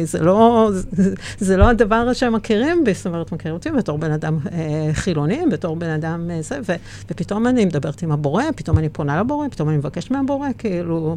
זה, 0.05 0.23
לא, 0.23 0.71
זה, 0.73 1.15
זה 1.39 1.57
לא 1.57 1.69
הדבר 1.69 2.13
שמכירים 2.13 2.85
בי, 2.85 2.95
זאת 2.95 3.07
אומרת, 3.07 3.33
מכירים 3.33 3.55
אותי 3.55 3.71
בתור 3.71 3.99
בן 3.99 4.11
אדם 4.11 4.39
אה, 4.53 4.91
חילוני, 4.93 5.41
בתור 5.53 5.77
בן 5.77 5.91
אדם 5.91 6.31
אה, 6.31 6.43
זה, 6.43 6.59
ו, 6.69 6.73
ופתאום 7.11 7.47
אני 7.47 7.65
מדברת 7.65 8.03
עם 8.03 8.13
הבורא, 8.13 8.45
פתאום 8.57 8.79
אני 8.79 8.89
פונה 8.89 9.21
לבורא, 9.21 9.49
פתאום 9.49 9.69
אני 9.69 9.77
מבקשת 9.77 10.11
מהבורא, 10.11 10.49
כאילו, 10.59 11.17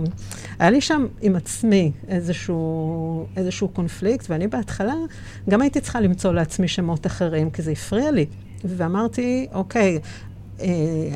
היה 0.60 0.70
לי 0.70 0.82
שם 0.82 1.06
עם 1.22 1.36
עצמי 1.36 1.92
איזשהו, 2.08 3.26
איזשהו 3.38 3.68
קונפליקט, 3.68 4.26
ואני 4.30 4.48
בהתחלה 4.48 4.96
גם 5.50 5.62
הייתי 5.62 5.82
צריכה 5.82 6.00
למצוא 6.00 6.34
לעצמי 6.34 6.68
שמות 6.68 7.06
אחרים, 7.06 7.50
כי 7.50 7.62
זה 7.62 7.72
הפריע 7.72 8.12
לי. 8.12 8.26
ואמרתי, 8.64 9.48
אוקיי, 9.54 10.00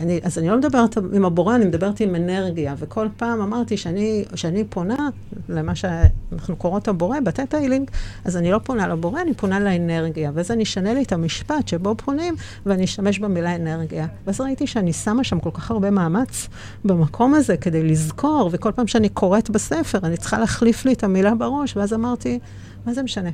אני, 0.01 0.19
אז 0.23 0.37
אני 0.37 0.49
לא 0.49 0.57
מדברת 0.57 0.97
עם 1.13 1.25
הבורא, 1.25 1.55
אני 1.55 1.65
מדברת 1.65 1.99
עם 1.99 2.15
אנרגיה, 2.15 2.75
וכל 2.77 3.07
פעם 3.17 3.41
אמרתי 3.41 3.77
שאני, 3.77 4.25
שאני 4.35 4.63
פונה 4.63 5.09
למה 5.49 5.75
שאנחנו 5.75 6.55
קוראות 6.55 6.87
הבורא, 6.87 7.19
בטטה-הילינג, 7.19 7.91
אז 8.25 8.37
אני 8.37 8.51
לא 8.51 8.59
פונה 8.63 8.87
לבורא, 8.87 9.21
אני 9.21 9.33
פונה 9.33 9.59
לאנרגיה, 9.59 10.31
ואז 10.33 10.51
אני 10.51 10.63
אשנה 10.63 10.93
לי 10.93 11.03
את 11.03 11.11
המשפט 11.11 11.67
שבו 11.67 11.95
פונים, 11.95 12.35
ואני 12.65 12.83
אשתמש 12.83 13.19
במילה 13.19 13.55
אנרגיה. 13.55 14.07
ואז 14.27 14.41
ראיתי 14.41 14.67
שאני 14.67 14.93
שמה 14.93 15.23
שם 15.23 15.39
כל 15.39 15.51
כך 15.53 15.71
הרבה 15.71 15.89
מאמץ 15.89 16.47
במקום 16.85 17.33
הזה 17.33 17.57
כדי 17.57 17.83
לזכור, 17.83 18.49
וכל 18.53 18.71
פעם 18.71 18.87
שאני 18.87 19.09
קוראת 19.09 19.49
בספר, 19.49 19.99
אני 20.03 20.17
צריכה 20.17 20.39
להחליף 20.39 20.85
לי 20.85 20.93
את 20.93 21.03
המילה 21.03 21.35
בראש, 21.35 21.77
ואז 21.77 21.93
אמרתי, 21.93 22.39
מה 22.85 22.93
זה 22.93 23.03
משנה? 23.03 23.29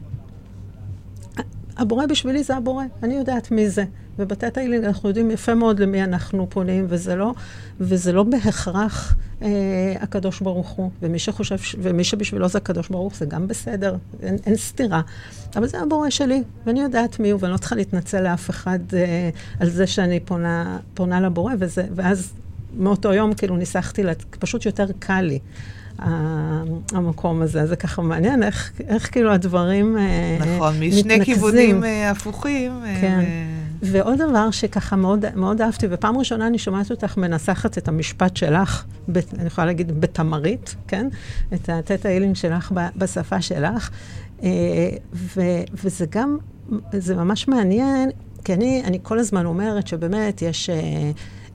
הבורא 1.81 2.05
בשבילי 2.05 2.43
זה 2.43 2.55
הבורא, 2.55 2.83
אני 3.03 3.13
יודעת 3.13 3.51
מי 3.51 3.69
זה. 3.69 3.83
ובתי 4.19 4.45
הילינג 4.55 4.85
אנחנו 4.85 5.09
יודעים 5.09 5.31
יפה 5.31 5.55
מאוד 5.55 5.79
למי 5.79 6.03
אנחנו 6.03 6.49
פונים, 6.49 6.85
וזה 6.89 7.15
לא, 7.15 7.33
וזה 7.79 8.11
לא 8.11 8.23
בהכרח 8.23 9.15
אה, 9.41 9.47
הקדוש 9.99 10.41
ברוך 10.41 10.69
הוא. 10.69 10.91
ומי 11.01 11.19
שחושב, 11.19 11.55
ומי 11.81 12.03
שבשבילו 12.03 12.47
זה 12.47 12.57
הקדוש 12.57 12.89
ברוך 12.89 13.15
זה 13.15 13.25
גם 13.25 13.47
בסדר, 13.47 13.95
אין, 14.23 14.37
אין 14.45 14.55
סתירה. 14.55 15.01
אבל 15.55 15.67
זה 15.67 15.81
הבורא 15.81 16.09
שלי, 16.09 16.43
ואני 16.65 16.81
יודעת 16.81 17.19
מי 17.19 17.29
הוא, 17.29 17.39
ואני 17.43 17.53
לא 17.53 17.57
צריכה 17.57 17.75
להתנצל 17.75 18.21
לאף 18.21 18.49
אחד 18.49 18.79
אה, 18.93 19.29
על 19.59 19.69
זה 19.69 19.87
שאני 19.87 20.19
פונה, 20.19 20.77
פונה 20.93 21.21
לבורא, 21.21 21.53
וזה, 21.59 21.83
ואז 21.95 22.33
מאותו 22.77 23.13
יום 23.13 23.33
כאילו 23.33 23.57
ניסחתי, 23.57 24.03
לה, 24.03 24.13
פשוט 24.39 24.65
יותר 24.65 24.85
קל 24.99 25.21
לי. 25.21 25.39
המקום 25.99 27.41
הזה. 27.41 27.65
זה 27.65 27.75
ככה 27.75 28.01
מעניין 28.01 28.43
איך, 28.43 28.71
איך 28.87 29.11
כאילו 29.11 29.33
הדברים 29.33 29.95
מתנקזים. 29.95 30.55
נכון, 30.55 30.73
משני 30.79 31.25
כיוונים 31.25 31.83
אה, 31.83 32.09
הפוכים. 32.09 32.71
כן. 33.01 33.25
ועוד 33.81 34.17
דבר 34.17 34.51
שככה 34.51 34.95
מאוד, 34.95 35.25
מאוד 35.35 35.61
אהבתי, 35.61 35.87
ופעם 35.89 36.17
ראשונה 36.17 36.47
אני 36.47 36.57
שומעת 36.57 36.91
אותך 36.91 37.17
מנסחת 37.17 37.77
את 37.77 37.87
המשפט 37.87 38.37
שלך, 38.37 38.83
ב, 39.11 39.17
אני 39.39 39.47
יכולה 39.47 39.67
להגיד 39.67 40.01
בתמרית, 40.01 40.75
כן? 40.87 41.07
את 41.53 41.69
הטטה 41.69 42.09
הילינג 42.09 42.35
שלך 42.35 42.71
בשפה 42.95 43.41
שלך. 43.41 43.89
אה, 44.43 44.49
ו, 45.13 45.41
וזה 45.83 46.05
גם, 46.09 46.37
זה 46.93 47.15
ממש 47.15 47.47
מעניין, 47.47 48.09
כי 48.45 48.53
אני, 48.53 48.81
אני 48.85 48.99
כל 49.03 49.19
הזמן 49.19 49.45
אומרת 49.45 49.87
שבאמת 49.87 50.41
יש... 50.41 50.69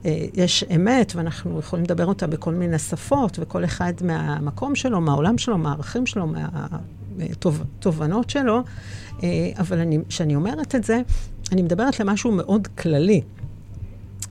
אה, 0.05 0.11
אה, 0.11 0.25
יש 0.33 0.63
אמת, 0.75 1.15
ואנחנו 1.15 1.59
יכולים 1.59 1.85
לדבר 1.85 2.05
אותה 2.05 2.27
בכל 2.27 2.53
מיני 2.53 2.79
שפות, 2.79 3.39
וכל 3.41 3.65
אחד 3.65 3.93
מהמקום 4.01 4.75
שלו, 4.75 5.01
מהעולם 5.01 5.37
שלו, 5.37 5.57
מהערכים 5.57 6.05
שלו, 6.05 6.27
מהתובנות 7.17 8.29
שלו. 8.29 8.63
אבל 9.57 9.79
כשאני 10.09 10.35
אומרת 10.35 10.75
את 10.75 10.83
זה, 10.83 11.01
אני 11.51 11.61
מדברת 11.61 11.99
למשהו 11.99 12.31
מאוד 12.31 12.67
כללי. 12.67 13.21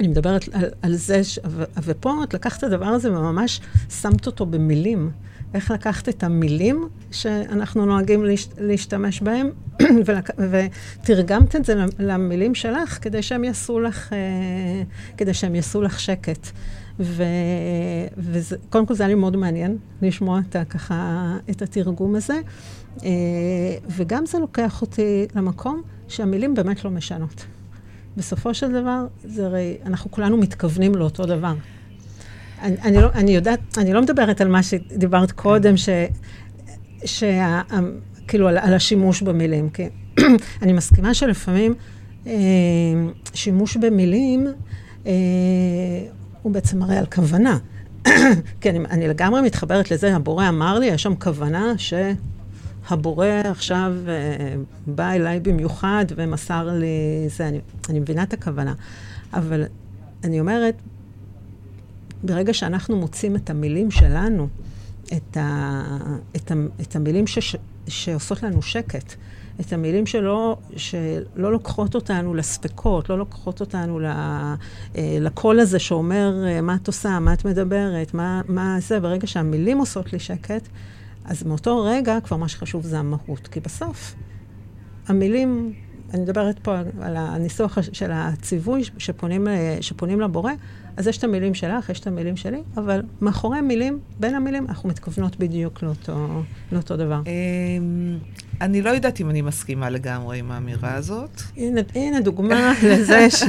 אני 0.00 0.08
מדברת 0.08 0.48
על, 0.52 0.64
על 0.82 0.94
זה, 0.94 1.24
ש... 1.24 1.38
ופה 1.82 2.24
את 2.24 2.34
לקחת 2.34 2.58
את 2.58 2.64
הדבר 2.64 2.86
הזה 2.86 3.12
וממש 3.12 3.60
שמת 4.00 4.26
אותו 4.26 4.46
במילים. 4.46 5.10
איך 5.56 5.70
לקחת 5.70 6.08
את 6.08 6.24
המילים 6.24 6.88
שאנחנו 7.10 7.86
נוהגים 7.86 8.24
להש... 8.24 8.48
להשתמש 8.58 9.20
בהם, 9.22 9.50
ולק... 10.06 10.30
ותרגמת 10.38 11.56
את 11.56 11.64
זה 11.64 11.74
למילים 11.98 12.54
שלך 12.54 12.98
כדי 13.02 13.22
שהם 13.22 13.44
יעשו 13.44 13.80
לך, 13.80 14.12
אה, 14.12 14.82
כדי 15.16 15.34
שהם 15.34 15.54
יעשו 15.54 15.82
לך 15.82 16.00
שקט. 16.00 16.48
וקודם 18.18 18.86
כל 18.86 18.94
זה 18.94 19.02
היה 19.02 19.08
לי 19.08 19.14
מאוד 19.14 19.36
מעניין 19.36 19.76
לשמוע 20.02 20.40
את, 20.40 20.56
ככה, 20.68 21.36
את 21.50 21.62
התרגום 21.62 22.14
הזה, 22.14 22.40
אה, 23.04 23.10
וגם 23.88 24.26
זה 24.26 24.38
לוקח 24.38 24.82
אותי 24.82 25.26
למקום 25.34 25.82
שהמילים 26.08 26.54
באמת 26.54 26.84
לא 26.84 26.90
משנות. 26.90 27.46
בסופו 28.16 28.54
של 28.54 28.72
דבר, 28.72 29.06
זה 29.24 29.46
הרי, 29.46 29.76
אנחנו 29.86 30.10
כולנו 30.10 30.36
מתכוונים 30.36 30.94
לאותו 30.94 31.26
דבר. 31.26 31.54
אני, 32.62 32.96
לא, 32.96 33.08
אני 33.14 33.30
יודעת, 33.30 33.78
אני 33.78 33.92
לא 33.92 34.02
מדברת 34.02 34.40
על 34.40 34.48
מה 34.48 34.62
שדיברת 34.62 35.32
קודם, 35.32 35.76
ש... 35.76 35.88
שה, 37.04 37.60
כאילו, 38.28 38.48
על, 38.48 38.58
על 38.58 38.74
השימוש 38.74 39.22
במילים. 39.22 39.70
כי 39.70 39.88
אני 40.62 40.72
מסכימה 40.72 41.14
שלפעמים 41.14 41.74
אה, 42.26 42.32
שימוש 43.34 43.76
במילים 43.76 44.46
אה, 45.06 45.12
הוא 46.42 46.52
בעצם 46.52 46.78
מראה 46.78 46.98
על 46.98 47.06
כוונה. 47.06 47.58
כי 48.60 48.70
אני, 48.70 48.78
אני 48.90 49.08
לגמרי 49.08 49.42
מתחברת 49.42 49.90
לזה, 49.90 50.16
הבורא 50.16 50.48
אמר 50.48 50.78
לי, 50.78 50.86
יש 50.86 51.02
שם 51.02 51.14
כוונה 51.14 51.74
ש... 51.78 51.94
הבורא 52.88 53.26
עכשיו 53.44 53.92
אה, 54.08 54.54
בא 54.86 55.12
אליי 55.12 55.40
במיוחד 55.40 56.04
ומסר 56.16 56.68
לי 56.72 57.28
זה, 57.28 57.48
אני, 57.48 57.60
אני 57.88 58.00
מבינה 58.00 58.22
את 58.22 58.32
הכוונה. 58.32 58.74
אבל 59.32 59.64
אני 60.24 60.40
אומרת, 60.40 60.74
ברגע 62.26 62.54
שאנחנו 62.54 62.96
מוצאים 62.96 63.36
את 63.36 63.50
המילים 63.50 63.90
שלנו, 63.90 64.48
את, 65.04 65.36
ה, 65.36 65.82
את, 66.36 66.50
ה, 66.50 66.54
את 66.80 66.96
המילים 66.96 67.26
ש, 67.26 67.56
שעושות 67.88 68.42
לנו 68.42 68.62
שקט, 68.62 69.14
את 69.60 69.72
המילים 69.72 70.06
שלא, 70.06 70.56
שלא 70.76 71.52
לוקחות 71.52 71.94
אותנו 71.94 72.34
לספקות, 72.34 73.10
לא 73.10 73.18
לוקחות 73.18 73.60
אותנו 73.60 74.00
אה, 74.00 74.54
לקול 74.96 75.60
הזה 75.60 75.78
שאומר, 75.78 76.44
אה, 76.46 76.60
מה 76.60 76.74
את 76.74 76.86
עושה, 76.86 77.18
מה 77.18 77.32
את 77.32 77.44
מדברת, 77.44 78.14
מה, 78.14 78.40
מה 78.48 78.76
זה, 78.80 79.00
ברגע 79.00 79.26
שהמילים 79.26 79.78
עושות 79.78 80.12
לי 80.12 80.18
שקט, 80.18 80.68
אז 81.24 81.42
מאותו 81.42 81.82
רגע 81.84 82.18
כבר 82.24 82.36
מה 82.36 82.48
שחשוב 82.48 82.84
זה 82.84 82.98
המהות. 82.98 83.48
כי 83.48 83.60
בסוף, 83.60 84.14
המילים, 85.08 85.72
אני 86.14 86.22
מדברת 86.22 86.58
פה 86.58 86.78
על 87.00 87.16
הניסוח 87.16 87.78
של 87.92 88.10
הציווי 88.12 88.82
שפונים, 88.98 89.46
שפונים 89.80 90.20
לבורא, 90.20 90.52
אז 90.96 91.06
יש 91.06 91.18
את 91.18 91.24
המילים 91.24 91.54
שלך, 91.54 91.88
יש 91.88 92.00
את 92.00 92.06
המילים 92.06 92.36
שלי, 92.36 92.62
אבל 92.76 93.02
מאחורי 93.20 93.58
המילים, 93.58 93.98
בין 94.20 94.34
המילים, 94.34 94.66
אנחנו 94.68 94.88
מתכוונות 94.88 95.36
בדיוק 95.36 95.82
לאותו, 95.82 96.42
לאותו 96.72 96.96
דבר. 96.96 97.20
אמ, 97.26 98.18
אני 98.60 98.82
לא 98.82 98.90
יודעת 98.90 99.20
אם 99.20 99.30
אני 99.30 99.42
מסכימה 99.42 99.90
לגמרי 99.90 100.38
עם 100.38 100.50
האמירה 100.50 100.94
הזאת. 100.94 101.42
הנה, 101.56 101.80
הנה 101.94 102.20
דוגמה 102.20 102.72
לזה, 102.90 103.30
ש, 103.30 103.42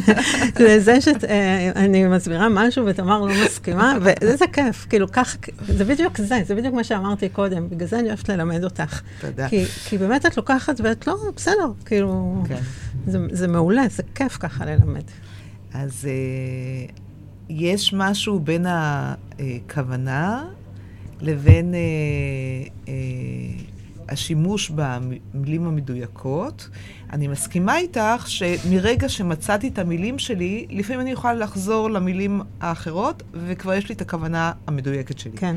לזה 0.60 1.02
שאני 1.02 2.04
אה, 2.04 2.10
מסבירה 2.10 2.50
משהו 2.50 2.86
ותמר 2.86 3.22
לא 3.22 3.34
מסכימה, 3.46 3.98
וזה 4.02 4.46
כיף, 4.54 4.86
כאילו 4.90 5.12
כך, 5.12 5.38
זה 5.68 5.86
בדיוק 5.86 6.18
זה, 6.18 6.40
זה 6.46 6.56
בדיוק 6.56 6.74
מה 6.76 6.84
שאמרתי 6.84 7.30
קודם, 7.30 7.70
בגלל 7.70 7.88
זה 7.88 8.00
אני 8.00 8.08
אוהבת 8.08 8.30
ללמד 8.30 8.64
אותך. 8.64 9.02
תודה. 9.22 9.50
כי, 9.50 9.66
כי 9.66 9.98
באמת 9.98 10.26
את 10.26 10.38
לוקחת 10.38 10.82
ואת 10.84 11.08
לא, 11.08 11.16
בסדר, 11.36 11.72
כאילו, 11.86 12.44
כן. 12.48 12.62
זה, 13.08 13.20
זה 13.32 13.48
מעולה, 13.48 13.84
זה 13.90 14.04
כיף 14.16 14.38
ככה 14.38 14.66
ללמד. 14.66 15.04
אז 15.74 16.08
אה, 16.08 17.07
יש 17.50 17.94
משהו 17.94 18.40
בין 18.40 18.66
הכוונה 18.70 20.46
לבין... 21.22 21.74
אה, 21.74 21.80
אה, 22.88 22.94
השימוש 24.10 24.72
במילים 24.76 25.68
המדויקות. 25.68 26.70
אני 27.14 27.28
מסכימה 27.28 27.78
איתך 27.78 28.26
שמרגע 28.28 29.10
שמצאתי 29.10 29.68
את 29.68 29.80
המילים 29.80 30.20
שלי, 30.20 30.66
לפעמים 30.70 31.02
אני 31.02 31.12
יכולה 31.12 31.34
לחזור 31.34 31.90
למילים 31.90 32.42
האחרות, 32.62 33.24
וכבר 33.34 33.74
יש 33.74 33.90
לי 33.90 33.96
את 33.96 34.02
הכוונה 34.02 34.52
המדויקת 34.68 35.20
שלי. 35.20 35.38
כן. 35.38 35.56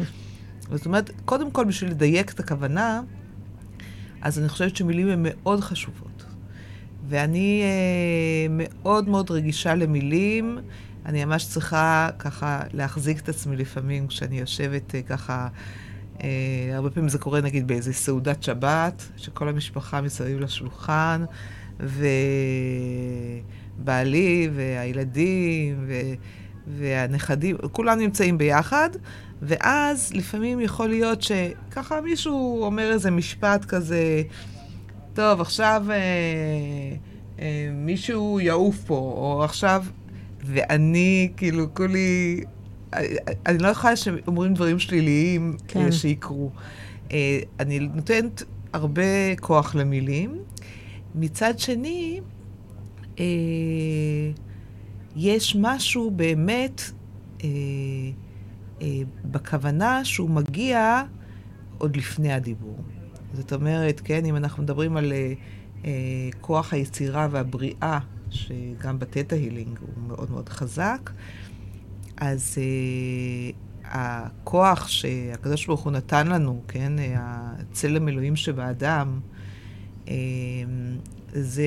זאת 0.73 0.87
אומרת, 0.87 1.11
קודם 1.25 1.51
כל, 1.51 1.65
בשביל 1.65 1.91
לדייק 1.91 2.33
את 2.33 2.41
הכוונה, 2.41 3.03
אז 4.23 4.39
אני 4.39 4.49
חושבת 4.49 4.77
שמילים 4.77 5.09
הן 5.09 5.23
מאוד 5.23 5.61
חשובות. 5.61 6.25
ואני 7.09 7.63
אה, 7.63 8.47
מאוד 8.51 9.09
מאוד 9.09 9.31
רגישה 9.31 9.75
למילים. 9.75 10.59
אני 11.07 11.25
ממש 11.25 11.47
צריכה 11.47 12.09
ככה 12.19 12.61
להחזיק 12.73 13.21
את 13.21 13.29
עצמי 13.29 13.57
לפעמים 13.57 14.07
כשאני 14.07 14.41
יושבת 14.41 14.95
אה, 14.95 15.03
ככה, 15.03 15.49
אה, 16.23 16.71
הרבה 16.73 16.91
פעמים 16.91 17.09
זה 17.09 17.19
קורה 17.19 17.41
נגיד 17.41 17.67
באיזה 17.67 17.93
סעודת 17.93 18.43
שבת, 18.43 19.09
שכל 19.17 19.49
המשפחה 19.49 20.01
מסביב 20.01 20.41
לשולחן, 20.41 21.25
ובעלי 23.81 24.51
והילדים 24.55 25.85
ו... 25.87 25.93
והנכדים, 26.67 27.57
כולם 27.73 27.99
נמצאים 27.99 28.39
ביחד, 28.39 28.91
ואז 29.43 30.13
לפעמים 30.15 30.61
יכול 30.61 30.89
להיות 30.89 31.23
שככה 31.23 32.01
מישהו 32.01 32.63
אומר 32.63 32.93
איזה 32.93 33.11
משפט 33.11 33.65
כזה, 33.65 34.23
טוב, 35.15 35.41
עכשיו 35.41 35.85
אה, 35.91 35.97
אה, 37.39 37.71
מישהו 37.75 38.41
יעוף 38.41 38.77
פה, 38.87 38.95
או 38.95 39.45
עכשיו... 39.45 39.85
ואני, 40.45 41.33
כאילו, 41.37 41.75
כולי... 41.75 42.41
אני 43.47 43.59
לא 43.59 43.69
יכולה 43.69 43.97
שאומרים 43.97 44.55
דברים 44.55 44.79
שליליים 44.79 45.57
כן. 45.69 45.81
אה, 45.81 45.93
שיקרו. 45.93 46.51
אה, 47.13 47.41
אני 47.61 47.79
נותנת 47.79 48.43
הרבה 48.73 49.37
כוח 49.41 49.75
למילים. 49.75 50.39
מצד 51.15 51.59
שני, 51.59 52.21
אה, 53.19 53.25
יש 55.17 55.57
משהו 55.61 56.11
באמת 56.11 56.83
בכוונה 59.25 60.05
שהוא 60.05 60.31
מגיע 60.31 61.03
עוד 61.79 61.97
לפני 61.97 62.33
הדיבור. 62.33 62.77
זאת 63.35 63.53
אומרת, 63.53 64.01
כן, 64.05 64.25
אם 64.25 64.37
אנחנו 64.37 64.63
מדברים 64.63 64.97
על 64.97 65.13
כוח 66.41 66.73
היצירה 66.73 67.29
והבריאה 67.31 67.99
שגם 68.31 68.99
בתטא 68.99 69.35
הילינג 69.35 69.79
הוא 69.81 70.09
מאוד 70.09 70.31
מאוד 70.31 70.49
חזק. 70.49 71.11
אז 72.17 72.59
uh, 72.59 73.85
הכוח 73.85 74.89
שהקדוש 74.89 75.67
ברוך 75.67 75.81
הוא 75.81 75.93
נתן 75.93 76.27
לנו, 76.27 76.63
כן, 76.69 76.93
הצלם 77.17 78.09
אלוהים 78.09 78.37
שבאדם, 78.37 79.21
uh, 80.05 80.11
זה, 81.33 81.65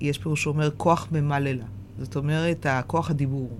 יש 0.00 0.18
פירוש 0.18 0.42
שאומר 0.42 0.70
כוח 0.76 1.08
ממלא 1.12 1.50
לה. 1.50 1.64
זאת 1.98 2.16
אומרת, 2.16 2.66
הכוח 2.66 3.10
הדיבור. 3.10 3.58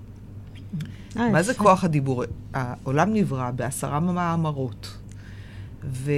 אה, 1.17 1.29
מה 1.29 1.43
זה 1.43 1.53
כוח 1.53 1.83
הדיבור? 1.83 2.23
העולם 2.53 3.13
נברא 3.13 3.51
בעשרה 3.51 3.99
מאמרות. 3.99 4.97
ו... 5.83 6.11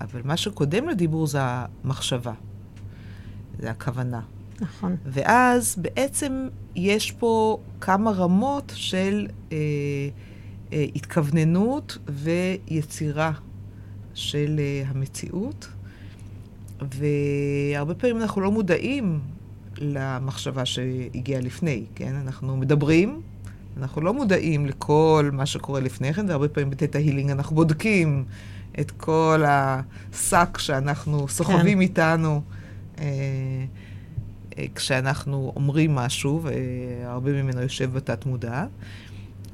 אבל 0.00 0.20
מה 0.24 0.36
שקודם 0.36 0.88
לדיבור 0.88 1.26
זה 1.26 1.38
המחשבה. 1.42 2.32
זה 3.58 3.70
הכוונה. 3.70 4.20
נכון. 4.60 4.96
ואז 5.06 5.76
בעצם 5.78 6.48
יש 6.76 7.12
פה 7.12 7.58
כמה 7.80 8.10
רמות 8.10 8.72
של 8.76 9.26
אה, 9.52 9.56
אה, 10.72 10.84
התכווננות 10.96 11.98
ויצירה 12.08 13.32
של 14.14 14.56
אה, 14.58 14.82
המציאות, 14.88 15.68
והרבה 16.80 17.94
פעמים 17.94 18.16
אנחנו 18.16 18.40
לא 18.40 18.50
מודעים 18.50 19.20
למחשבה 19.78 20.64
שהגיעה 20.64 21.40
לפני, 21.40 21.84
כן? 21.94 22.14
אנחנו 22.14 22.56
מדברים, 22.56 23.20
אנחנו 23.76 24.00
לא 24.00 24.14
מודעים 24.14 24.66
לכל 24.66 25.30
מה 25.32 25.46
שקורה 25.46 25.80
לפני 25.80 26.14
כן, 26.14 26.28
והרבה 26.28 26.48
פעמים 26.48 26.70
בתטא 26.70 26.98
הילינג 26.98 27.30
אנחנו 27.30 27.56
בודקים 27.56 28.24
את 28.80 28.90
כל 28.90 29.42
השק 29.46 30.58
שאנחנו 30.58 31.28
סוחבים 31.28 31.78
כן. 31.78 31.80
איתנו. 31.80 32.42
אה, 32.98 33.04
אה, 34.58 34.64
כשאנחנו 34.74 35.52
אומרים 35.56 35.94
משהו, 35.94 36.42
והרבה 36.42 37.32
ממנו 37.32 37.62
יושב 37.62 37.92
בתת 37.92 38.26
מודע, 38.26 38.66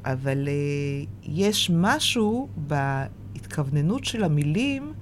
אבל 0.05 0.49
אה, 0.49 1.05
יש 1.23 1.71
משהו 1.75 2.49
בהתכווננות 2.57 4.05
של 4.05 4.25
המילים 4.25 4.93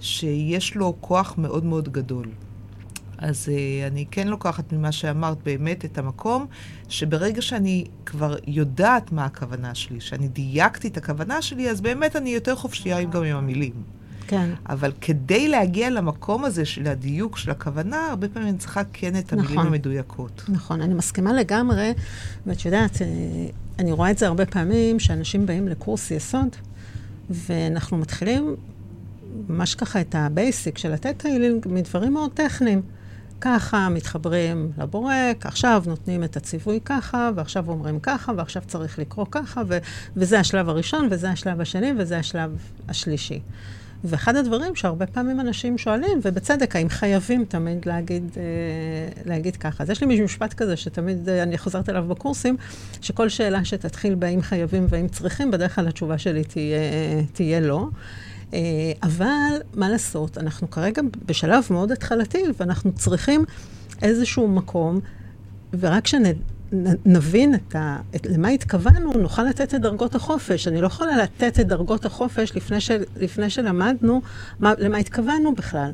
שיש 0.00 0.74
לו 0.74 0.96
כוח 1.00 1.34
מאוד 1.38 1.64
מאוד 1.64 1.88
גדול. 1.88 2.26
אז 3.18 3.48
אני 3.86 4.06
כן 4.10 4.28
לוקחת 4.28 4.72
ממה 4.72 4.92
שאמרת 4.92 5.42
באמת 5.42 5.84
את 5.84 5.98
המקום, 5.98 6.46
שברגע 6.88 7.42
שאני 7.42 7.84
כבר 8.06 8.36
יודעת 8.46 9.12
מה 9.12 9.24
הכוונה 9.24 9.74
שלי, 9.74 10.00
שאני 10.00 10.28
דייקתי 10.28 10.88
את 10.88 10.96
הכוונה 10.96 11.42
שלי, 11.42 11.70
אז 11.70 11.80
באמת 11.80 12.16
אני 12.16 12.30
יותר 12.30 12.54
חופשייה 12.56 13.04
גם 13.04 13.22
עם 13.22 13.36
המילים. 13.36 13.97
כן. 14.28 14.50
אבל 14.68 14.92
כדי 15.00 15.48
להגיע 15.48 15.90
למקום 15.90 16.44
הזה 16.44 16.64
של 16.64 16.86
הדיוק 16.86 17.38
של 17.38 17.50
הכוונה, 17.50 18.06
הרבה 18.06 18.28
פעמים 18.28 18.48
אני 18.48 18.58
צריכה 18.58 18.82
כן 18.92 19.18
את 19.18 19.32
המילים 19.32 19.52
נכון, 19.52 19.66
המדויקות. 19.66 20.42
נכון, 20.48 20.80
אני 20.80 20.94
מסכימה 20.94 21.32
לגמרי, 21.32 21.92
ואת 22.46 22.64
יודעת, 22.64 23.02
אה, 23.02 23.06
אני 23.78 23.92
רואה 23.92 24.10
את 24.10 24.18
זה 24.18 24.26
הרבה 24.26 24.46
פעמים, 24.46 25.00
שאנשים 25.00 25.46
באים 25.46 25.68
לקורס 25.68 26.10
יסוד, 26.10 26.56
ואנחנו 27.30 27.96
מתחילים 27.98 28.56
ממש 29.48 29.74
ככה 29.74 30.00
את 30.00 30.14
ה 30.14 30.25
basic 30.25 30.78
של 30.78 30.92
Theta 30.92 31.24
Healing 31.24 31.68
מדברים 31.68 32.12
מאוד 32.12 32.30
טכניים. 32.34 32.82
ככה, 33.40 33.88
מתחברים 33.88 34.72
לבורק, 34.78 35.46
עכשיו 35.46 35.82
נותנים 35.86 36.24
את 36.24 36.36
הציווי 36.36 36.80
ככה, 36.84 37.30
ועכשיו 37.34 37.68
אומרים 37.68 38.00
ככה, 38.00 38.32
ועכשיו 38.36 38.62
צריך 38.66 38.98
לקרוא 38.98 39.26
ככה, 39.30 39.62
ו- 39.68 39.78
וזה 40.16 40.40
השלב 40.40 40.68
הראשון, 40.68 41.08
וזה 41.10 41.30
השלב 41.30 41.60
השני, 41.60 41.92
וזה 41.98 42.18
השלב 42.18 42.56
השלישי. 42.88 43.40
ואחד 44.04 44.36
הדברים 44.36 44.74
שהרבה 44.74 45.06
פעמים 45.06 45.40
אנשים 45.40 45.78
שואלים, 45.78 46.20
ובצדק, 46.22 46.76
האם 46.76 46.88
חייבים 46.88 47.44
תמיד 47.44 47.86
להגיד, 47.86 48.30
אה, 48.36 48.42
להגיד 49.26 49.56
ככה. 49.56 49.82
אז 49.82 49.90
יש 49.90 50.02
לי 50.02 50.20
משפט 50.20 50.54
כזה 50.54 50.76
שתמיד 50.76 51.28
אה, 51.28 51.42
אני 51.42 51.58
חוזרת 51.58 51.88
אליו 51.88 52.04
בקורסים, 52.08 52.56
שכל 53.00 53.28
שאלה 53.28 53.64
שתתחיל 53.64 54.14
בהאם 54.14 54.42
חייבים 54.42 54.86
והאם 54.88 55.08
צריכים, 55.08 55.50
בדרך 55.50 55.74
כלל 55.74 55.88
התשובה 55.88 56.18
שלי 56.18 56.44
תהיה, 56.44 56.78
תהיה 57.32 57.60
לא. 57.60 57.86
אה, 58.54 58.58
אבל 59.02 59.52
מה 59.74 59.88
לעשות, 59.88 60.38
אנחנו 60.38 60.70
כרגע 60.70 61.02
בשלב 61.26 61.64
מאוד 61.70 61.92
התחלתי, 61.92 62.42
ואנחנו 62.58 62.92
צריכים 62.92 63.44
איזשהו 64.02 64.48
מקום, 64.48 65.00
ורק 65.80 66.04
כשנ... 66.04 66.32
נבין 67.04 67.54
את 67.54 67.76
ה, 67.76 67.98
את, 68.16 68.26
למה 68.26 68.48
התכוונו, 68.48 69.12
נוכל 69.12 69.42
לתת 69.42 69.74
את 69.74 69.80
דרגות 69.80 70.14
החופש. 70.14 70.68
אני 70.68 70.80
לא 70.80 70.86
יכולה 70.86 71.16
לתת 71.16 71.60
את 71.60 71.66
דרגות 71.66 72.04
החופש 72.04 72.52
לפני, 72.56 72.80
ש, 72.80 72.90
לפני 73.16 73.50
שלמדנו 73.50 74.22
מה, 74.60 74.72
למה 74.78 74.98
התכוונו 74.98 75.54
בכלל. 75.54 75.90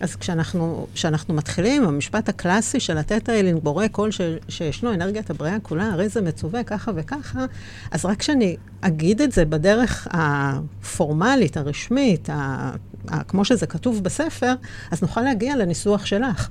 אז 0.00 0.16
כשאנחנו, 0.16 0.86
כשאנחנו 0.94 1.34
מתחילים, 1.34 1.84
המשפט 1.84 2.28
הקלאסי 2.28 2.80
של 2.80 2.94
לתת 2.98 3.28
האלין 3.28 3.60
בורא 3.62 3.86
כל 3.92 4.10
ש, 4.10 4.20
שישנו 4.48 4.94
אנרגיית 4.94 5.30
הבריאה 5.30 5.60
כולה, 5.62 5.92
הרי 5.92 6.08
זה 6.08 6.22
מצווה 6.22 6.64
ככה 6.64 6.92
וככה, 6.94 7.44
אז 7.90 8.04
רק 8.04 8.18
כשאני 8.18 8.56
אגיד 8.80 9.20
את 9.20 9.32
זה 9.32 9.44
בדרך 9.44 10.08
הפורמלית, 10.10 11.56
הרשמית, 11.56 12.30
ה, 12.30 12.70
ה, 13.08 13.24
כמו 13.24 13.44
שזה 13.44 13.66
כתוב 13.66 14.02
בספר, 14.02 14.54
אז 14.90 15.02
נוכל 15.02 15.20
להגיע 15.20 15.56
לניסוח 15.56 16.06
שלך. 16.06 16.48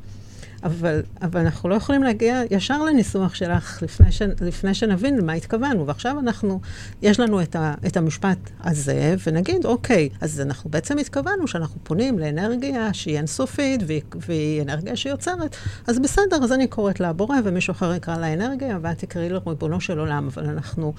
אבל, 0.66 1.01
אבל 1.22 1.39
אנחנו 1.39 1.70
לא 1.70 1.76
יכולים 1.76 2.03
להגיע 2.03 2.41
ישר 2.51 2.84
לניסוח 2.84 3.36
שלך 3.36 3.84
לפני, 3.84 4.11
ש, 4.11 4.22
לפני 4.41 4.74
שנבין 4.74 5.18
למה 5.18 5.34
התכוונו. 5.34 5.88
ועכשיו 5.88 6.20
אנחנו, 6.20 6.59
יש 7.01 7.20
לנו 7.20 7.41
את, 7.41 7.55
ה, 7.55 7.74
את 7.88 7.97
המשפט 7.97 8.38
הזה, 8.63 9.16
ונגיד, 9.28 9.66
אוקיי, 9.66 10.09
אז 10.22 10.41
אנחנו 10.41 10.70
בעצם 10.70 10.97
התכוונו 10.97 11.47
שאנחנו 11.47 11.80
פונים 11.84 12.20
לאנרגיה 12.20 12.93
שהיא 12.93 13.18
אינסופית, 13.18 13.82
והיא, 13.88 14.01
והיא 14.16 14.61
אנרגיה 14.61 14.95
שיוצרת, 14.95 15.55
אז 15.88 15.99
בסדר, 15.99 16.43
אז 16.43 16.51
אני 16.51 16.68
קוראת 16.68 16.99
לה 16.99 17.13
בורא, 17.13 17.38
ומישהו 17.43 17.72
אחר 17.72 17.93
יקרא 17.93 18.18
לה 18.18 18.34
אנרגיה, 18.34 18.80
ואת 18.82 18.97
תקראי 18.97 19.30
לו 19.30 19.39
ריבונו 19.47 19.82
של 19.82 19.99
עולם. 19.99 20.28
אבל 20.28 20.49
אנחנו, 20.49 20.93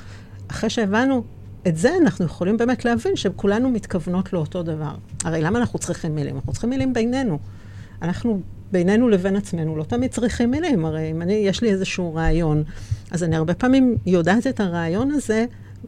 אחרי 0.49 0.71
שהבנו 0.71 1.25
את 1.69 1.77
זה 1.77 1.91
אנחנו 2.03 2.25
יכולים 2.25 2.57
באמת 2.57 2.85
להבין 2.85 3.17
שכולנו 3.17 3.71
מתכוונות 3.71 4.33
לאותו 4.33 4.63
דבר. 4.63 4.95
הרי 5.25 5.43
למה 5.43 5.59
אנחנו 5.59 5.79
צריכים 5.79 6.15
מילים? 6.15 6.37
אנחנו 6.37 6.53
צריכים 6.53 6.71
מילים 6.71 6.93
בינינו. 6.93 7.39
אנחנו 8.03 8.43
בינינו 8.73 9.09
לבין 9.09 9.37
עצמנו 9.37 9.77
לא 9.77 9.83
תמיד 9.83 10.11
צריכים 10.11 10.51
מילים. 10.51 10.85
הרי 10.85 11.11
אם 11.11 11.23
אני, 11.23 11.33
יש 11.33 11.63
לי 11.63 11.71
איזשהו 11.71 12.15
רעיון, 12.15 12.65
אז 13.11 13.23
אני 13.23 13.37
הרבה 13.37 13.55
פעמים 13.55 13.97
יודעת 14.07 14.47
את 14.47 14.61
הרעיון 14.61 15.11
הזה 15.11 15.45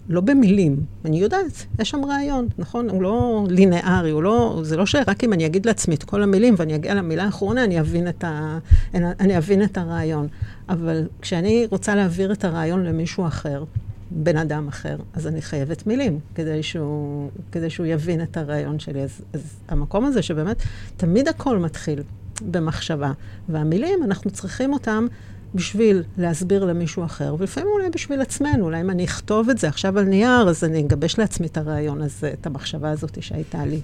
לא 0.09 0.21
במילים. 0.21 0.77
אני 1.05 1.19
יודעת, 1.19 1.67
יש 1.79 1.91
שם 1.91 2.05
רעיון, 2.05 2.49
נכון? 2.59 2.91
הוא 2.91 3.03
לא 3.03 3.47
לינארי, 3.51 4.11
הוא 4.11 4.23
לא, 4.23 4.61
זה 4.63 4.77
לא 4.77 4.87
שרק 4.87 5.25
אם 5.25 5.33
אני 5.33 5.47
אגיד 5.47 5.67
לעצמי 5.67 5.95
את 5.95 6.05
כל 6.05 6.23
המילים 6.23 6.55
ואני 6.59 6.75
אגיע 6.75 6.95
למילה 6.95 7.25
האחרונה, 7.25 7.65
אני 7.65 7.81
אבין 7.81 8.09
את, 8.09 8.25
ה, 8.25 8.59
אני 8.95 9.39
אבין 9.39 9.63
את 9.63 9.79
הרעיון. 9.79 10.29
אבל 10.69 11.09
כשאני 11.23 11.67
רוצה 11.71 11.95
להעביר 11.95 12.33
את 12.33 12.45
הרעיון 12.45 12.85
למישהו 12.85 13.27
אחר, 13.27 13.65
בן 14.11 14.37
אדם 14.37 14.69
אחר, 14.69 14.97
אז 15.15 15.27
אני 15.27 15.43
חייבת 15.43 15.87
מילים 15.87 16.19
כדי 16.35 16.63
שהוא, 16.63 17.31
כדי 17.53 17.71
שהוא 17.71 17.87
יבין 17.87 18.23
את 18.23 18.37
הרעיון 18.37 18.79
שלי. 18.79 19.03
אז, 19.03 19.21
אז 19.33 19.41
המקום 19.69 20.05
הזה 20.05 20.23
שבאמת 20.23 20.63
תמיד 20.97 21.29
הכל 21.29 21.59
מתחיל 21.59 22.03
במחשבה. 22.43 23.13
והמילים, 23.49 24.05
אנחנו 24.05 24.31
צריכים 24.31 24.73
אותם 24.73 25.07
בשביל 25.55 26.03
להסביר 26.19 26.65
למישהו 26.65 27.05
אחר, 27.05 27.37
ולפעמים 27.39 27.71
אולי 27.73 27.91
בשביל 27.91 28.21
עצמנו. 28.21 28.65
אולי 28.65 28.81
אם 28.81 28.91
אני 28.91 29.05
אכתוב 29.05 29.51
את 29.51 29.59
זה 29.59 29.69
עכשיו 29.69 29.99
על 29.99 30.05
נייר, 30.05 30.49
אז 30.49 30.65
אני 30.65 30.81
אגבש 30.81 31.19
לעצמי 31.19 31.47
את 31.47 31.57
הרעיון 31.57 32.03
הזה, 32.03 32.33
את 32.41 32.47
המחשבה 32.47 32.91
הזאת 32.91 33.23
שהייתה 33.23 33.65
לי. 33.65 33.81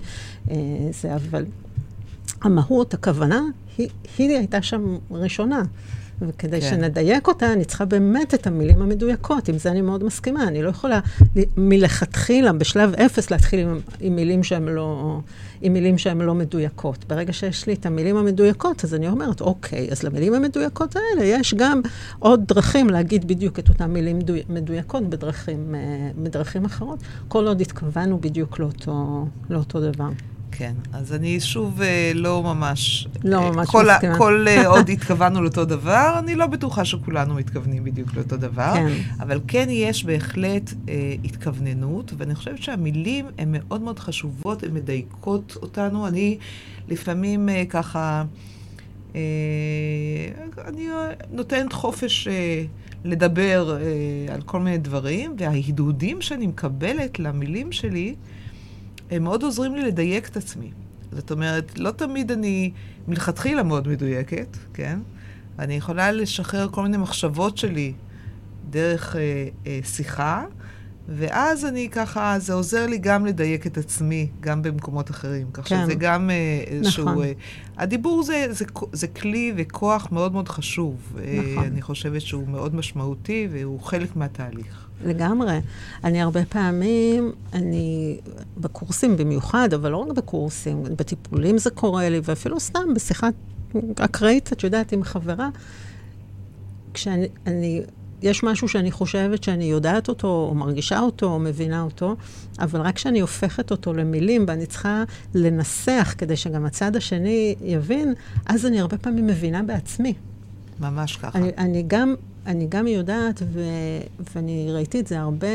אה, 0.50 0.56
זה, 0.90 1.14
אבל... 1.14 1.44
המהות, 2.42 2.94
הכוונה, 2.94 3.42
היא, 3.78 3.88
היא 4.18 4.36
הייתה 4.36 4.62
שם 4.62 4.96
ראשונה. 5.10 5.62
וכדי 6.20 6.60
כן. 6.60 6.70
שנדייק 6.70 7.28
אותה, 7.28 7.52
אני 7.52 7.64
צריכה 7.64 7.84
באמת 7.84 8.34
את 8.34 8.46
המילים 8.46 8.82
המדויקות. 8.82 9.48
עם 9.48 9.58
זה 9.58 9.70
אני 9.70 9.80
מאוד 9.80 10.04
מסכימה. 10.04 10.48
אני 10.48 10.62
לא 10.62 10.68
יכולה 10.68 11.00
מלכתחילה, 11.56 12.52
בשלב 12.52 12.94
אפס, 12.94 13.30
להתחיל 13.30 13.60
עם, 13.60 13.80
עם, 14.00 14.16
מילים 14.16 14.42
שהן 14.42 14.68
לא, 14.68 15.18
עם 15.60 15.72
מילים 15.72 15.98
שהן 15.98 16.20
לא 16.20 16.34
מדויקות. 16.34 17.04
ברגע 17.08 17.32
שיש 17.32 17.66
לי 17.66 17.72
את 17.72 17.86
המילים 17.86 18.16
המדויקות, 18.16 18.84
אז 18.84 18.94
אני 18.94 19.08
אומרת, 19.08 19.40
אוקיי, 19.40 19.88
אז 19.90 20.02
למילים 20.02 20.34
המדויקות 20.34 20.96
האלה 20.96 21.24
יש 21.24 21.54
גם 21.54 21.80
עוד 22.18 22.44
דרכים 22.48 22.90
להגיד 22.90 23.28
בדיוק 23.28 23.58
את 23.58 23.68
אותן 23.68 23.90
מילים 23.90 24.18
מדויק, 24.18 24.48
מדויקות 24.48 25.02
בדרכים, 25.02 25.74
אה, 25.74 26.10
בדרכים 26.22 26.64
אחרות, 26.64 26.98
כל 27.28 27.46
עוד 27.46 27.60
התכוונו 27.60 28.20
בדיוק 28.20 28.58
לאותו, 28.58 29.26
לאותו 29.50 29.80
דבר. 29.80 30.08
כן, 30.56 30.74
אז 30.92 31.12
אני 31.12 31.40
שוב 31.40 31.82
אה, 31.82 32.12
לא 32.14 32.42
ממש... 32.42 33.08
לא 33.24 33.38
אה, 33.38 33.50
ממש 33.50 33.68
כל 33.68 33.86
מסכימה. 33.94 34.18
כל 34.18 34.46
אה, 34.48 34.66
עוד 34.76 34.88
התכוונו 34.88 35.42
לאותו 35.42 35.64
דבר, 35.64 36.14
אני 36.18 36.34
לא 36.34 36.46
בטוחה 36.46 36.84
שכולנו 36.84 37.34
מתכוונים 37.34 37.84
בדיוק 37.84 38.14
לאותו 38.14 38.36
דבר. 38.36 38.72
כן. 38.74 38.92
אבל 39.20 39.40
כן 39.48 39.66
יש 39.70 40.04
בהחלט 40.04 40.72
אה, 40.88 41.14
התכווננות, 41.24 42.12
ואני 42.16 42.34
חושבת 42.34 42.62
שהמילים 42.62 43.26
הן 43.38 43.48
מאוד 43.50 43.82
מאוד 43.82 43.98
חשובות, 43.98 44.62
הן 44.62 44.74
מדייקות 44.74 45.56
אותנו. 45.62 46.06
אני 46.06 46.38
לפעמים 46.88 47.48
אה, 47.48 47.62
ככה... 47.68 48.24
אה, 49.14 49.20
אני 50.68 50.88
נותנת 51.30 51.72
חופש 51.72 52.28
אה, 52.28 52.64
לדבר 53.04 53.76
אה, 53.76 54.34
על 54.34 54.42
כל 54.42 54.60
מיני 54.60 54.78
דברים, 54.78 55.36
וההדהודים 55.38 56.20
שאני 56.20 56.46
מקבלת 56.46 57.18
למילים 57.18 57.72
שלי, 57.72 58.14
הם 59.10 59.24
מאוד 59.24 59.42
עוזרים 59.42 59.74
לי 59.74 59.82
לדייק 59.82 60.28
את 60.28 60.36
עצמי. 60.36 60.70
זאת 61.12 61.30
אומרת, 61.30 61.78
לא 61.78 61.90
תמיד 61.90 62.32
אני 62.32 62.70
מלכתחילה 63.08 63.62
מאוד 63.62 63.88
מדויקת, 63.88 64.56
כן? 64.74 64.98
אני 65.58 65.74
יכולה 65.74 66.12
לשחרר 66.12 66.68
כל 66.68 66.82
מיני 66.82 66.96
מחשבות 66.96 67.58
שלי 67.58 67.92
דרך 68.70 69.16
אה, 69.16 69.48
אה, 69.66 69.80
שיחה, 69.84 70.44
ואז 71.08 71.64
אני 71.64 71.88
ככה, 71.88 72.38
זה 72.38 72.52
עוזר 72.52 72.86
לי 72.86 72.98
גם 72.98 73.26
לדייק 73.26 73.66
את 73.66 73.78
עצמי, 73.78 74.28
גם 74.40 74.62
במקומות 74.62 75.10
אחרים. 75.10 75.46
כך 75.52 75.68
כן. 75.68 75.84
שזה 75.84 75.94
גם 75.94 76.30
אה, 76.30 76.64
איזשהו... 76.66 77.04
נכון. 77.04 77.24
אה, 77.24 77.32
הדיבור 77.76 78.22
זה, 78.22 78.46
זה, 78.50 78.64
זה 78.92 79.06
כלי 79.06 79.52
וכוח 79.56 80.12
מאוד 80.12 80.32
מאוד 80.32 80.48
חשוב. 80.48 80.96
אה, 81.18 81.40
נכון. 81.42 81.62
אה, 81.62 81.68
אני 81.68 81.82
חושבת 81.82 82.20
שהוא 82.20 82.48
מאוד 82.48 82.74
משמעותי 82.74 83.48
והוא 83.52 83.80
חלק 83.80 84.16
מהתהליך. 84.16 84.83
לגמרי. 85.04 85.58
אני 86.04 86.22
הרבה 86.22 86.44
פעמים, 86.44 87.32
אני 87.52 88.18
בקורסים 88.56 89.16
במיוחד, 89.16 89.74
אבל 89.74 89.90
לא 89.90 89.96
רק 89.96 90.08
בקורסים, 90.16 90.82
בטיפולים 90.82 91.58
זה 91.58 91.70
קורה 91.70 92.08
לי, 92.08 92.20
ואפילו 92.24 92.60
סתם 92.60 92.94
בשיחה 92.94 93.28
אקראית, 93.96 94.52
את 94.52 94.64
יודעת, 94.64 94.92
עם 94.92 95.02
חברה, 95.02 95.48
כשאני, 96.94 97.26
אני, 97.46 97.82
יש 98.22 98.42
משהו 98.42 98.68
שאני 98.68 98.90
חושבת 98.90 99.42
שאני 99.42 99.64
יודעת 99.64 100.08
אותו, 100.08 100.28
או 100.28 100.54
מרגישה 100.54 101.00
אותו, 101.00 101.26
או 101.26 101.38
מבינה 101.38 101.82
אותו, 101.82 102.16
אבל 102.58 102.80
רק 102.80 102.94
כשאני 102.94 103.20
הופכת 103.20 103.70
אותו 103.70 103.92
למילים, 103.92 104.44
ואני 104.48 104.66
צריכה 104.66 105.04
לנסח 105.34 106.14
כדי 106.18 106.36
שגם 106.36 106.64
הצד 106.64 106.96
השני 106.96 107.54
יבין, 107.62 108.14
אז 108.46 108.66
אני 108.66 108.80
הרבה 108.80 108.98
פעמים 108.98 109.26
מבינה 109.26 109.62
בעצמי. 109.62 110.14
ממש 110.80 111.16
ככה. 111.16 111.38
אני, 111.38 111.50
אני 111.58 111.84
גם 111.86 112.14
אני 112.46 112.66
גם 112.68 112.86
יודעת, 112.86 113.42
ו, 113.52 113.60
ואני 114.34 114.68
ראיתי 114.70 115.00
את 115.00 115.06
זה 115.06 115.20
הרבה, 115.20 115.46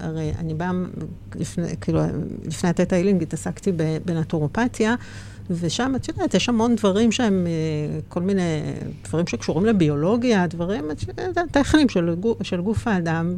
הרי 0.00 0.32
אני 0.38 0.54
באה, 0.54 0.70
לפני, 1.34 1.66
כאילו, 1.80 2.00
לפני 2.44 2.70
התטא 2.70 2.94
הילינג 2.94 3.22
התעסקתי 3.22 3.72
בנטורופתיה, 4.04 4.94
ושם, 5.50 5.92
את 5.96 6.08
יודעת, 6.08 6.34
יש 6.34 6.48
המון 6.48 6.76
דברים 6.76 7.12
שהם 7.12 7.46
אה, 7.46 8.00
כל 8.08 8.22
מיני 8.22 8.60
דברים 9.04 9.26
שקשורים 9.26 9.66
לביולוגיה, 9.66 10.46
דברים 10.46 10.84
טכניים 11.50 11.88
של, 11.88 12.14
של 12.42 12.60
גוף 12.60 12.88
האדם, 12.88 13.36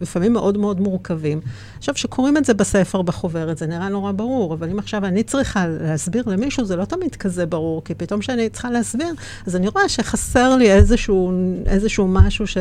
לפעמים 0.00 0.32
מאוד 0.32 0.58
מאוד 0.58 0.80
מורכבים. 0.80 1.40
עכשיו, 1.78 1.94
כשקוראים 1.94 2.36
את 2.36 2.44
זה 2.44 2.54
בספר, 2.54 3.02
בחוברת, 3.02 3.58
זה 3.58 3.66
נראה 3.66 3.88
נורא 3.88 4.12
ברור, 4.12 4.54
אבל 4.54 4.70
אם 4.70 4.78
עכשיו 4.78 5.04
אני 5.04 5.22
צריכה 5.22 5.66
להסביר 5.68 6.22
למישהו, 6.26 6.64
זה 6.64 6.76
לא 6.76 6.84
תמיד 6.84 7.16
כזה 7.16 7.46
ברור, 7.46 7.84
כי 7.84 7.94
פתאום 7.94 8.20
כשאני 8.20 8.48
צריכה 8.48 8.70
להסביר, 8.70 9.14
אז 9.46 9.56
אני 9.56 9.68
רואה 9.68 9.88
שחסר 9.88 10.56
לי 10.56 10.72
איזשהו, 10.72 11.32
איזשהו 11.66 12.08
משהו 12.08 12.46
ש... 12.46 12.56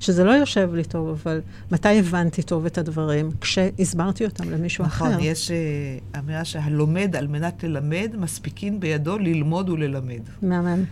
שזה 0.00 0.24
לא 0.24 0.30
יושב 0.30 0.74
לי 0.74 0.84
טוב, 0.84 1.08
אבל 1.08 1.40
מתי 1.70 1.98
הבנתי 1.98 2.42
טוב 2.42 2.66
את 2.66 2.78
הדברים? 2.78 3.30
כשהסברתי 3.40 4.24
אותם 4.24 4.50
למישהו 4.50 4.84
נכון, 4.84 5.06
אחר. 5.06 5.14
נכון, 5.16 5.26
יש 5.26 5.50
uh, 5.50 6.18
אמירה 6.18 6.44
שהלומד 6.44 7.16
על 7.16 7.26
מנת 7.26 7.64
ללמד, 7.64 8.10
מספיקין 8.18 8.80
בידו 8.80 9.18
ללמוד 9.18 9.70
וללמד. 9.70 10.22
מהמם. 10.42 10.84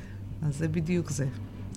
אז 0.49 0.59
זה 0.59 0.69
בדיוק 0.69 1.11
זה. 1.11 1.27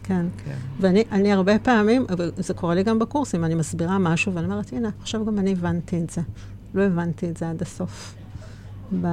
כן. 0.04 0.26
כן. 0.46 0.56
ואני 0.80 1.32
הרבה 1.32 1.60
פעמים, 1.60 2.06
זה 2.38 2.54
קורה 2.54 2.76
לי 2.76 2.84
גם 2.84 3.00
בקורסים, 3.00 3.46
אני 3.46 3.56
מסבירה 3.56 3.98
משהו 3.98 4.34
ואני 4.34 4.46
אומרת, 4.46 4.74
הנה, 4.74 4.90
עכשיו 5.02 5.26
גם 5.26 5.40
אני 5.40 5.52
הבנתי 5.52 5.98
את 5.98 6.10
זה. 6.10 6.22
לא 6.74 6.84
הבנתי 6.84 7.30
את 7.30 7.38
זה 7.38 7.50
עד 7.50 7.62
הסוף. 7.62 8.16
ב... 9.02 9.06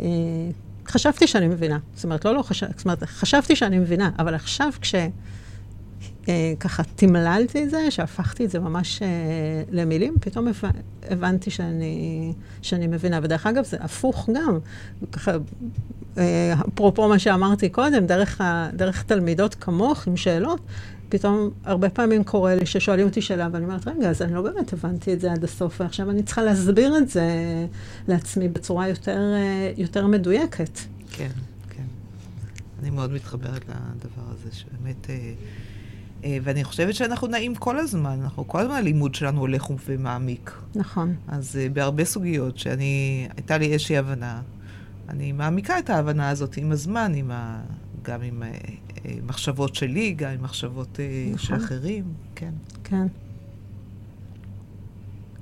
אה, 0.00 0.06
חשבתי 0.86 1.26
שאני 1.26 1.48
מבינה. 1.48 1.78
זאת 1.94 2.04
אומרת, 2.04 2.24
לא, 2.24 2.34
לא 2.34 2.42
חשב... 2.42 2.66
זאת 2.76 2.84
אומרת, 2.84 3.04
חשבתי 3.04 3.56
שאני 3.56 3.78
מבינה, 3.78 4.10
אבל 4.18 4.34
עכשיו 4.34 4.72
כש... 4.80 4.94
אה, 6.30 6.52
ככה 6.60 6.82
תמללתי 6.96 7.64
את 7.64 7.70
זה, 7.70 7.90
שהפכתי 7.90 8.44
את 8.44 8.50
זה 8.50 8.60
ממש 8.60 9.02
אה, 9.02 9.08
למילים, 9.70 10.14
פתאום 10.20 10.48
הבנ, 10.48 10.70
הבנתי 11.10 11.50
שאני, 11.50 12.32
שאני 12.62 12.86
מבינה. 12.86 13.20
ודרך 13.22 13.46
אגב, 13.46 13.64
זה 13.64 13.76
הפוך 13.80 14.28
גם. 14.34 14.58
ככה, 15.12 15.32
אה, 16.18 16.54
אפרופו 16.68 17.08
מה 17.08 17.18
שאמרתי 17.18 17.68
קודם, 17.68 18.06
דרך, 18.06 18.40
ה, 18.40 18.70
דרך 18.72 19.02
תלמידות 19.02 19.54
כמוך 19.54 20.06
עם 20.06 20.16
שאלות, 20.16 20.60
פתאום 21.08 21.50
הרבה 21.64 21.90
פעמים 21.90 22.24
קורה 22.24 22.54
לי 22.54 22.66
ששואלים 22.66 23.06
אותי 23.06 23.22
שאלה, 23.22 23.48
ואני 23.52 23.64
אומרת, 23.64 23.88
רגע, 23.88 24.10
אז 24.10 24.22
אני 24.22 24.34
לא 24.34 24.42
באמת 24.42 24.72
הבנתי 24.72 25.12
את 25.12 25.20
זה 25.20 25.32
עד 25.32 25.44
הסוף, 25.44 25.80
ועכשיו 25.80 26.10
אני 26.10 26.22
צריכה 26.22 26.42
להסביר 26.42 26.98
את 26.98 27.08
זה 27.08 27.26
לעצמי 28.08 28.48
בצורה 28.48 28.88
יותר, 28.88 29.20
יותר 29.76 30.06
מדויקת. 30.06 30.78
כן, 31.10 31.30
כן. 31.70 31.82
אני 32.82 32.90
מאוד 32.90 33.12
מתחברת 33.12 33.64
לדבר 33.68 34.32
הזה, 34.32 34.48
שבאמת... 34.52 35.06
אה, 36.24 36.28
אה, 36.28 36.38
ואני 36.42 36.64
חושבת 36.64 36.94
שאנחנו 36.94 37.26
נעים 37.26 37.54
כל 37.54 37.78
הזמן, 37.78 38.18
אנחנו 38.22 38.48
כל 38.48 38.60
הזמן 38.60 38.74
הלימוד 38.74 39.14
שלנו 39.14 39.40
הולך 39.40 39.66
ומעמיק. 39.86 40.52
נכון. 40.74 41.14
אז 41.28 41.56
uh, 41.56 41.72
בהרבה 41.72 42.04
סוגיות 42.04 42.58
שאני, 42.58 43.28
הייתה 43.36 43.58
לי 43.58 43.72
איזושהי 43.72 43.96
הבנה, 43.96 44.40
אני 45.08 45.32
מעמיקה 45.32 45.78
את 45.78 45.90
ההבנה 45.90 46.28
הזאת 46.28 46.56
עם 46.56 46.72
הזמן, 46.72 47.12
עם 47.14 47.30
ה, 47.30 47.60
גם 48.02 48.22
עם 48.22 48.42
uh, 48.42 49.08
מחשבות 49.26 49.74
שלי, 49.74 50.12
גם 50.12 50.30
עם 50.30 50.42
מחשבות 50.42 51.00
נכון. 51.32 51.38
של 51.38 51.64
אחרים, 51.64 52.04
כן. 52.34 52.52
כן. 52.84 53.06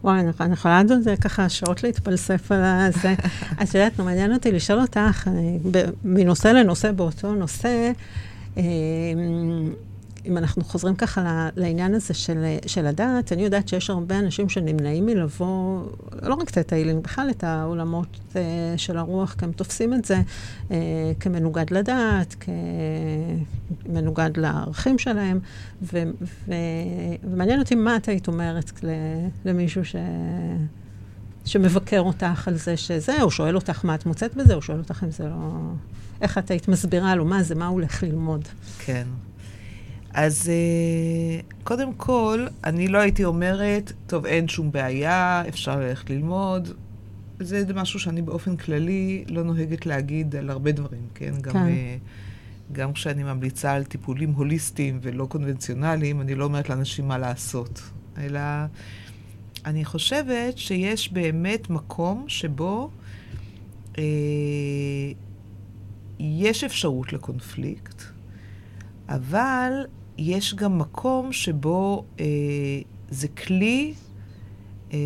וואי, 0.04 0.20
אני 0.40 0.52
יכולה 0.52 0.82
לדעת 0.82 1.02
זה 1.02 1.14
ככה 1.16 1.48
שעות 1.48 1.82
להתפלסף 1.82 2.52
על 2.52 2.92
זה. 3.02 3.14
את 3.62 3.74
יודעת, 3.74 3.98
מעניין 4.00 4.32
אותי 4.32 4.52
לשאול 4.52 4.80
אותך, 4.80 5.30
מנושא 6.04 6.48
לנושא 6.48 6.92
באותו 6.92 7.34
נושא, 7.34 7.92
אם 10.28 10.38
אנחנו 10.38 10.64
חוזרים 10.64 10.96
ככה 10.96 11.48
לעניין 11.56 11.94
הזה 11.94 12.14
של, 12.14 12.44
של 12.66 12.86
הדעת, 12.86 13.32
אני 13.32 13.42
יודעת 13.42 13.68
שיש 13.68 13.90
הרבה 13.90 14.18
אנשים 14.18 14.48
שנמנעים 14.48 15.06
מלבוא, 15.06 15.82
לא 16.22 16.34
רק 16.34 16.50
את 16.50 16.56
הטיילים, 16.56 17.02
בכלל 17.02 17.30
את 17.30 17.44
העולמות 17.44 18.18
uh, 18.32 18.36
של 18.76 18.96
הרוח, 18.96 19.34
כי 19.38 19.44
הם 19.44 19.52
תופסים 19.52 19.94
את 19.94 20.04
זה 20.04 20.20
uh, 20.68 20.72
כמנוגד 21.20 21.70
לדעת, 21.70 22.36
כמנוגד 23.86 24.30
לערכים 24.36 24.98
שלהם, 24.98 25.40
ו, 25.82 26.02
ו, 26.48 26.54
ומעניין 27.24 27.60
אותי 27.60 27.74
מה 27.74 27.96
את 27.96 28.08
היית 28.08 28.28
אומרת 28.28 28.72
למישהו 29.44 29.84
ש... 29.84 29.96
שמבקר 31.44 32.00
אותך 32.00 32.48
על 32.48 32.56
זה 32.56 32.76
שזה, 32.76 33.22
או 33.22 33.30
שואל 33.30 33.54
אותך 33.54 33.84
מה 33.84 33.94
את 33.94 34.06
מוצאת 34.06 34.34
בזה, 34.34 34.54
או 34.54 34.62
שואל 34.62 34.78
אותך 34.78 35.04
אם 35.04 35.10
זה 35.10 35.24
לא... 35.24 35.58
איך 36.20 36.38
את 36.38 36.50
היית 36.50 36.68
מסבירה 36.68 37.14
לו 37.14 37.24
מה 37.24 37.42
זה, 37.42 37.54
מה 37.54 37.66
הוא 37.66 37.74
הולך 37.74 38.02
ללמוד. 38.02 38.48
כן. 38.78 39.06
אז 40.14 40.50
uh, 40.50 41.64
קודם 41.64 41.92
כל, 41.94 42.46
אני 42.64 42.88
לא 42.88 42.98
הייתי 42.98 43.24
אומרת, 43.24 43.92
טוב, 44.06 44.26
אין 44.26 44.48
שום 44.48 44.72
בעיה, 44.72 45.42
אפשר 45.48 45.80
ללכת 45.80 46.10
ללמוד. 46.10 46.68
זה 47.40 47.74
משהו 47.74 48.00
שאני 48.00 48.22
באופן 48.22 48.56
כללי 48.56 49.24
לא 49.28 49.44
נוהגת 49.44 49.86
להגיד 49.86 50.36
על 50.36 50.50
הרבה 50.50 50.72
דברים, 50.72 51.02
כן? 51.14 51.34
כן. 51.34 51.40
גם, 51.40 51.66
uh, 51.66 52.72
גם 52.72 52.92
כשאני 52.92 53.22
ממליצה 53.22 53.72
על 53.72 53.84
טיפולים 53.84 54.32
הוליסטיים 54.32 54.98
ולא 55.02 55.26
קונבנציונליים, 55.26 56.20
אני 56.20 56.34
לא 56.34 56.44
אומרת 56.44 56.68
לאנשים 56.68 57.08
מה 57.08 57.18
לעשות, 57.18 57.82
אלא 58.18 58.40
אני 59.64 59.84
חושבת 59.84 60.58
שיש 60.58 61.12
באמת 61.12 61.70
מקום 61.70 62.24
שבו 62.28 62.90
uh, 63.92 63.98
יש 66.18 66.64
אפשרות 66.64 67.12
לקונפליקט, 67.12 68.02
אבל 69.08 69.72
יש 70.18 70.54
גם 70.54 70.78
מקום 70.78 71.32
שבו 71.32 72.04
אה, 72.20 72.24
זה 73.10 73.28
כלי 73.28 73.94
אה, 74.92 74.98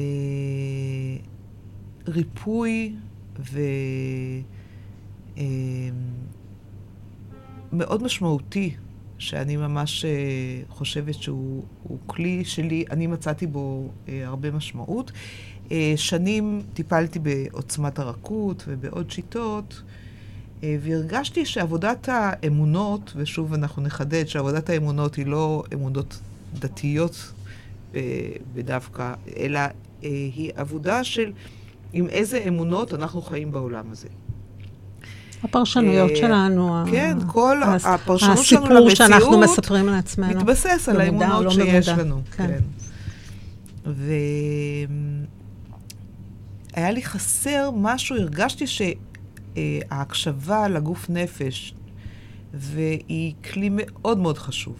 ריפוי 2.08 2.94
אה, 5.36 5.42
מאוד 7.72 8.02
משמעותי, 8.02 8.74
שאני 9.18 9.56
ממש 9.56 10.04
אה, 10.04 10.10
חושבת 10.68 11.14
שהוא 11.14 11.62
כלי 12.06 12.44
שלי, 12.44 12.84
אני 12.90 13.06
מצאתי 13.06 13.46
בו 13.46 13.88
אה, 14.08 14.26
הרבה 14.26 14.50
משמעות. 14.50 15.12
אה, 15.72 15.92
שנים 15.96 16.62
טיפלתי 16.74 17.18
בעוצמת 17.18 17.98
הרכות 17.98 18.64
ובעוד 18.68 19.10
שיטות, 19.10 19.82
והרגשתי 20.62 21.46
שעבודת 21.46 22.08
האמונות, 22.12 23.12
ושוב 23.16 23.54
אנחנו 23.54 23.82
נחדד 23.82 24.28
שעבודת 24.28 24.70
האמונות 24.70 25.14
היא 25.14 25.26
לא 25.26 25.62
אמונות 25.74 26.18
דתיות 26.58 27.32
אה, 27.94 28.00
בדווקא, 28.54 29.14
אלא 29.36 29.58
אה, 29.58 29.68
היא 30.02 30.52
עבודה 30.56 31.04
של 31.04 31.32
עם 31.92 32.08
איזה 32.08 32.44
אמונות 32.48 32.94
אנחנו 32.94 33.22
חיים 33.22 33.52
בעולם 33.52 33.84
הזה. 33.90 34.08
הפרשנויות 35.44 36.10
אה, 36.10 36.16
שלנו. 36.16 36.84
כן, 36.90 37.18
כל 37.26 37.62
הפרשנות 37.84 38.38
שלנו 38.38 38.64
למציאות, 38.64 38.86
הסיפור 38.86 39.08
שאנחנו 39.08 39.40
מספרים 39.40 39.86
לעצמנו. 39.86 40.40
מתבסס 40.40 40.88
על 40.88 41.00
האמונות 41.00 41.44
לא 41.44 41.50
שיש 41.50 41.88
לנו. 41.88 42.22
כן. 42.36 42.46
כן. 42.46 42.60
והיה 46.76 46.90
לי 46.90 47.02
חסר 47.02 47.70
משהו, 47.70 48.16
הרגשתי 48.16 48.66
שההקשבה 49.54 50.68
לגוף 50.68 51.10
נפש, 51.10 51.74
והיא 52.54 53.34
כלי 53.52 53.68
מאוד 53.72 54.18
מאוד 54.18 54.38
חשוב. 54.38 54.76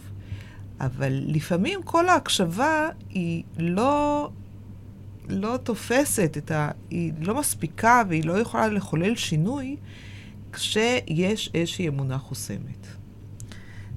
אבל 0.81 1.23
לפעמים 1.27 1.83
כל 1.83 2.09
ההקשבה 2.09 2.89
היא 3.11 3.43
לא, 3.59 4.31
לא 5.29 5.57
תופסת 5.63 6.37
את 6.37 6.51
ה... 6.51 6.71
היא 6.91 7.13
לא 7.21 7.35
מספיקה 7.35 8.03
והיא 8.09 8.25
לא 8.25 8.41
יכולה 8.41 8.69
לחולל 8.69 9.17
שינוי 9.17 9.77
כשיש 10.53 11.51
איזושהי 11.55 11.89
אמונה 11.89 12.19
חוסמת. 12.19 12.87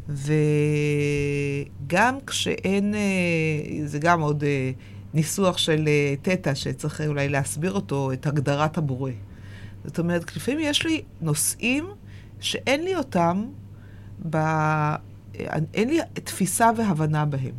וגם 0.09 2.15
כשאין, 2.27 2.95
אה, 2.95 2.99
זה 3.85 3.99
גם 3.99 4.21
עוד 4.21 4.43
אה, 4.43 4.71
ניסוח 5.13 5.57
של 5.57 5.87
אה, 5.87 6.15
תטא 6.21 6.53
שצריך 6.53 7.01
אולי 7.01 7.29
להסביר 7.29 7.73
אותו, 7.73 8.13
את 8.13 8.27
הגדרת 8.27 8.77
הבורא. 8.77 9.11
זאת 9.85 9.99
אומרת, 9.99 10.35
לפעמים 10.35 10.59
יש 10.63 10.85
לי 10.85 11.01
נושאים 11.21 11.85
שאין 12.39 12.83
לי 12.83 12.95
אותם, 12.95 13.45
ב... 14.29 14.37
אין 15.73 15.89
לי 15.89 15.99
תפיסה 16.13 16.69
והבנה 16.77 17.25
בהם. 17.25 17.55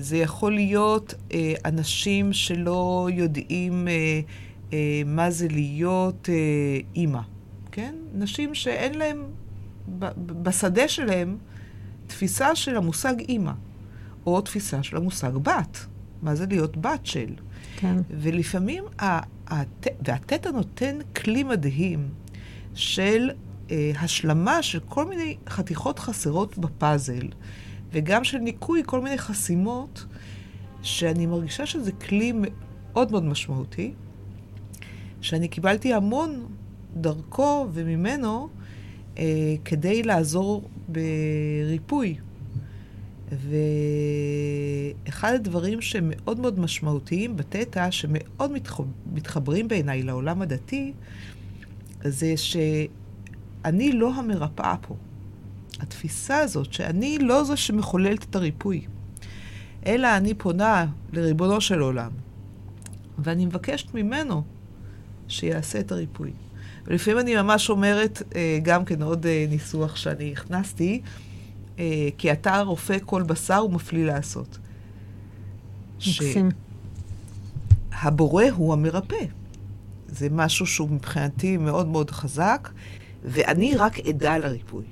זה 0.00 0.16
יכול 0.16 0.54
להיות 0.54 1.14
אנשים 1.64 2.32
שלא 2.32 3.08
יודעים 3.12 3.88
אה, 4.72 5.02
מה 5.06 5.30
זה 5.30 5.48
להיות 5.48 6.28
אה, 6.28 6.80
אימא, 6.94 7.20
כן? 7.72 7.94
נשים 8.14 8.54
שאין 8.54 8.94
להן, 8.94 9.18
בשדה 10.42 10.88
שלהן, 10.88 11.36
תפיסה 12.06 12.56
של 12.56 12.76
המושג 12.76 13.14
אימא, 13.18 13.52
או 14.26 14.40
תפיסה 14.40 14.82
של 14.82 14.96
המושג 14.96 15.32
בת. 15.36 15.86
מה 16.22 16.34
זה 16.34 16.46
להיות 16.46 16.76
בת 16.76 17.06
של. 17.06 17.34
כן. 17.80 17.96
ולפעמים, 18.10 18.84
הת... 18.98 19.86
נותן 20.54 20.98
כלי 21.16 21.42
מדהים 21.42 22.08
של 22.74 23.30
אה, 23.70 23.92
השלמה 24.00 24.62
של 24.62 24.80
כל 24.88 25.04
מיני 25.04 25.36
חתיכות 25.48 25.98
חסרות 25.98 26.58
בפאזל, 26.58 27.28
וגם 27.92 28.24
של 28.24 28.38
ניקוי 28.38 28.82
כל 28.86 29.00
מיני 29.00 29.18
חסימות, 29.18 30.06
שאני 30.82 31.26
מרגישה 31.26 31.66
שזה 31.66 31.92
כלי 31.92 32.32
מאוד 32.34 33.10
מאוד 33.10 33.24
משמעותי. 33.24 33.92
שאני 35.20 35.48
קיבלתי 35.48 35.92
המון 35.92 36.46
דרכו 36.96 37.66
וממנו 37.72 38.48
אה, 39.18 39.54
כדי 39.64 40.02
לעזור 40.02 40.68
בריפוי. 40.88 42.16
ואחד 45.06 45.34
הדברים 45.34 45.80
שמאוד 45.80 46.40
מאוד 46.40 46.60
משמעותיים 46.60 47.36
בתטא, 47.36 47.90
שמאוד 47.90 48.52
מתחברים 49.12 49.68
בעיניי 49.68 50.02
לעולם 50.02 50.42
הדתי, 50.42 50.92
זה 52.04 52.34
שאני 52.36 53.92
לא 53.92 54.14
המרפאה 54.14 54.74
פה. 54.80 54.96
התפיסה 55.80 56.38
הזאת 56.38 56.72
שאני 56.72 57.18
לא 57.18 57.44
זו 57.44 57.56
שמחוללת 57.56 58.24
את 58.24 58.36
הריפוי, 58.36 58.86
אלא 59.86 60.16
אני 60.16 60.34
פונה 60.34 60.86
לריבונו 61.12 61.60
של 61.60 61.80
עולם, 61.80 62.10
ואני 63.18 63.46
מבקשת 63.46 63.94
ממנו 63.94 64.42
שיעשה 65.28 65.80
את 65.80 65.92
הריפוי. 65.92 66.30
ולפעמים 66.86 67.18
אני 67.18 67.36
ממש 67.36 67.70
אומרת, 67.70 68.22
אה, 68.36 68.58
גם 68.62 68.84
כן 68.84 69.02
עוד 69.02 69.26
אה, 69.26 69.46
ניסוח 69.48 69.96
שאני 69.96 70.32
הכנסתי, 70.32 71.00
אה, 71.80 72.08
כי 72.18 72.32
אתה 72.32 72.60
רופא 72.60 72.96
כל 73.04 73.22
בשר 73.22 73.64
ומפליא 73.64 74.04
לעשות. 74.04 74.58
מקסים. 75.96 76.48
שהבורא 78.00 78.44
הוא 78.54 78.72
המרפא. 78.72 79.24
זה 80.08 80.28
משהו 80.30 80.66
שהוא 80.66 80.90
מבחינתי 80.90 81.56
מאוד 81.56 81.88
מאוד 81.88 82.10
חזק, 82.10 82.68
ואני 83.24 83.76
רק 83.76 83.98
אדע 83.98 84.38
לריפוי. 84.38 84.84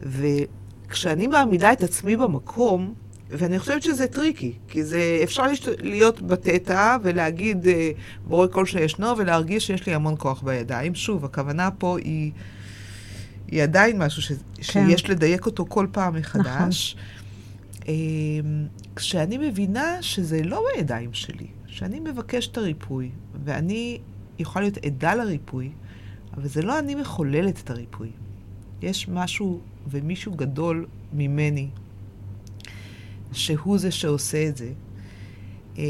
וכשאני 0.00 1.26
מעמידה 1.26 1.72
את 1.72 1.82
עצמי 1.82 2.16
במקום, 2.16 2.94
ואני 3.30 3.58
חושבת 3.58 3.82
שזה 3.82 4.06
tricky, 4.06 4.52
כי 4.68 4.84
זה, 4.84 5.20
אפשר 5.22 5.42
להיות 5.78 6.22
בתטא 6.22 6.96
ולהגיד 7.02 7.68
אה, 7.68 7.90
בורא 8.26 8.46
כל 8.46 8.66
שישנו 8.66 9.18
ולהרגיש 9.18 9.66
שיש 9.66 9.86
לי 9.86 9.94
המון 9.94 10.14
כוח 10.18 10.42
בידיים. 10.42 10.94
שוב, 10.94 11.24
הכוונה 11.24 11.70
פה 11.70 11.98
היא, 11.98 12.32
היא 13.50 13.62
עדיין 13.62 14.02
משהו 14.02 14.22
ש, 14.22 14.32
כן. 14.32 14.62
שיש 14.62 15.10
לדייק 15.10 15.46
אותו 15.46 15.66
כל 15.68 15.86
פעם 15.92 16.14
מחדש. 16.14 16.96
נכון. 16.96 17.08
אמ, 17.88 18.66
כשאני 18.96 19.38
מבינה 19.38 20.02
שזה 20.02 20.42
לא 20.42 20.64
בידיים 20.76 21.14
שלי, 21.14 21.46
שאני 21.66 22.00
מבקש 22.00 22.48
את 22.48 22.56
הריפוי, 22.56 23.10
ואני 23.44 23.98
יכולה 24.38 24.64
להיות 24.64 24.76
עדה 24.76 25.14
לריפוי, 25.14 25.70
אבל 26.36 26.48
זה 26.48 26.62
לא 26.62 26.78
אני 26.78 26.94
מחוללת 26.94 27.60
את 27.60 27.70
הריפוי. 27.70 28.10
יש 28.82 29.08
משהו 29.08 29.60
ומישהו 29.90 30.32
גדול 30.32 30.86
ממני 31.12 31.68
שהוא 33.32 33.78
זה 33.78 33.90
שעושה 33.90 34.48
את 34.48 34.56
זה. 34.56 34.72
אמ, 35.78 35.82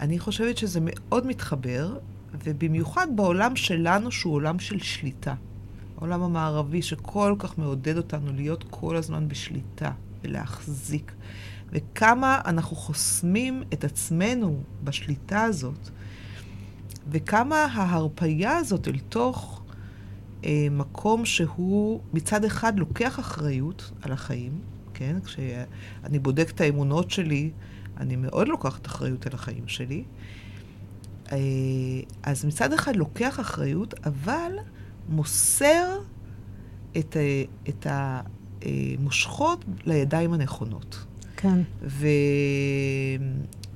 אני 0.00 0.18
חושבת 0.18 0.58
שזה 0.58 0.80
מאוד 0.82 1.26
מתחבר, 1.26 1.96
ובמיוחד 2.44 3.06
בעולם 3.14 3.56
שלנו, 3.56 4.12
שהוא 4.12 4.34
עולם 4.34 4.58
של 4.58 4.78
שליטה. 4.78 5.34
העולם 5.98 6.22
המערבי 6.22 6.82
שכל 6.82 7.34
כך 7.38 7.58
מעודד 7.58 7.96
אותנו 7.96 8.32
להיות 8.32 8.64
כל 8.70 8.96
הזמן 8.96 9.28
בשליטה 9.28 9.90
ולהחזיק. 10.24 11.12
וכמה 11.72 12.40
אנחנו 12.44 12.76
חוסמים 12.76 13.62
את 13.72 13.84
עצמנו 13.84 14.62
בשליטה 14.84 15.42
הזאת, 15.42 15.88
וכמה 17.10 17.64
ההרפייה 17.64 18.56
הזאת 18.56 18.88
אל 18.88 18.98
תוך 18.98 19.62
אה, 20.44 20.66
מקום 20.70 21.24
שהוא 21.24 22.00
מצד 22.12 22.44
אחד 22.44 22.78
לוקח 22.78 23.20
אחריות 23.20 23.90
על 24.02 24.12
החיים, 24.12 24.52
כן? 24.94 25.16
כשאני 25.24 26.18
בודק 26.18 26.50
את 26.50 26.60
האמונות 26.60 27.10
שלי, 27.10 27.50
אני 27.96 28.16
מאוד 28.16 28.48
לוקחת 28.48 28.86
אחריות 28.86 29.26
על 29.26 29.32
החיים 29.34 29.68
שלי. 29.68 30.04
אה, 31.32 31.38
אז 32.22 32.44
מצד 32.44 32.72
אחד 32.72 32.96
לוקח 32.96 33.40
אחריות, 33.40 33.94
אבל 34.06 34.52
מוסר 35.08 35.98
את, 36.98 37.16
את 37.68 37.86
המושכות 37.90 39.64
לידיים 39.86 40.32
הנכונות. 40.32 41.04
כן. 41.36 41.58
ו, 41.82 42.06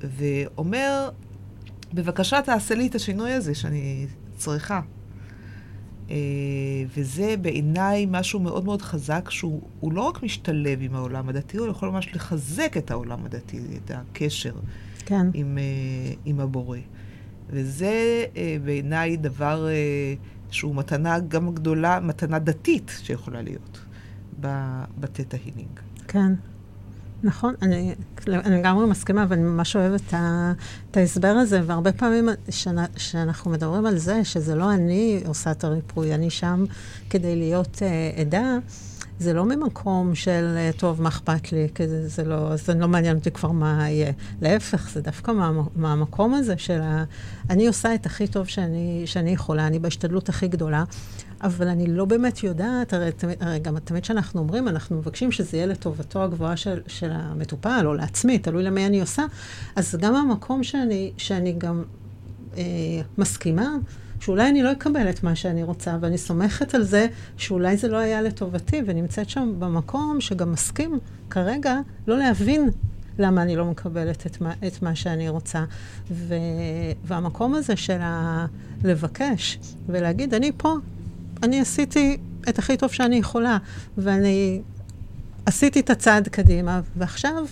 ואומר, 0.00 1.10
בבקשה 1.94 2.42
תעשה 2.42 2.74
לי 2.74 2.86
את 2.86 2.94
השינוי 2.94 3.32
הזה 3.32 3.54
שאני 3.54 4.06
צריכה. 4.36 4.80
אה, 6.10 6.16
וזה 6.96 7.34
בעיניי 7.40 8.06
משהו 8.10 8.40
מאוד 8.40 8.64
מאוד 8.64 8.82
חזק, 8.82 9.30
שהוא 9.30 9.92
לא 9.92 10.00
רק 10.00 10.22
משתלב 10.22 10.78
עם 10.82 10.94
העולם 10.94 11.28
הדתי, 11.28 11.56
הוא 11.56 11.66
יכול 11.66 11.88
ממש 11.88 12.14
לחזק 12.14 12.76
את 12.76 12.90
העולם 12.90 13.24
הדתי, 13.24 13.60
את 13.84 13.90
הקשר 13.94 14.54
כן. 15.06 15.26
עם, 15.34 15.58
אה, 15.58 16.14
עם 16.24 16.40
הבורא. 16.40 16.78
וזה 17.50 18.24
אה, 18.36 18.56
בעיניי 18.64 19.16
דבר 19.16 19.66
שהוא 20.50 20.74
מתנה 20.74 21.18
גם 21.18 21.54
גדולה, 21.54 22.00
מתנה 22.00 22.38
דתית 22.38 22.92
שיכולה 23.02 23.42
להיות 23.42 23.78
בתטא 25.00 25.36
הילינג. 25.44 25.80
כן. 26.08 26.32
נכון, 27.22 27.54
אני 27.62 27.94
לגמרי 28.26 28.86
מסכימה, 28.86 29.26
ואני 29.28 29.42
ממש 29.42 29.76
אוהבת 29.76 30.00
את, 30.00 30.14
את 30.90 30.96
ההסבר 30.96 31.28
הזה, 31.28 31.60
והרבה 31.66 31.92
פעמים 31.92 32.28
שאנחנו 32.96 33.50
מדברים 33.50 33.86
על 33.86 33.98
זה, 33.98 34.24
שזה 34.24 34.54
לא 34.54 34.72
אני 34.72 35.20
עושה 35.26 35.50
את 35.50 35.64
הריפוי, 35.64 36.14
אני 36.14 36.30
שם 36.30 36.64
כדי 37.10 37.36
להיות 37.36 37.76
uh, 37.76 38.20
עדה, 38.20 38.58
זה 39.18 39.32
לא 39.32 39.44
ממקום 39.44 40.14
של, 40.14 40.54
אה, 40.56 40.70
טוב, 40.76 41.02
מה 41.02 41.08
אכפת 41.08 41.52
לי, 41.52 41.68
כי 41.74 41.88
זה, 41.88 42.08
זה 42.08 42.24
לא, 42.24 42.56
זה 42.56 42.74
לא 42.74 42.88
מעניין 42.88 43.16
אותי 43.16 43.30
כבר 43.30 43.50
מה 43.50 43.90
יהיה. 43.90 44.12
להפך, 44.42 44.90
זה 44.92 45.00
דווקא 45.00 45.30
מה, 45.30 45.50
מהמקום 45.76 46.34
הזה 46.34 46.54
של 46.58 46.80
ה... 46.80 47.04
אני 47.50 47.66
עושה 47.66 47.94
את 47.94 48.06
הכי 48.06 48.26
טוב 48.26 48.46
שאני, 48.46 49.02
שאני 49.06 49.30
יכולה, 49.30 49.66
אני 49.66 49.78
בהשתדלות 49.78 50.28
הכי 50.28 50.48
גדולה, 50.48 50.84
אבל 51.42 51.68
אני 51.68 51.86
לא 51.86 52.04
באמת 52.04 52.42
יודעת, 52.44 52.92
הרי, 52.92 53.10
הרי 53.40 53.58
גם 53.58 53.78
תמיד 53.78 54.02
כשאנחנו 54.02 54.40
אומרים, 54.40 54.68
אנחנו 54.68 54.96
מבקשים 54.96 55.32
שזה 55.32 55.56
יהיה 55.56 55.66
לטובתו 55.66 56.22
הגבוהה 56.22 56.56
של, 56.56 56.80
של 56.86 57.10
המטופל, 57.12 57.82
או 57.84 57.94
לעצמי, 57.94 58.38
תלוי 58.38 58.62
למי 58.62 58.86
אני 58.86 59.00
עושה, 59.00 59.24
אז 59.76 59.96
גם 60.00 60.14
המקום 60.14 60.62
שאני, 60.62 61.12
שאני 61.16 61.54
גם 61.58 61.82
אה, 62.56 62.62
מסכימה, 63.18 63.68
שאולי 64.20 64.48
אני 64.48 64.62
לא 64.62 64.72
אקבל 64.72 65.10
את 65.10 65.22
מה 65.22 65.34
שאני 65.34 65.62
רוצה, 65.62 65.96
ואני 66.00 66.18
סומכת 66.18 66.74
על 66.74 66.82
זה 66.82 67.06
שאולי 67.36 67.76
זה 67.76 67.88
לא 67.88 67.96
היה 67.96 68.22
לטובתי, 68.22 68.82
ונמצאת 68.86 69.30
שם 69.30 69.54
במקום 69.58 70.20
שגם 70.20 70.52
מסכים 70.52 70.98
כרגע 71.30 71.80
לא 72.06 72.18
להבין 72.18 72.70
למה 73.18 73.42
אני 73.42 73.56
לא 73.56 73.64
מקבלת 73.64 74.26
את 74.26 74.40
מה, 74.40 74.52
את 74.66 74.82
מה 74.82 74.94
שאני 74.94 75.28
רוצה. 75.28 75.64
ו, 76.10 76.34
והמקום 77.04 77.54
הזה 77.54 77.76
של 77.76 77.98
ה... 78.00 78.46
לבקש 78.84 79.58
ולהגיד, 79.86 80.34
אני 80.34 80.52
פה, 80.56 80.74
אני 81.42 81.60
עשיתי 81.60 82.16
את 82.48 82.58
הכי 82.58 82.76
טוב 82.76 82.92
שאני 82.92 83.16
יכולה, 83.16 83.58
ואני 83.98 84.60
עשיתי 85.46 85.80
את 85.80 85.90
הצעד 85.90 86.28
קדימה, 86.28 86.80
ועכשיו 86.96 87.46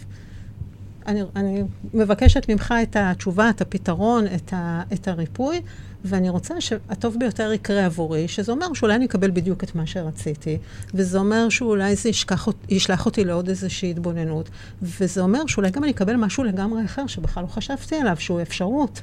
אני, 1.07 1.23
אני 1.37 1.63
מבקשת 1.95 2.51
ממך 2.51 2.75
את 2.83 2.97
התשובה, 3.01 3.51
את 3.51 3.61
הפתרון, 3.61 4.25
את, 4.35 4.53
ה, 4.53 4.83
את 4.93 5.09
הריפוי, 5.09 5.61
ואני 6.07 6.29
רוצה 6.29 6.61
שהטוב 6.61 7.17
ביותר 7.19 7.53
יקרה 7.53 7.87
עבורי, 7.87 8.29
שזה 8.29 8.53
אומר 8.53 8.73
שאולי 8.75 8.95
אני 8.95 9.07
אקבל 9.07 9.31
בדיוק 9.31 9.65
את 9.65 9.75
מה 9.75 9.87
שרציתי, 9.87 10.59
וזה 10.95 11.19
אומר 11.19 11.49
שאולי 11.49 11.97
זה 11.97 12.09
ישכח, 12.09 12.49
ישלח 12.69 13.07
אותי 13.07 13.25
לעוד 13.25 13.49
איזושהי 13.49 13.91
התבוננות, 13.91 14.51
וזה 14.83 15.21
אומר 15.21 15.47
שאולי 15.47 15.71
גם 15.71 15.85
אני 15.85 15.93
אקבל 15.93 16.17
משהו 16.17 16.45
לגמרי 16.45 16.85
אחר, 16.85 17.07
שבכלל 17.07 17.43
לא 17.43 17.49
חשבתי 17.49 17.97
עליו, 17.97 18.17
שהוא 18.19 18.43
אפשרות. 18.43 19.03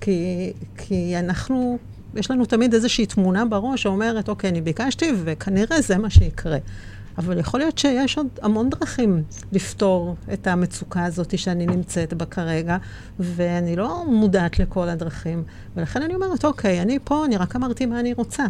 כי, 0.00 0.52
כי 0.76 1.18
אנחנו, 1.18 1.78
יש 2.14 2.30
לנו 2.30 2.44
תמיד 2.44 2.74
איזושהי 2.74 3.06
תמונה 3.06 3.44
בראש 3.44 3.82
שאומרת, 3.82 4.28
אוקיי, 4.28 4.50
אני 4.50 4.60
ביקשתי, 4.60 5.12
וכנראה 5.24 5.80
זה 5.80 5.98
מה 5.98 6.10
שיקרה. 6.10 6.58
אבל 7.18 7.38
יכול 7.38 7.60
להיות 7.60 7.78
שיש 7.78 8.18
עוד 8.18 8.26
המון 8.42 8.70
דרכים 8.70 9.22
לפתור 9.52 10.16
את 10.32 10.46
המצוקה 10.46 11.04
הזאת 11.04 11.38
שאני 11.38 11.66
נמצאת 11.66 12.14
בה 12.14 12.26
כרגע, 12.26 12.76
ואני 13.18 13.76
לא 13.76 14.04
מודעת 14.08 14.58
לכל 14.58 14.88
הדרכים. 14.88 15.42
ולכן 15.76 16.02
אני 16.02 16.14
אומרת, 16.14 16.44
אוקיי, 16.44 16.82
אני 16.82 16.98
פה, 17.04 17.24
אני 17.24 17.36
רק 17.36 17.56
אמרתי 17.56 17.86
מה 17.86 18.00
אני 18.00 18.12
רוצה. 18.12 18.44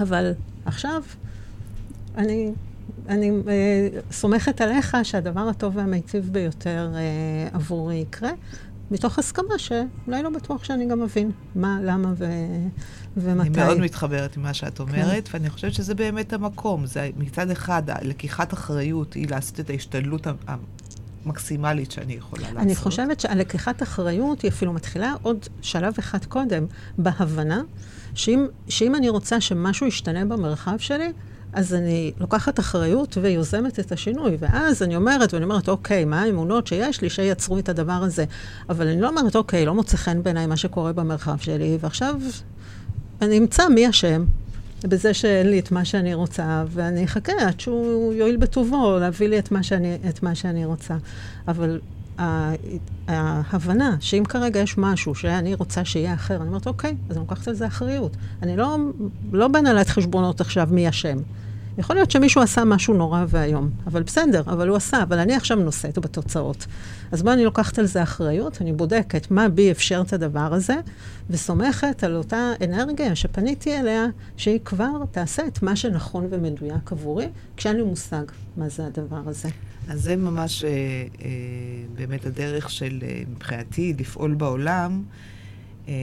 אבל 0.00 0.32
עכשיו, 0.64 1.02
אני, 2.16 2.52
אני 3.08 3.30
אה, 3.48 3.88
סומכת 4.12 4.60
עליך 4.60 4.96
שהדבר 5.02 5.48
הטוב 5.48 5.76
והמיטיב 5.76 6.28
ביותר 6.32 6.90
אה, 6.94 7.48
עבורי 7.52 7.96
יקרה, 7.96 8.30
מתוך 8.90 9.18
הסכמה 9.18 9.58
שאולי 9.58 10.22
לא 10.22 10.30
בטוח 10.30 10.64
שאני 10.64 10.86
גם 10.86 11.00
מבין 11.00 11.30
מה, 11.54 11.78
למה 11.82 12.12
ו... 12.16 12.26
ומתי. 13.20 13.48
אני 13.48 13.56
מאוד 13.56 13.80
מתחברת 13.80 14.36
עם 14.36 14.42
מה 14.42 14.54
שאת 14.54 14.80
אומרת, 14.80 15.28
כן. 15.28 15.38
ואני 15.38 15.50
חושבת 15.50 15.74
שזה 15.74 15.94
באמת 15.94 16.32
המקום. 16.32 16.86
זה 16.86 17.10
מצד 17.16 17.50
אחד, 17.50 17.82
לקיחת 18.02 18.52
אחריות 18.52 19.14
היא 19.14 19.26
לעשות 19.30 19.60
את 19.60 19.70
ההשתדלות 19.70 20.26
המקסימלית 21.24 21.90
שאני 21.90 22.12
יכולה 22.12 22.42
לעשות. 22.42 22.58
אני 22.58 22.74
חושבת 22.74 23.20
שהלקיחת 23.20 23.82
אחריות 23.82 24.42
היא 24.42 24.50
אפילו 24.50 24.72
מתחילה 24.72 25.14
עוד 25.22 25.46
שלב 25.62 25.94
אחד 25.98 26.24
קודם, 26.24 26.66
בהבנה 26.98 27.62
שאם, 28.14 28.46
שאם 28.68 28.94
אני 28.94 29.08
רוצה 29.08 29.40
שמשהו 29.40 29.86
ישתנה 29.86 30.24
במרחב 30.24 30.78
שלי, 30.78 31.12
אז 31.52 31.74
אני 31.74 32.12
לוקחת 32.20 32.60
אחריות 32.60 33.18
ויוזמת 33.20 33.80
את 33.80 33.92
השינוי. 33.92 34.36
ואז 34.40 34.82
אני 34.82 34.96
אומרת, 34.96 35.34
ואני 35.34 35.44
אומרת, 35.44 35.68
אוקיי, 35.68 36.04
מה 36.04 36.22
האמונות 36.22 36.66
שיש 36.66 37.00
לי 37.02 37.10
שייצרו 37.10 37.58
את 37.58 37.68
הדבר 37.68 37.92
הזה? 37.92 38.24
אבל 38.68 38.88
אני 38.88 39.00
לא 39.00 39.08
אומרת, 39.08 39.36
אוקיי, 39.36 39.66
לא 39.66 39.74
מוצא 39.74 39.96
חן 39.96 40.22
בעיניי 40.22 40.46
מה 40.46 40.56
שקורה 40.56 40.92
במרחב 40.92 41.38
שלי, 41.38 41.78
ועכשיו 41.80 42.14
אני 43.22 43.38
אמצא 43.38 43.68
מי 43.68 43.90
אשם 43.90 44.24
בזה 44.84 45.14
שאין 45.14 45.50
לי 45.50 45.58
את 45.58 45.72
מה 45.72 45.84
שאני 45.84 46.14
רוצה, 46.14 46.64
ואני 46.68 47.04
אחכה 47.04 47.32
עד 47.40 47.60
שהוא 47.60 48.12
יואיל 48.14 48.36
בטובו 48.36 48.98
להביא 49.00 49.28
לי 49.28 49.38
את 49.38 49.52
מה 49.52 49.62
שאני, 49.62 49.98
את 50.08 50.22
מה 50.22 50.34
שאני 50.34 50.64
רוצה. 50.64 50.96
אבל 51.48 51.80
ההבנה 53.08 53.96
שאם 54.00 54.24
כרגע 54.28 54.60
יש 54.60 54.78
משהו 54.78 55.14
שאני 55.14 55.54
רוצה 55.54 55.84
שיהיה 55.84 56.14
אחר, 56.14 56.36
אני 56.36 56.48
אומרת, 56.48 56.66
אוקיי, 56.66 56.96
אז 57.10 57.16
אני 57.16 57.20
לוקחת 57.20 57.48
על 57.48 57.54
זה 57.54 57.66
אחריות. 57.66 58.16
אני 58.42 58.56
לא, 58.56 58.76
לא 59.32 59.48
בנהלת 59.48 59.88
חשבונות 59.88 60.40
עכשיו 60.40 60.68
מי 60.70 60.88
אשם. 60.88 61.18
יכול 61.78 61.96
להיות 61.96 62.10
שמישהו 62.10 62.42
עשה 62.42 62.64
משהו 62.64 62.94
נורא 62.94 63.24
ואיום, 63.28 63.70
אבל 63.86 64.02
בסדר, 64.02 64.42
אבל 64.46 64.68
הוא 64.68 64.76
עשה, 64.76 65.02
אבל 65.02 65.18
אני 65.18 65.34
עכשיו 65.34 65.56
נושאת 65.56 65.98
בתוצאות. 65.98 66.66
אז 67.12 67.22
בואו 67.22 67.34
אני 67.34 67.44
לוקחת 67.44 67.78
על 67.78 67.86
זה 67.86 68.02
אחריות, 68.02 68.62
אני 68.62 68.72
בודקת 68.72 69.30
מה 69.30 69.48
בי 69.48 69.70
אפשר 69.70 70.02
את 70.06 70.12
הדבר 70.12 70.54
הזה, 70.54 70.74
וסומכת 71.30 72.04
על 72.04 72.16
אותה 72.16 72.52
אנרגיה 72.64 73.16
שפניתי 73.16 73.78
אליה, 73.78 74.06
שהיא 74.36 74.60
כבר 74.64 74.90
תעשה 75.10 75.46
את 75.46 75.62
מה 75.62 75.76
שנכון 75.76 76.26
ומדויק 76.30 76.92
עבורי, 76.92 77.28
כשאין 77.56 77.76
לי 77.76 77.82
מושג 77.82 78.24
מה 78.56 78.68
זה 78.68 78.86
הדבר 78.86 79.20
הזה. 79.26 79.48
אז 79.88 80.02
זה 80.02 80.16
ממש 80.16 80.64
אה, 80.64 80.70
אה, 80.70 81.28
באמת 81.94 82.26
הדרך 82.26 82.70
של, 82.70 82.98
אה, 83.02 83.22
מבחינתי, 83.30 83.94
לפעול 83.98 84.34
בעולם. 84.34 85.02
אה, 85.88 85.94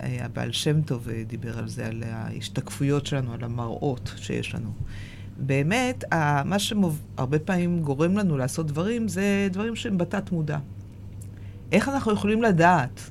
הבעל 0.00 0.52
שם 0.52 0.82
טוב 0.82 1.08
אה, 1.08 1.22
דיבר 1.26 1.58
על 1.58 1.68
זה, 1.68 1.86
על 1.86 2.02
ההשתקפויות 2.06 3.06
שלנו, 3.06 3.32
על 3.32 3.44
המראות 3.44 4.12
שיש 4.16 4.54
לנו. 4.54 4.70
באמת, 5.36 6.04
מה 6.44 6.58
שהרבה 6.58 7.38
פעמים 7.38 7.82
גורם 7.82 8.18
לנו 8.18 8.36
לעשות 8.36 8.66
דברים, 8.66 9.08
זה 9.08 9.48
דברים 9.50 9.76
שהם 9.76 9.98
בתת 9.98 10.32
מודע. 10.32 10.58
איך 11.72 11.88
אנחנו 11.88 12.12
יכולים 12.12 12.42
לדעת 12.42 13.10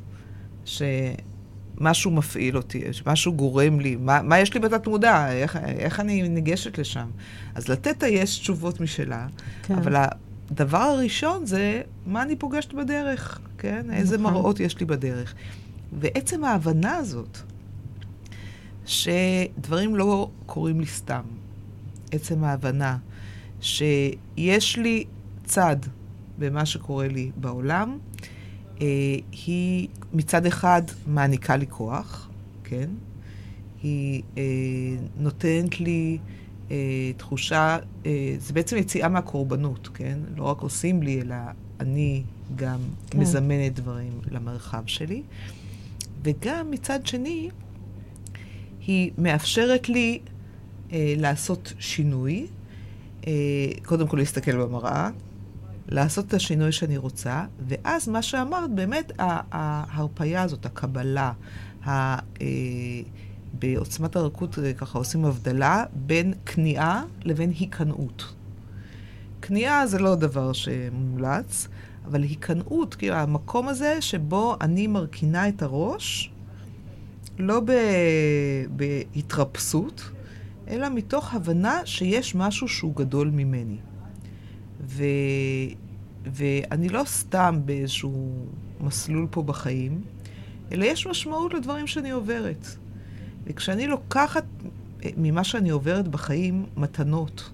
שמשהו 0.66 2.12
מפעיל 2.12 2.58
אותי, 2.58 2.94
שמשהו 2.94 3.34
גורם 3.34 3.80
לי, 3.80 3.96
מה, 3.96 4.22
מה 4.22 4.40
יש 4.40 4.54
לי 4.54 4.60
בתת 4.60 4.88
מודע, 4.88 5.32
איך, 5.32 5.56
איך 5.56 6.00
אני 6.00 6.30
ניגשת 6.30 6.78
לשם? 6.78 7.10
אז 7.56 7.68
לתת 7.68 8.04
יש 8.08 8.40
תשובות 8.40 8.80
משלה, 8.80 9.28
כן. 9.64 9.76
אבל 9.76 9.96
הדבר 10.52 10.78
הראשון 10.78 11.46
זה 11.46 11.82
מה 12.06 12.22
אני 12.22 12.36
פוגשת 12.36 12.74
בדרך, 12.74 13.40
כן? 13.58 13.86
איזה 13.94 14.18
נכון. 14.18 14.34
מראות 14.34 14.60
יש 14.60 14.80
לי 14.80 14.86
בדרך. 14.86 15.34
ועצם 15.94 16.44
ההבנה 16.44 16.96
הזאת, 16.96 17.38
שדברים 18.86 19.96
לא 19.96 20.30
קורים 20.46 20.80
לי 20.80 20.86
סתם, 20.86 21.22
עצם 22.12 22.44
ההבנה 22.44 22.98
שיש 23.62 24.78
לי 24.78 25.06
צד 25.44 25.78
במה 26.38 26.66
שקורה 26.66 27.08
לי 27.08 27.32
בעולם, 27.36 27.98
אה, 28.82 28.86
היא 29.46 29.88
מצד 30.14 30.46
אחד 30.46 30.82
מעניקה 31.08 31.56
לי 31.56 31.68
כוח, 31.68 32.30
כן? 32.64 32.90
היא 33.84 34.22
אה, 34.38 34.44
נותנת 35.18 35.80
לי 35.80 36.18
אה, 36.72 37.12
תחושה, 37.18 37.78
אה, 38.06 38.36
זה 38.40 38.54
בעצם 38.54 38.78
יציאה 38.78 39.10
מהקורבנות, 39.10 39.90
כן? 39.94 40.20
לא 40.36 40.44
רק 40.44 40.62
עושים 40.62 41.04
לי, 41.04 41.22
אלא 41.22 41.36
אני 41.80 42.24
גם 42.56 42.80
כן. 43.10 43.20
מזמנת 43.20 43.76
דברים 43.76 44.12
למרחב 44.32 44.84
שלי. 44.86 45.24
וגם 46.24 46.72
מצד 46.72 47.06
שני, 47.06 47.50
היא 48.88 49.12
מאפשרת 49.18 49.90
לי 49.90 50.20
אה, 50.92 51.14
לעשות 51.18 51.74
שינוי, 51.80 52.48
אה, 53.28 53.32
קודם 53.86 54.08
כל 54.08 54.18
להסתכל 54.18 54.58
במראה, 54.58 55.10
לעשות 55.88 56.28
את 56.28 56.34
השינוי 56.34 56.72
שאני 56.72 56.98
רוצה, 56.98 57.46
ואז 57.68 58.08
מה 58.08 58.22
שאמרת, 58.22 58.72
באמת 58.72 59.12
ההרפייה 59.52 60.42
הזאת, 60.42 60.66
הקבלה, 60.66 61.32
ה, 61.86 61.90
אה, 62.42 62.48
בעוצמת 63.54 64.16
הרכות 64.16 64.60
אה, 64.60 64.74
ככה 64.74 64.98
עושים 64.98 65.26
הבדלה 65.26 65.84
בין 65.94 66.34
כניעה 66.46 67.04
לבין 67.24 67.50
היכנעות. 67.60 68.34
כניעה 69.42 69.88
זה 69.88 70.00
לא 70.00 70.16
דבר 70.16 70.54
שמומלץ, 70.54 71.68
אבל 72.10 72.24
היכנעות, 72.24 72.96
כאילו 72.96 73.16
המקום 73.16 73.68
הזה 73.68 74.02
שבו 74.02 74.56
אני 74.62 74.88
מרכינה 74.88 75.48
את 75.48 75.62
הראש, 75.62 76.32
לא 77.40 77.60
ב... 77.60 77.72
בהתרפסות, 78.70 80.12
אלא 80.68 80.90
מתוך 80.90 81.34
הבנה 81.34 81.82
שיש 81.86 82.36
משהו 82.36 82.68
שהוא 82.68 82.96
גדול 82.96 83.30
ממני. 83.30 83.78
ו... 84.82 85.04
ואני 86.26 86.90
לא 86.90 87.04
סתם 87.06 87.60
באיזשהו 87.66 88.46
מסלול 88.82 89.28
פה 89.32 89.44
בחיים, 89.44 90.02
אלא 90.72 90.86
יש 90.86 91.08
משמעות 91.08 91.54
לדברים 91.54 91.88
שאני 91.88 92.10
עוברת. 92.10 92.68
וכשאני 93.44 93.88
לוקחת 93.88 94.46
ממה 95.18 95.44
שאני 95.44 95.70
עוברת 95.70 96.08
בחיים 96.08 96.66
מתנות, 96.78 97.50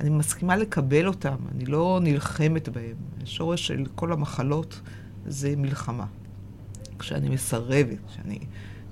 אני 0.00 0.10
מסכימה 0.10 0.56
לקבל 0.56 1.06
אותם, 1.06 1.36
אני 1.54 1.66
לא 1.66 1.98
נלחמת 2.02 2.68
בהם. 2.68 2.96
השורש 3.22 3.66
של 3.66 3.86
כל 3.94 4.12
המחלות 4.12 4.80
זה 5.26 5.54
מלחמה. 5.56 6.06
כשאני 6.98 7.28
מסרבת, 7.28 7.98
כשאני 8.08 8.38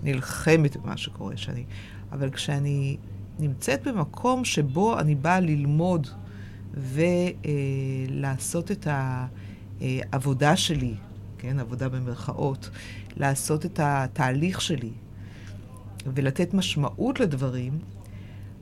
נלחמת 0.03 0.77
במה 0.77 0.97
שקורה, 0.97 1.37
שאני... 1.37 1.65
אבל 2.13 2.31
כשאני 2.31 2.97
נמצאת 3.39 3.87
במקום 3.87 4.45
שבו 4.45 4.99
אני 4.99 5.15
באה 5.15 5.41
ללמוד 5.41 6.07
ולעשות 6.75 8.71
את 8.71 8.89
העבודה 8.91 10.57
שלי, 10.57 10.95
כן, 11.39 11.59
עבודה 11.59 11.89
במרכאות, 11.89 12.71
לעשות 13.17 13.67
את 13.67 13.81
התהליך 13.83 14.61
שלי 14.61 14.91
ולתת 16.15 16.55
משמעות 16.55 17.21
לדברים, 17.21 17.79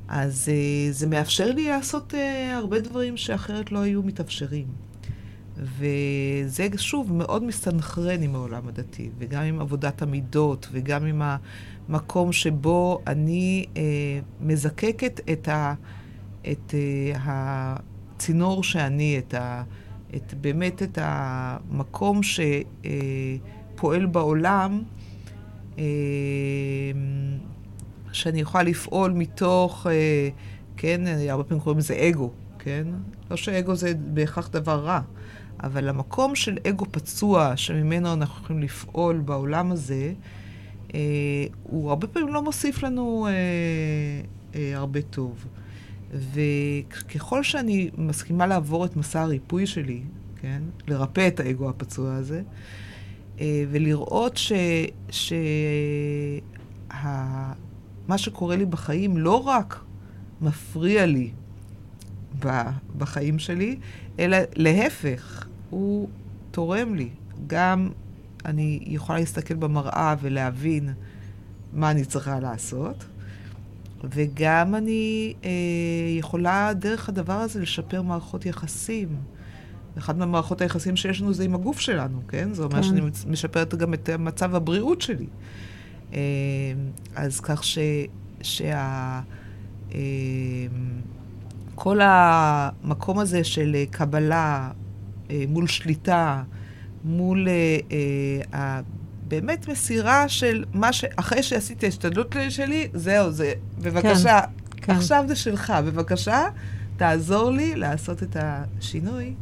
אז 0.08 0.48
uh, 0.48 0.92
זה 0.92 1.06
מאפשר 1.06 1.50
לי 1.50 1.68
לעשות 1.68 2.14
uh, 2.14 2.16
הרבה 2.54 2.80
דברים 2.80 3.16
שאחרת 3.16 3.72
לא 3.72 3.78
היו 3.78 4.02
מתאפשרים. 4.02 4.66
וזה 5.56 6.68
שוב 6.76 7.12
מאוד 7.12 7.44
מסתנכרן 7.44 8.22
עם 8.22 8.34
העולם 8.34 8.68
הדתי, 8.68 9.10
וגם 9.18 9.42
עם 9.42 9.60
עבודת 9.60 10.02
המידות, 10.02 10.68
וגם 10.72 11.06
עם 11.06 11.22
המקום 11.88 12.32
שבו 12.32 13.02
אני 13.06 13.66
uh, 13.74 13.78
מזקקת 14.40 15.20
את, 15.32 15.48
ה, 15.48 15.74
את 16.52 16.74
uh, 16.74 17.18
הצינור 17.24 18.62
שאני, 18.62 19.18
את, 19.18 19.34
ה, 19.34 19.62
את 20.16 20.34
באמת 20.34 20.82
את 20.82 20.98
המקום 21.02 22.20
שפועל 22.22 24.06
בעולם. 24.06 24.82
Uh, 25.76 25.78
שאני 28.14 28.40
יכולה 28.40 28.64
לפעול 28.64 29.12
מתוך, 29.12 29.86
אה, 29.90 30.28
כן, 30.76 31.00
הרבה 31.28 31.44
פעמים 31.44 31.62
קוראים 31.62 31.78
לזה 31.78 32.08
אגו, 32.08 32.30
כן? 32.58 32.86
לא 33.30 33.36
שאגו 33.36 33.74
זה 33.74 33.92
בהכרח 34.14 34.48
דבר 34.48 34.84
רע, 34.84 35.00
אבל 35.62 35.88
המקום 35.88 36.34
של 36.34 36.58
אגו 36.68 36.84
פצוע, 36.90 37.56
שממנו 37.56 38.12
אנחנו 38.12 38.44
יכולים 38.44 38.62
לפעול 38.62 39.18
בעולם 39.18 39.72
הזה, 39.72 40.12
אה, 40.94 41.00
הוא 41.62 41.90
הרבה 41.90 42.06
פעמים 42.06 42.34
לא 42.34 42.42
מוסיף 42.42 42.82
לנו 42.82 43.26
אה, 43.26 43.32
אה, 44.54 44.76
הרבה 44.76 45.02
טוב. 45.02 45.46
וככל 46.32 47.42
שאני 47.42 47.90
מסכימה 47.98 48.46
לעבור 48.46 48.84
את 48.84 48.96
מסע 48.96 49.22
הריפוי 49.22 49.66
שלי, 49.66 50.00
כן? 50.40 50.62
לרפא 50.88 51.28
את 51.28 51.40
האגו 51.40 51.68
הפצוע 51.68 52.14
הזה, 52.14 52.42
אה, 53.40 53.64
ולראות 53.70 54.36
ש... 54.36 54.52
מה 58.08 58.18
שקורה 58.18 58.56
לי 58.56 58.64
בחיים 58.64 59.16
לא 59.16 59.36
רק 59.36 59.84
מפריע 60.40 61.06
לי 61.06 61.30
בחיים 62.98 63.38
שלי, 63.38 63.78
אלא 64.18 64.36
להפך, 64.56 65.46
הוא 65.70 66.08
תורם 66.50 66.94
לי. 66.94 67.08
גם 67.46 67.88
אני 68.44 68.80
יכולה 68.86 69.18
להסתכל 69.18 69.54
במראה 69.54 70.14
ולהבין 70.20 70.92
מה 71.72 71.90
אני 71.90 72.04
צריכה 72.04 72.40
לעשות, 72.40 73.04
וגם 74.04 74.74
אני 74.74 75.34
אה, 75.44 75.50
יכולה 76.18 76.72
דרך 76.74 77.08
הדבר 77.08 77.32
הזה 77.32 77.60
לשפר 77.60 78.02
מערכות 78.02 78.46
יחסים. 78.46 79.08
אחת 79.98 80.16
מהמערכות 80.16 80.60
היחסים 80.60 80.96
שיש 80.96 81.20
לנו 81.20 81.34
זה 81.34 81.44
עם 81.44 81.54
הגוף 81.54 81.80
שלנו, 81.80 82.22
כן? 82.28 82.54
זה 82.54 82.62
אומר 82.62 82.76
כן. 82.76 82.82
שאני 82.82 83.00
משפרת 83.26 83.74
גם 83.74 83.94
את 83.94 84.10
מצב 84.10 84.54
הבריאות 84.54 85.00
שלי. 85.00 85.26
אה, 86.14 86.20
אז 87.14 87.40
כך 87.40 87.64
ש... 87.64 87.78
שה... 88.42 89.20
אה, 89.94 90.00
כל 91.74 92.00
המקום 92.02 93.18
הזה 93.18 93.44
של 93.44 93.76
קבלה 93.90 94.70
אה, 95.30 95.44
מול 95.48 95.66
שליטה, 95.66 96.42
מול 97.04 97.48
באמת 99.28 99.68
מסירה 99.68 100.28
של 100.28 100.64
מה 100.74 100.92
ש... 100.92 101.04
אחרי 101.16 101.42
שעשיתי 101.42 101.86
ההשתדלות 101.86 102.36
שלי, 102.48 102.88
זהו, 102.94 103.30
זה, 103.30 103.52
בבקשה, 103.78 104.40
כן, 104.40 104.82
כן. 104.82 104.92
עכשיו 104.92 105.24
זה 105.28 105.36
שלך, 105.36 105.72
בבקשה, 105.86 106.42
תעזור 106.96 107.50
לי 107.50 107.74
לעשות 107.74 108.22
את 108.22 108.36
השינוי, 108.40 109.34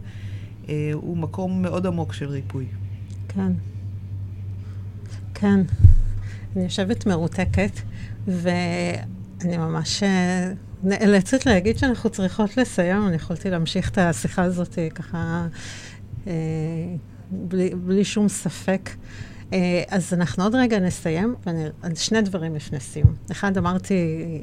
הוא 0.92 1.16
מקום 1.16 1.62
מאוד 1.62 1.86
עמוק 1.86 2.12
של 2.12 2.28
ריפוי. 2.28 2.66
כן. 3.28 3.52
כן. 5.34 5.60
אני 6.56 6.64
יושבת 6.64 7.06
מרותקת, 7.06 7.80
ואני 8.26 9.56
ממש 9.56 10.02
אה, 10.02 10.52
נאלצת 10.82 11.46
להגיד 11.46 11.78
שאנחנו 11.78 12.10
צריכות 12.10 12.56
לסיים. 12.56 13.06
אני 13.06 13.16
יכולתי 13.16 13.50
להמשיך 13.50 13.90
את 13.90 13.98
השיחה 13.98 14.42
הזאת 14.42 14.78
אה, 14.78 14.88
ככה 14.90 15.46
אה, 16.26 16.32
בלי, 17.30 17.70
בלי 17.74 18.04
שום 18.04 18.28
ספק. 18.28 18.90
אז 19.88 20.14
אנחנו 20.14 20.44
עוד 20.44 20.54
רגע 20.54 20.78
נסיים, 20.78 21.34
ואני, 21.46 21.64
שני 21.94 22.22
דברים 22.22 22.54
לפני 22.54 22.80
סיום. 22.80 23.14
אחד, 23.30 23.58
אמרתי, 23.58 23.94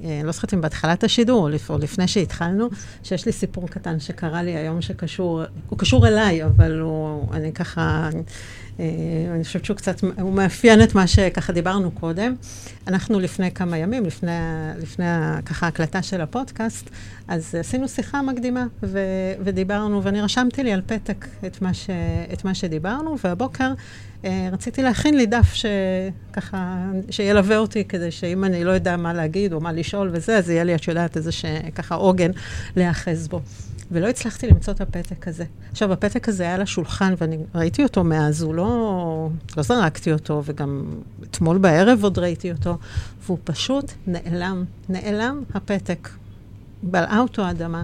אני 0.04 0.24
לא 0.24 0.32
זוכרת 0.32 0.54
אם 0.54 0.62
בהתחלת 0.62 1.04
השידור, 1.04 1.50
או 1.70 1.78
לפני 1.78 2.08
שהתחלנו, 2.08 2.70
שיש 3.04 3.26
לי 3.26 3.32
סיפור 3.32 3.68
קטן 3.68 4.00
שקרה 4.00 4.44
לי 4.44 4.56
היום 4.56 4.82
שקשור, 4.82 5.42
הוא 5.70 5.80
קשור 5.80 6.08
אליי, 6.08 6.44
אבל 6.46 6.80
הוא, 6.80 7.34
אני 7.34 7.54
ככה 7.54 8.10
אה, 8.14 8.20
אני 9.36 9.44
חושבת 9.44 9.66
שהוא 9.66 9.78
קצת, 9.78 10.04
הוא 10.22 10.34
מאפיין 10.34 10.84
את 10.84 10.96
מה 10.96 11.08
שככה 11.08 11.54
דיברנו 11.54 11.92
קודם. 11.92 12.36
אנחנו 12.88 13.20
לפני 13.20 13.52
כמה 13.52 13.78
ימים, 13.78 14.06
לפני, 14.06 14.32
לפני 14.82 15.06
ככה 15.46 15.68
הקלטה 15.68 16.02
של 16.02 16.22
הפודקאסט, 16.22 16.90
אז 17.28 17.56
עשינו 17.56 17.88
שיחה 17.88 18.22
מקדימה 18.22 18.66
ו, 18.84 19.00
ודיברנו, 19.44 20.04
ואני 20.04 20.22
רשמתי 20.22 20.64
לי 20.64 20.74
על 20.74 20.82
פתק 20.86 21.28
את 21.46 21.62
מה, 21.62 21.74
ש, 21.74 21.90
את 22.34 22.46
מה 22.46 22.54
שדיברנו, 22.54 23.16
והבוקר 23.24 23.74
אה, 24.26 24.50
רציתי 24.52 24.82
להכין 24.82 25.18
לי 25.18 25.26
דף 25.26 25.54
שככה, 25.54 26.86
שילווה 27.10 27.58
אותי, 27.58 27.84
כדי 27.84 28.12
שאם 28.12 28.44
אני 28.44 28.64
לא 28.64 28.72
יודע 28.72 28.98
מה 28.98 29.14
להגיד 29.14 29.54
או 29.54 29.60
מה 29.62 29.72
לשאול 29.72 30.10
וזה, 30.14 30.38
אז 30.38 30.50
יהיה 30.50 30.64
לי, 30.64 30.76
את 30.76 30.88
יודעת, 30.88 31.18
איזה 31.18 31.32
ככה 31.76 31.96
עוגן 31.96 32.32
להיאחז 32.76 33.28
בו. 33.28 33.42
ולא 33.92 34.08
הצלחתי 34.08 34.48
למצוא 34.48 34.74
את 34.74 34.82
הפתק 34.82 35.28
הזה. 35.28 35.46
עכשיו, 35.72 35.94
הפתק 35.94 36.30
הזה 36.30 36.44
היה 36.44 36.56
על 36.56 36.62
השולחן, 36.62 37.14
ואני 37.18 37.38
ראיתי 37.56 37.84
אותו 37.84 38.04
מאז, 38.04 38.42
הוא 38.42 38.56
לא... 38.56 39.30
לא 39.58 39.64
זרקתי 39.64 40.14
אותו, 40.14 40.42
וגם 40.46 40.86
אתמול 41.24 41.58
בערב 41.58 42.04
עוד 42.04 42.20
ראיתי 42.20 42.52
אותו, 42.52 42.78
והוא 43.26 43.38
פשוט 43.44 43.92
נעלם. 44.08 44.66
נעלם 44.90 45.44
הפתק. 45.54 46.10
בלעה 46.84 47.20
אותו 47.20 47.42
האדמה, 47.42 47.84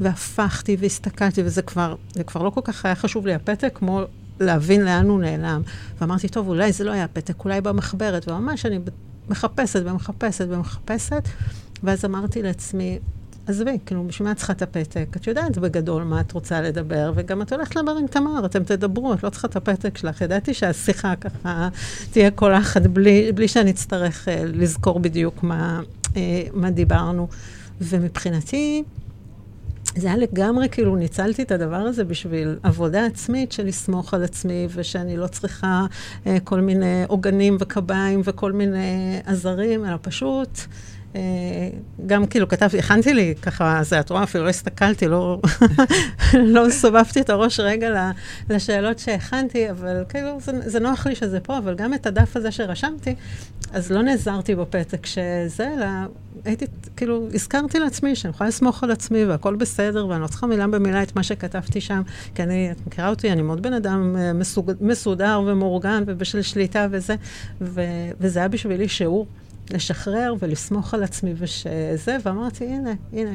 והפכתי 0.00 0.76
והסתכלתי, 0.80 1.42
וזה 1.42 1.62
כבר, 1.62 1.94
זה 2.12 2.24
כבר 2.24 2.42
לא 2.42 2.50
כל 2.50 2.60
כך 2.64 2.84
היה 2.84 2.94
חשוב 2.94 3.26
לי 3.26 3.34
הפתק, 3.34 3.72
כמו 3.74 4.02
להבין 4.40 4.84
לאן 4.84 5.08
הוא 5.08 5.20
נעלם. 5.20 5.62
ואמרתי, 5.98 6.28
טוב, 6.28 6.48
אולי 6.48 6.72
זה 6.72 6.84
לא 6.84 6.90
היה 6.90 7.08
פתק, 7.08 7.44
אולי 7.44 7.60
במחברת, 7.60 8.28
וממש 8.28 8.66
אני 8.66 8.78
מחפשת 9.28 9.82
ומחפשת 9.84 10.46
ומחפשת, 10.48 11.28
ואז 11.82 12.04
אמרתי 12.04 12.42
לעצמי, 12.42 12.98
עזבי, 13.46 13.78
כאילו, 13.86 14.04
בשביל 14.04 14.28
מה 14.28 14.32
את 14.32 14.36
צריכה 14.36 14.52
את 14.52 14.62
הפתק? 14.62 15.06
את 15.16 15.26
יודעת 15.26 15.58
בגדול 15.58 16.02
מה 16.02 16.20
את 16.20 16.32
רוצה 16.32 16.60
לדבר, 16.60 17.12
וגם 17.14 17.42
את 17.42 17.52
הולכת 17.52 17.76
לדבר 17.76 17.92
עם 17.92 18.06
תמר, 18.06 18.46
אתם 18.46 18.64
תדברו, 18.64 19.14
את 19.14 19.22
לא 19.22 19.30
צריכה 19.30 19.48
את 19.48 19.56
הפתק 19.56 19.98
שלך. 19.98 20.20
ידעתי 20.20 20.54
שהשיחה 20.54 21.16
ככה 21.16 21.68
תהיה 22.10 22.30
קולחת 22.30 22.82
בלי, 22.82 23.32
בלי 23.32 23.48
שאני 23.48 23.70
אצטרך 23.70 24.28
uh, 24.28 24.30
לזכור 24.44 25.00
בדיוק 25.00 25.42
מה, 25.42 25.80
uh, 26.04 26.14
מה 26.52 26.70
דיברנו. 26.70 27.28
ומבחינתי, 27.80 28.82
זה 29.96 30.06
היה 30.06 30.16
לגמרי, 30.16 30.68
כאילו, 30.68 30.96
ניצלתי 30.96 31.42
את 31.42 31.52
הדבר 31.52 31.76
הזה 31.76 32.04
בשביל 32.04 32.58
עבודה 32.62 33.06
עצמית 33.06 33.52
של 33.52 33.66
לסמוך 33.66 34.14
על 34.14 34.24
עצמי, 34.24 34.66
ושאני 34.74 35.16
לא 35.16 35.26
צריכה 35.26 35.86
uh, 36.24 36.28
כל 36.44 36.60
מיני 36.60 37.04
עוגנים 37.08 37.56
וקביים 37.60 38.20
וכל 38.24 38.52
מיני 38.52 39.20
עזרים, 39.26 39.84
אלא 39.84 39.96
פשוט... 40.02 40.48
גם 42.06 42.26
כאילו 42.26 42.48
כתבתי, 42.48 42.78
הכנתי 42.78 43.14
לי 43.14 43.34
ככה, 43.42 43.80
זה, 43.82 44.00
את 44.00 44.10
רואה, 44.10 44.22
אפילו 44.22 44.44
לא 44.44 44.48
הסתכלתי, 44.48 45.08
לא, 45.08 45.40
לא 46.54 46.70
סובבתי 46.70 47.20
את 47.20 47.30
הראש 47.30 47.60
רגע 47.60 48.10
לשאלות 48.50 48.98
שהכנתי, 48.98 49.70
אבל 49.70 50.04
כאילו, 50.08 50.38
זה, 50.40 50.52
זה 50.64 50.80
נוח 50.80 51.06
לי 51.06 51.14
שזה 51.14 51.40
פה, 51.40 51.58
אבל 51.58 51.74
גם 51.74 51.94
את 51.94 52.06
הדף 52.06 52.36
הזה 52.36 52.50
שרשמתי, 52.50 53.14
אז 53.72 53.92
לא 53.92 54.02
נעזרתי 54.02 54.54
בפתק 54.54 55.06
שזה, 55.06 55.74
אלא 55.76 55.86
הייתי, 56.44 56.66
כאילו, 56.96 57.28
הזכרתי 57.34 57.78
לעצמי 57.78 58.16
שאני 58.16 58.34
יכולה 58.34 58.48
לסמוך 58.48 58.84
על 58.84 58.90
עצמי 58.90 59.24
והכל 59.24 59.54
בסדר, 59.54 60.06
ואני 60.06 60.22
לא 60.22 60.26
צריכה 60.26 60.46
מילה 60.46 60.66
במילה 60.66 61.02
את 61.02 61.16
מה 61.16 61.22
שכתבתי 61.22 61.80
שם, 61.80 62.02
כי 62.34 62.42
אני, 62.42 62.72
את 62.72 62.86
מכירה 62.86 63.08
אותי, 63.08 63.32
אני 63.32 63.42
מאוד 63.42 63.62
בן 63.62 63.72
אדם 63.72 64.16
אה, 64.16 64.32
מסוג, 64.32 64.72
מסודר 64.80 65.42
ומאורגן 65.46 66.02
ובשל 66.06 66.42
שליטה 66.42 66.86
וזה, 66.90 67.14
ו, 67.60 67.82
וזה 68.20 68.38
היה 68.38 68.48
בשבילי 68.48 68.88
שיעור. 68.88 69.26
לשחרר 69.70 70.34
ולסמוך 70.38 70.94
על 70.94 71.02
עצמי 71.02 71.34
ושזה, 71.38 72.16
ואמרתי, 72.24 72.64
הנה, 72.64 72.92
הנה, 73.12 73.30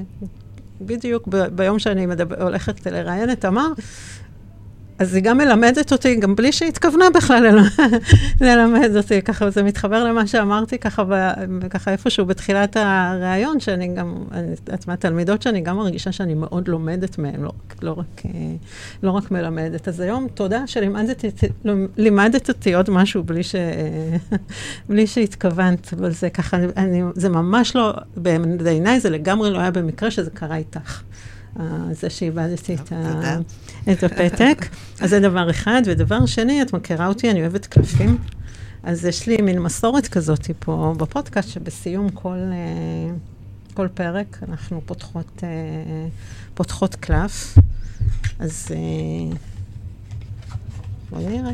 בדיוק 0.81 1.27
ב- 1.27 1.45
ביום 1.47 1.79
שאני 1.79 2.05
מדבר, 2.05 2.43
הולכת 2.43 2.85
לראיין 2.85 3.31
את 3.31 3.41
תמר, 3.41 3.67
אז 4.99 5.15
היא 5.15 5.23
גם 5.23 5.37
מלמדת 5.37 5.91
אותי, 5.91 6.15
גם 6.15 6.35
בלי 6.35 6.51
שהתכוונה 6.51 7.05
בכלל 7.15 7.59
ללמד 8.41 8.91
אותי, 8.97 9.21
ככה 9.21 9.49
זה 9.49 9.63
מתחבר 9.63 10.03
למה 10.03 10.27
שאמרתי 10.27 10.77
ככה, 10.77 11.03
ככה 11.69 11.91
איפשהו 11.91 12.25
בתחילת 12.25 12.77
הריאיון, 12.79 13.59
שאני 13.59 13.87
גם, 13.87 14.15
את 14.73 14.87
מהתלמידות 14.87 15.41
שאני 15.41 15.61
גם 15.61 15.77
מרגישה 15.77 16.11
שאני 16.11 16.33
מאוד 16.33 16.67
לומדת 16.67 17.17
מהן, 17.17 17.41
לא, 17.41 17.51
לא, 17.81 17.91
רק, 17.91 18.21
לא 19.03 19.11
רק 19.11 19.31
מלמדת. 19.31 19.87
אז 19.87 19.99
היום, 19.99 20.27
תודה 20.33 20.67
שלימדת 20.67 22.49
אותי 22.49 22.73
עוד 22.73 22.89
משהו 22.89 23.23
בלי, 23.23 23.43
ש, 23.43 23.55
בלי 24.89 25.07
שהתכוונת, 25.07 25.93
אבל 25.93 26.11
זה 26.11 26.29
ככה, 26.29 26.57
אני, 26.77 27.01
זה 27.15 27.29
ממש 27.29 27.75
לא, 27.75 27.93
בעיניי 28.63 28.99
זה 28.99 29.09
לגמרי 29.09 29.51
לא 29.51 29.59
היה 29.59 29.71
במקרה 29.71 30.11
שזה 30.11 30.31
קרה 30.31 30.55
איתך. 30.55 31.01
זה 31.91 32.09
שאיבדתי 32.09 32.75
את, 32.75 32.91
ה... 32.91 33.37
את 33.91 34.03
הפתק. 34.03 34.65
אז 34.99 35.09
זה 35.09 35.19
דבר 35.19 35.49
אחד. 35.49 35.81
ודבר 35.85 36.25
שני, 36.25 36.61
את 36.61 36.73
מכירה 36.73 37.07
אותי, 37.07 37.31
אני 37.31 37.41
אוהבת 37.41 37.65
קלפים. 37.65 38.17
אז 38.83 39.05
יש 39.05 39.27
לי 39.27 39.37
מין 39.41 39.59
מסורת 39.59 40.07
כזאת 40.07 40.51
פה 40.59 40.93
בפודקאסט, 40.97 41.49
שבסיום 41.49 42.09
כל, 42.09 42.37
אה, 42.51 43.15
כל 43.73 43.87
פרק 43.87 44.39
אנחנו 44.47 44.81
פותחות, 44.85 45.43
אה, 45.43 45.49
פותחות 46.53 46.95
קלף. 46.95 47.57
אז 48.39 48.67
אה, 48.71 49.37
בואי 51.09 51.25
נראה. 51.27 51.51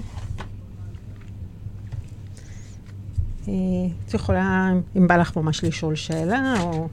את 4.05 4.13
יכולה, 4.13 4.71
אם 4.97 5.07
בא 5.07 5.17
לך 5.17 5.37
ממש 5.37 5.63
לשאול 5.63 5.95
שאלה, 5.95 6.55
או... 6.61 6.87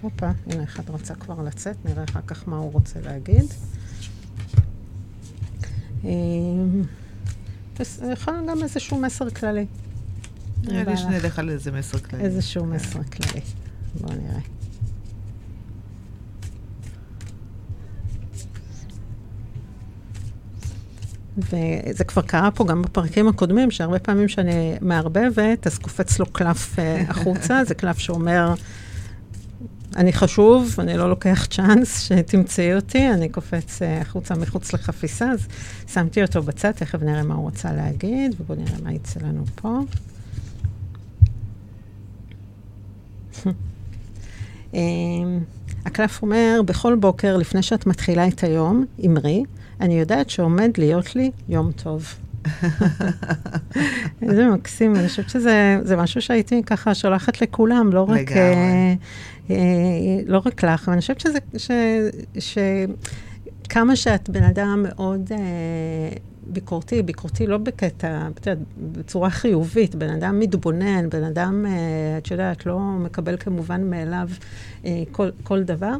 הופה, 0.00 0.30
הנה 0.46 0.62
אחד 0.62 0.90
רצה 0.90 1.14
כבר 1.14 1.42
לצאת, 1.42 1.76
נראה 1.84 2.04
אחר 2.04 2.20
כך 2.26 2.48
מה 2.48 2.56
הוא 2.56 2.72
רוצה 2.72 3.00
להגיד. 3.00 3.44
אמ, 6.04 6.82
יכול 8.12 8.32
להיות 8.34 8.46
גם 8.48 8.62
איזשהו 8.62 9.00
מסר 9.00 9.30
כללי. 9.30 9.66
נראה 10.62 10.84
לי 10.84 10.96
שנלך 10.96 11.38
על 11.38 11.50
איזה 11.50 11.72
מסר 11.72 11.98
כללי. 11.98 12.24
איזשהו 12.24 12.62
כן. 12.64 12.70
מסר 12.70 13.02
כללי. 13.02 13.40
בואו 14.00 14.14
נראה. 14.14 14.40
וזה 21.38 22.04
כבר 22.04 22.22
קרה 22.22 22.50
פה 22.50 22.64
גם 22.64 22.82
בפרקים 22.82 23.28
הקודמים, 23.28 23.70
שהרבה 23.70 23.98
פעמים 23.98 24.28
שאני 24.28 24.74
מערבבת, 24.80 25.66
אז 25.66 25.78
קופץ 25.78 26.18
לו 26.18 26.26
קלף 26.26 26.78
אה, 26.78 27.04
החוצה, 27.08 27.60
זה 27.68 27.74
קלף 27.74 27.98
שאומר, 27.98 28.54
אני 29.96 30.12
חשוב, 30.12 30.74
אני 30.78 30.96
לא 30.96 31.10
לוקח 31.10 31.46
צ'אנס 31.50 32.00
שתמצאי 32.00 32.74
אותי, 32.74 33.08
אני 33.08 33.28
קופץ 33.28 33.82
אה, 33.82 34.00
החוצה 34.00 34.34
מחוץ 34.34 34.72
לחפיסה, 34.72 35.30
אז 35.30 35.46
שמתי 35.92 36.22
אותו 36.22 36.42
בצד, 36.42 36.70
תכף 36.70 37.02
נראה 37.02 37.22
מה 37.22 37.34
הוא 37.34 37.42
רוצה 37.42 37.72
להגיד, 37.72 38.34
ובואו 38.40 38.58
נראה 38.58 38.76
מה 38.82 38.92
יצא 38.92 39.20
לנו 39.20 39.44
פה. 39.54 39.80
אמ, 44.74 45.40
הקלף 45.84 46.22
אומר, 46.22 46.60
בכל 46.64 46.94
בוקר, 46.94 47.36
לפני 47.36 47.62
שאת 47.62 47.86
מתחילה 47.86 48.28
את 48.28 48.44
היום, 48.44 48.84
אמרי, 49.06 49.42
אני 49.80 50.00
יודעת 50.00 50.30
שעומד 50.30 50.70
להיות 50.78 51.16
לי 51.16 51.30
יום 51.48 51.72
טוב. 51.72 52.14
איזה 54.22 54.48
מקסים, 54.48 54.96
אני 54.96 55.08
חושבת 55.08 55.30
שזה 55.30 55.96
משהו 55.96 56.22
שהייתי 56.22 56.62
ככה 56.62 56.94
שולחת 56.94 57.42
לכולם, 57.42 57.92
לא 57.92 58.02
רק, 58.08 58.32
אה, 58.32 58.94
אה, 59.50 59.56
לא 60.26 60.42
רק 60.46 60.64
לך, 60.64 60.88
ואני 60.88 61.00
חושבת 61.00 61.20
שזה, 61.20 61.38
ש, 61.56 61.70
ש, 62.38 62.58
כמה 63.68 63.96
שאת 63.96 64.30
בן 64.30 64.42
אדם 64.42 64.84
מאוד 64.88 65.32
אה, 65.32 66.16
ביקורתי, 66.46 67.02
ביקורתי 67.02 67.46
לא 67.46 67.58
בקטע, 67.58 68.28
בצורה 68.92 69.30
חיובית, 69.30 69.94
בן 69.94 70.10
אדם 70.10 70.40
מתבונן, 70.40 71.10
בן 71.10 71.24
אדם, 71.24 71.66
אה, 71.66 72.18
את 72.18 72.30
יודעת, 72.30 72.66
לא 72.66 72.78
מקבל 72.78 73.36
כמובן 73.36 73.90
מאליו 73.90 74.28
אה, 74.84 75.02
כל, 75.12 75.28
כל 75.42 75.62
דבר. 75.62 75.94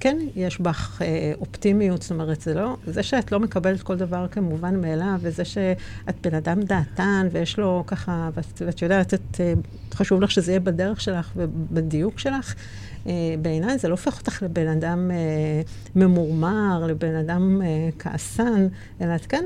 כן, 0.00 0.18
יש 0.36 0.60
בך 0.60 1.02
אה, 1.02 1.32
אופטימיות, 1.40 2.02
זאת 2.02 2.10
אומרת, 2.10 2.40
זה 2.40 2.54
לא, 2.54 2.76
זה 2.86 3.02
שאת 3.02 3.32
לא 3.32 3.40
מקבלת 3.40 3.82
כל 3.82 3.96
דבר 3.96 4.28
כמובן 4.28 4.80
מאליו, 4.80 5.18
וזה 5.20 5.44
שאת 5.44 6.16
בן 6.22 6.34
אדם 6.34 6.62
דעתן, 6.62 7.28
ויש 7.32 7.58
לו 7.58 7.84
ככה, 7.86 8.30
ואת, 8.34 8.62
ואת 8.66 8.82
יודעת, 8.82 9.14
את, 9.14 9.40
אה, 9.40 9.52
חשוב 9.94 10.20
לך 10.20 10.30
שזה 10.30 10.52
יהיה 10.52 10.60
בדרך 10.60 11.00
שלך 11.00 11.32
ובדיוק 11.36 12.18
שלך, 12.18 12.54
אה, 13.06 13.34
בעיניי 13.42 13.78
זה 13.78 13.88
לא 13.88 13.92
הופך 13.92 14.18
אותך 14.18 14.42
לבן 14.42 14.68
אדם 14.68 15.10
אה, 15.10 15.16
ממורמר, 15.96 16.86
לבן 16.86 17.14
אדם 17.14 17.62
אה, 17.62 17.88
כעסן, 17.98 18.66
אלא 19.00 19.14
את 19.14 19.26
כן, 19.26 19.44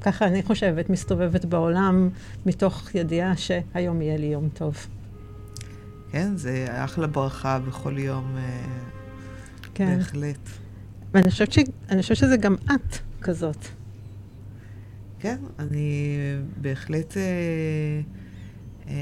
ככה 0.00 0.26
אני 0.26 0.42
חושבת, 0.42 0.90
מסתובבת 0.90 1.44
בעולם 1.44 2.08
מתוך 2.46 2.94
ידיעה 2.94 3.36
שהיום 3.36 4.02
יהיה 4.02 4.16
לי 4.16 4.26
יום 4.26 4.48
טוב. 4.54 4.86
כן, 6.10 6.36
זה 6.36 6.66
אחלה 6.70 7.06
ברכה 7.06 7.58
בכל 7.58 7.98
יום. 7.98 8.36
כן. 9.76 9.96
בהחלט. 9.96 10.48
ואני 11.14 11.30
חושבת, 11.30 11.52
ש... 11.52 11.58
חושבת 11.96 12.16
שזה 12.16 12.36
גם 12.36 12.54
את 12.64 12.96
כזאת. 13.20 13.66
כן, 15.20 15.36
אני 15.58 16.16
בהחלט... 16.56 17.16
אה, 17.16 17.22
אה, 18.88 18.94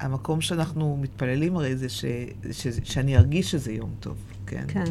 המקום 0.00 0.40
שאנחנו 0.40 0.98
מתפללים 1.00 1.56
הרי 1.56 1.76
זה 1.76 1.88
ש, 1.88 2.04
ש, 2.50 2.66
שאני 2.84 3.16
ארגיש 3.16 3.50
שזה 3.50 3.72
יום 3.72 3.94
טוב, 4.00 4.16
כן? 4.46 4.64
כן. 4.68 4.84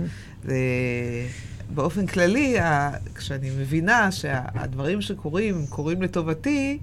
ובאופן 1.72 2.08
כללי, 2.08 2.60
ה, 2.60 2.92
כשאני 3.16 3.50
מבינה 3.50 4.12
שהדברים 4.12 5.02
שקורים, 5.02 5.66
קורים 5.70 6.02
לטובתי, 6.02 6.80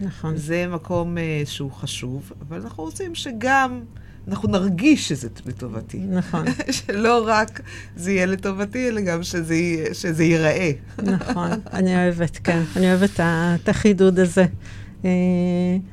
נכון. 0.00 0.36
זה 0.36 0.66
מקום 0.66 1.18
אה, 1.18 1.42
שהוא 1.44 1.72
חשוב, 1.72 2.32
אבל 2.48 2.60
אנחנו 2.60 2.84
רוצים 2.84 3.14
שגם... 3.14 3.80
אנחנו 4.28 4.48
נרגיש 4.48 5.08
שזה 5.08 5.28
לטובתי. 5.46 5.98
נכון. 5.98 6.44
שלא 6.70 7.24
רק 7.26 7.60
זה 7.96 8.12
יהיה 8.12 8.26
לטובתי, 8.26 8.88
אלא 8.88 9.00
גם 9.00 9.22
שזה, 9.22 9.54
שזה 9.92 10.24
ייראה. 10.24 10.70
נכון, 11.02 11.50
אני 11.72 11.94
אוהבת, 11.96 12.38
כן. 12.44 12.62
אני 12.76 12.90
אוהבת 12.90 13.20
את 13.20 13.68
החידוד 13.68 14.18
הזה. 14.18 14.46
אה, 15.04 15.10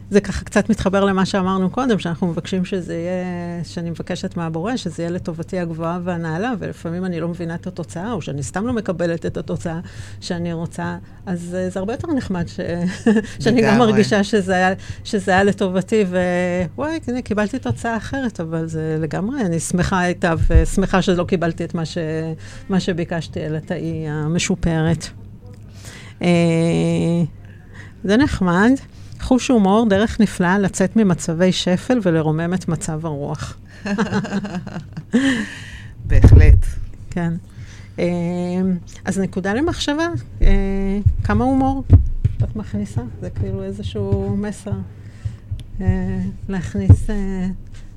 זה 0.09 0.21
ככה 0.21 0.45
קצת 0.45 0.69
מתחבר 0.69 1.05
למה 1.05 1.25
שאמרנו 1.25 1.69
קודם, 1.69 1.99
שאנחנו 1.99 2.27
מבקשים 2.27 2.65
שזה 2.65 2.93
יהיה, 2.95 3.63
שאני 3.63 3.89
מבקשת 3.89 4.37
מהבורא, 4.37 4.75
שזה 4.75 5.03
יהיה 5.03 5.11
לטובתי 5.11 5.59
הגבוהה 5.59 5.99
והנעלה, 6.03 6.53
ולפעמים 6.59 7.05
אני 7.05 7.19
לא 7.19 7.27
מבינה 7.27 7.55
את 7.55 7.67
התוצאה, 7.67 8.11
או 8.11 8.21
שאני 8.21 8.43
סתם 8.43 8.67
לא 8.67 8.73
מקבלת 8.73 9.25
את 9.25 9.37
התוצאה 9.37 9.79
שאני 10.21 10.53
רוצה, 10.53 10.97
אז 11.25 11.57
זה 11.69 11.79
הרבה 11.79 11.93
יותר 11.93 12.13
נחמד 12.13 12.47
ש... 12.47 12.59
שאני 13.43 13.61
גם 13.61 13.77
מרגישה 13.77 14.23
שזה 14.23 14.55
היה, 14.55 14.73
שזה 15.03 15.31
היה 15.31 15.43
לטובתי, 15.43 16.05
ווואי, 16.75 16.99
הנה, 17.07 17.21
קיבלתי 17.21 17.59
תוצאה 17.59 17.97
אחרת, 17.97 18.39
אבל 18.39 18.67
זה 18.67 18.97
לגמרי, 18.99 19.41
אני 19.41 19.59
שמחה 19.59 20.07
איתה, 20.07 20.33
ושמחה 20.47 21.01
שלא 21.01 21.23
קיבלתי 21.23 21.63
את 21.63 21.75
מה, 21.75 21.85
ש... 21.85 21.97
מה 22.69 22.79
שביקשתי, 22.79 23.45
אלא 23.45 23.57
את 23.57 23.71
האי 23.71 24.05
המשופרת. 24.09 25.07
אה, 26.21 26.27
זה 28.03 28.17
נחמד. 28.17 28.71
חוש 29.27 29.47
הומור, 29.47 29.85
דרך 29.89 30.19
נפלאה 30.19 30.59
לצאת 30.59 30.95
ממצבי 30.95 31.51
שפל 31.51 31.99
ולרומם 32.03 32.53
את 32.53 32.67
מצב 32.67 33.05
הרוח. 33.05 33.57
בהחלט. 36.07 36.65
כן. 37.09 37.33
אה, 37.99 38.05
אז 39.05 39.19
נקודה 39.19 39.53
למחשבה, 39.53 40.07
אה, 40.41 40.99
כמה 41.23 41.43
הומור 41.43 41.83
את 42.43 42.55
מכניסה? 42.55 43.01
זה 43.21 43.29
כאילו 43.29 43.63
איזשהו 43.63 44.37
מסר 44.37 44.71
אה, 45.81 46.19
להכניס, 46.49 47.09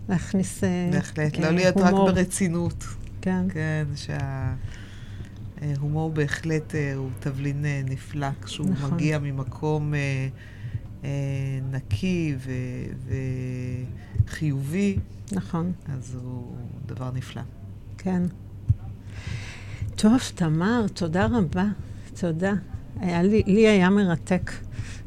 להכניס 0.09 0.61
בהחלט, 0.93 1.39
לא 1.39 1.51
להיות 1.51 1.77
רק 1.77 1.95
ברצינות. 1.95 2.85
כן. 3.21 3.47
כן, 3.49 3.85
שההומור 5.57 6.11
בהחלט 6.11 6.75
הוא 6.97 7.09
תבלין 7.21 7.65
נפלא, 7.85 8.29
כשהוא 8.45 8.71
נכון. 8.71 8.95
מגיע 8.95 9.19
ממקום... 9.19 9.95
אה, 11.05 11.09
נקי 11.71 12.35
ו- 12.39 13.13
וחיובי, 14.27 14.99
נכון. 15.33 15.73
אז 15.89 16.19
הוא 16.23 16.57
דבר 16.87 17.11
נפלא. 17.15 17.43
כן. 17.99 18.23
טוב, 19.97 20.19
תמר, 20.35 20.87
תודה 20.95 21.27
רבה. 21.27 21.65
תודה. 22.21 22.53
היה 23.01 23.23
לי, 23.23 23.43
לי 23.47 23.69
היה 23.69 23.91
מרתק. 23.91 24.51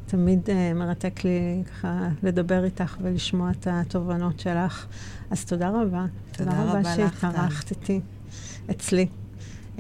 תמיד 0.06 0.40
uh, 0.45 0.76
מרתק 0.76 1.24
לי 1.24 1.64
ככה 1.68 2.10
לדבר 2.24 2.64
איתך 2.64 2.98
ולשמוע 3.02 3.52
את 3.52 3.68
התובנות 3.72 4.40
שלך. 4.40 4.86
אז 5.32 5.45
תודה 5.45 5.70
רבה. 5.70 6.06
תודה, 6.32 6.52
תודה 6.52 6.64
רבה, 6.64 6.80
רבה 6.80 6.95
שהתארחת 6.95 7.72
איתי, 7.72 8.02
אצלי. 8.72 9.07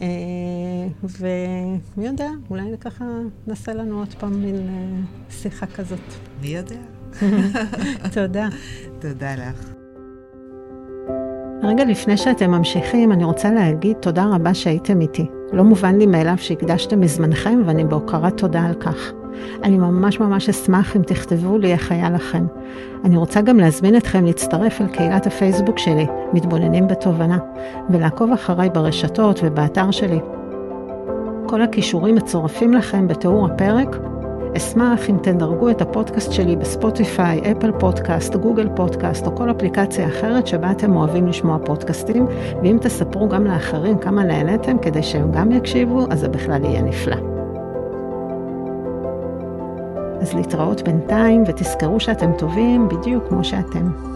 אה, 0.01 0.07
ומי 1.03 2.07
יודע, 2.07 2.29
אולי 2.49 2.63
ככה 2.81 3.05
נעשה 3.47 3.73
לנו 3.73 3.99
עוד 3.99 4.13
פעם 4.19 4.41
מין 4.41 4.55
אה, 4.55 5.01
שיחה 5.29 5.65
כזאת. 5.65 6.13
מי 6.41 6.47
יודע? 6.47 6.75
תודה. 8.15 8.47
תודה 8.99 9.35
לך. 9.35 9.73
רגע 11.63 11.85
לפני 11.85 12.17
שאתם 12.17 12.51
ממשיכים, 12.51 13.11
אני 13.11 13.23
רוצה 13.23 13.51
להגיד 13.51 13.97
תודה 13.97 14.25
רבה 14.33 14.53
שהייתם 14.53 15.01
איתי. 15.01 15.25
לא 15.51 15.63
מובן 15.63 15.97
לי 15.97 16.05
מאליו 16.05 16.37
שהקדשתם 16.37 17.01
מזמנכם 17.01 17.61
ואני 17.65 17.83
בהוקרת 17.83 18.37
תודה 18.37 18.65
על 18.65 18.73
כך. 18.73 19.22
אני 19.63 19.77
ממש 19.77 20.19
ממש 20.19 20.49
אשמח 20.49 20.95
אם 20.95 21.01
תכתבו 21.01 21.57
לי 21.57 21.71
איך 21.71 21.91
היה 21.91 22.09
לכם. 22.09 22.45
אני 23.05 23.17
רוצה 23.17 23.41
גם 23.41 23.57
להזמין 23.57 23.97
אתכם 23.97 24.25
להצטרף 24.25 24.81
אל 24.81 24.87
קהילת 24.87 25.27
הפייסבוק 25.27 25.77
שלי, 25.77 26.07
מתבוננים 26.33 26.87
בתובנה, 26.87 27.37
ולעקוב 27.89 28.31
אחריי 28.31 28.69
ברשתות 28.69 29.39
ובאתר 29.43 29.91
שלי. 29.91 30.19
כל 31.47 31.61
הכישורים 31.61 32.15
מצורפים 32.15 32.73
לכם 32.73 33.07
בתיאור 33.07 33.45
הפרק. 33.45 33.97
אשמח 34.57 35.09
אם 35.09 35.17
תדרגו 35.21 35.69
את 35.69 35.81
הפודקאסט 35.81 36.31
שלי 36.31 36.55
בספוטיפיי, 36.55 37.41
אפל 37.51 37.71
פודקאסט, 37.71 38.35
גוגל 38.35 38.69
פודקאסט 38.75 39.27
או 39.27 39.35
כל 39.35 39.51
אפליקציה 39.51 40.07
אחרת 40.07 40.47
שבה 40.47 40.71
אתם 40.71 40.95
אוהבים 40.95 41.27
לשמוע 41.27 41.57
פודקאסטים, 41.65 42.27
ואם 42.63 42.77
תספרו 42.81 43.29
גם 43.29 43.45
לאחרים 43.45 43.97
כמה 43.97 44.23
נהניתם 44.23 44.77
כדי 44.77 45.03
שהם 45.03 45.31
גם 45.31 45.51
יקשיבו, 45.51 46.05
אז 46.09 46.19
זה 46.19 46.27
בכלל 46.27 46.63
יהיה 46.63 46.81
נפלא. 46.81 47.32
אז 50.23 50.33
להתראות 50.33 50.81
בינתיים, 50.81 51.43
ותזכרו 51.47 51.99
שאתם 51.99 52.31
טובים 52.37 52.89
בדיוק 52.89 53.27
כמו 53.29 53.43
שאתם. 53.43 54.12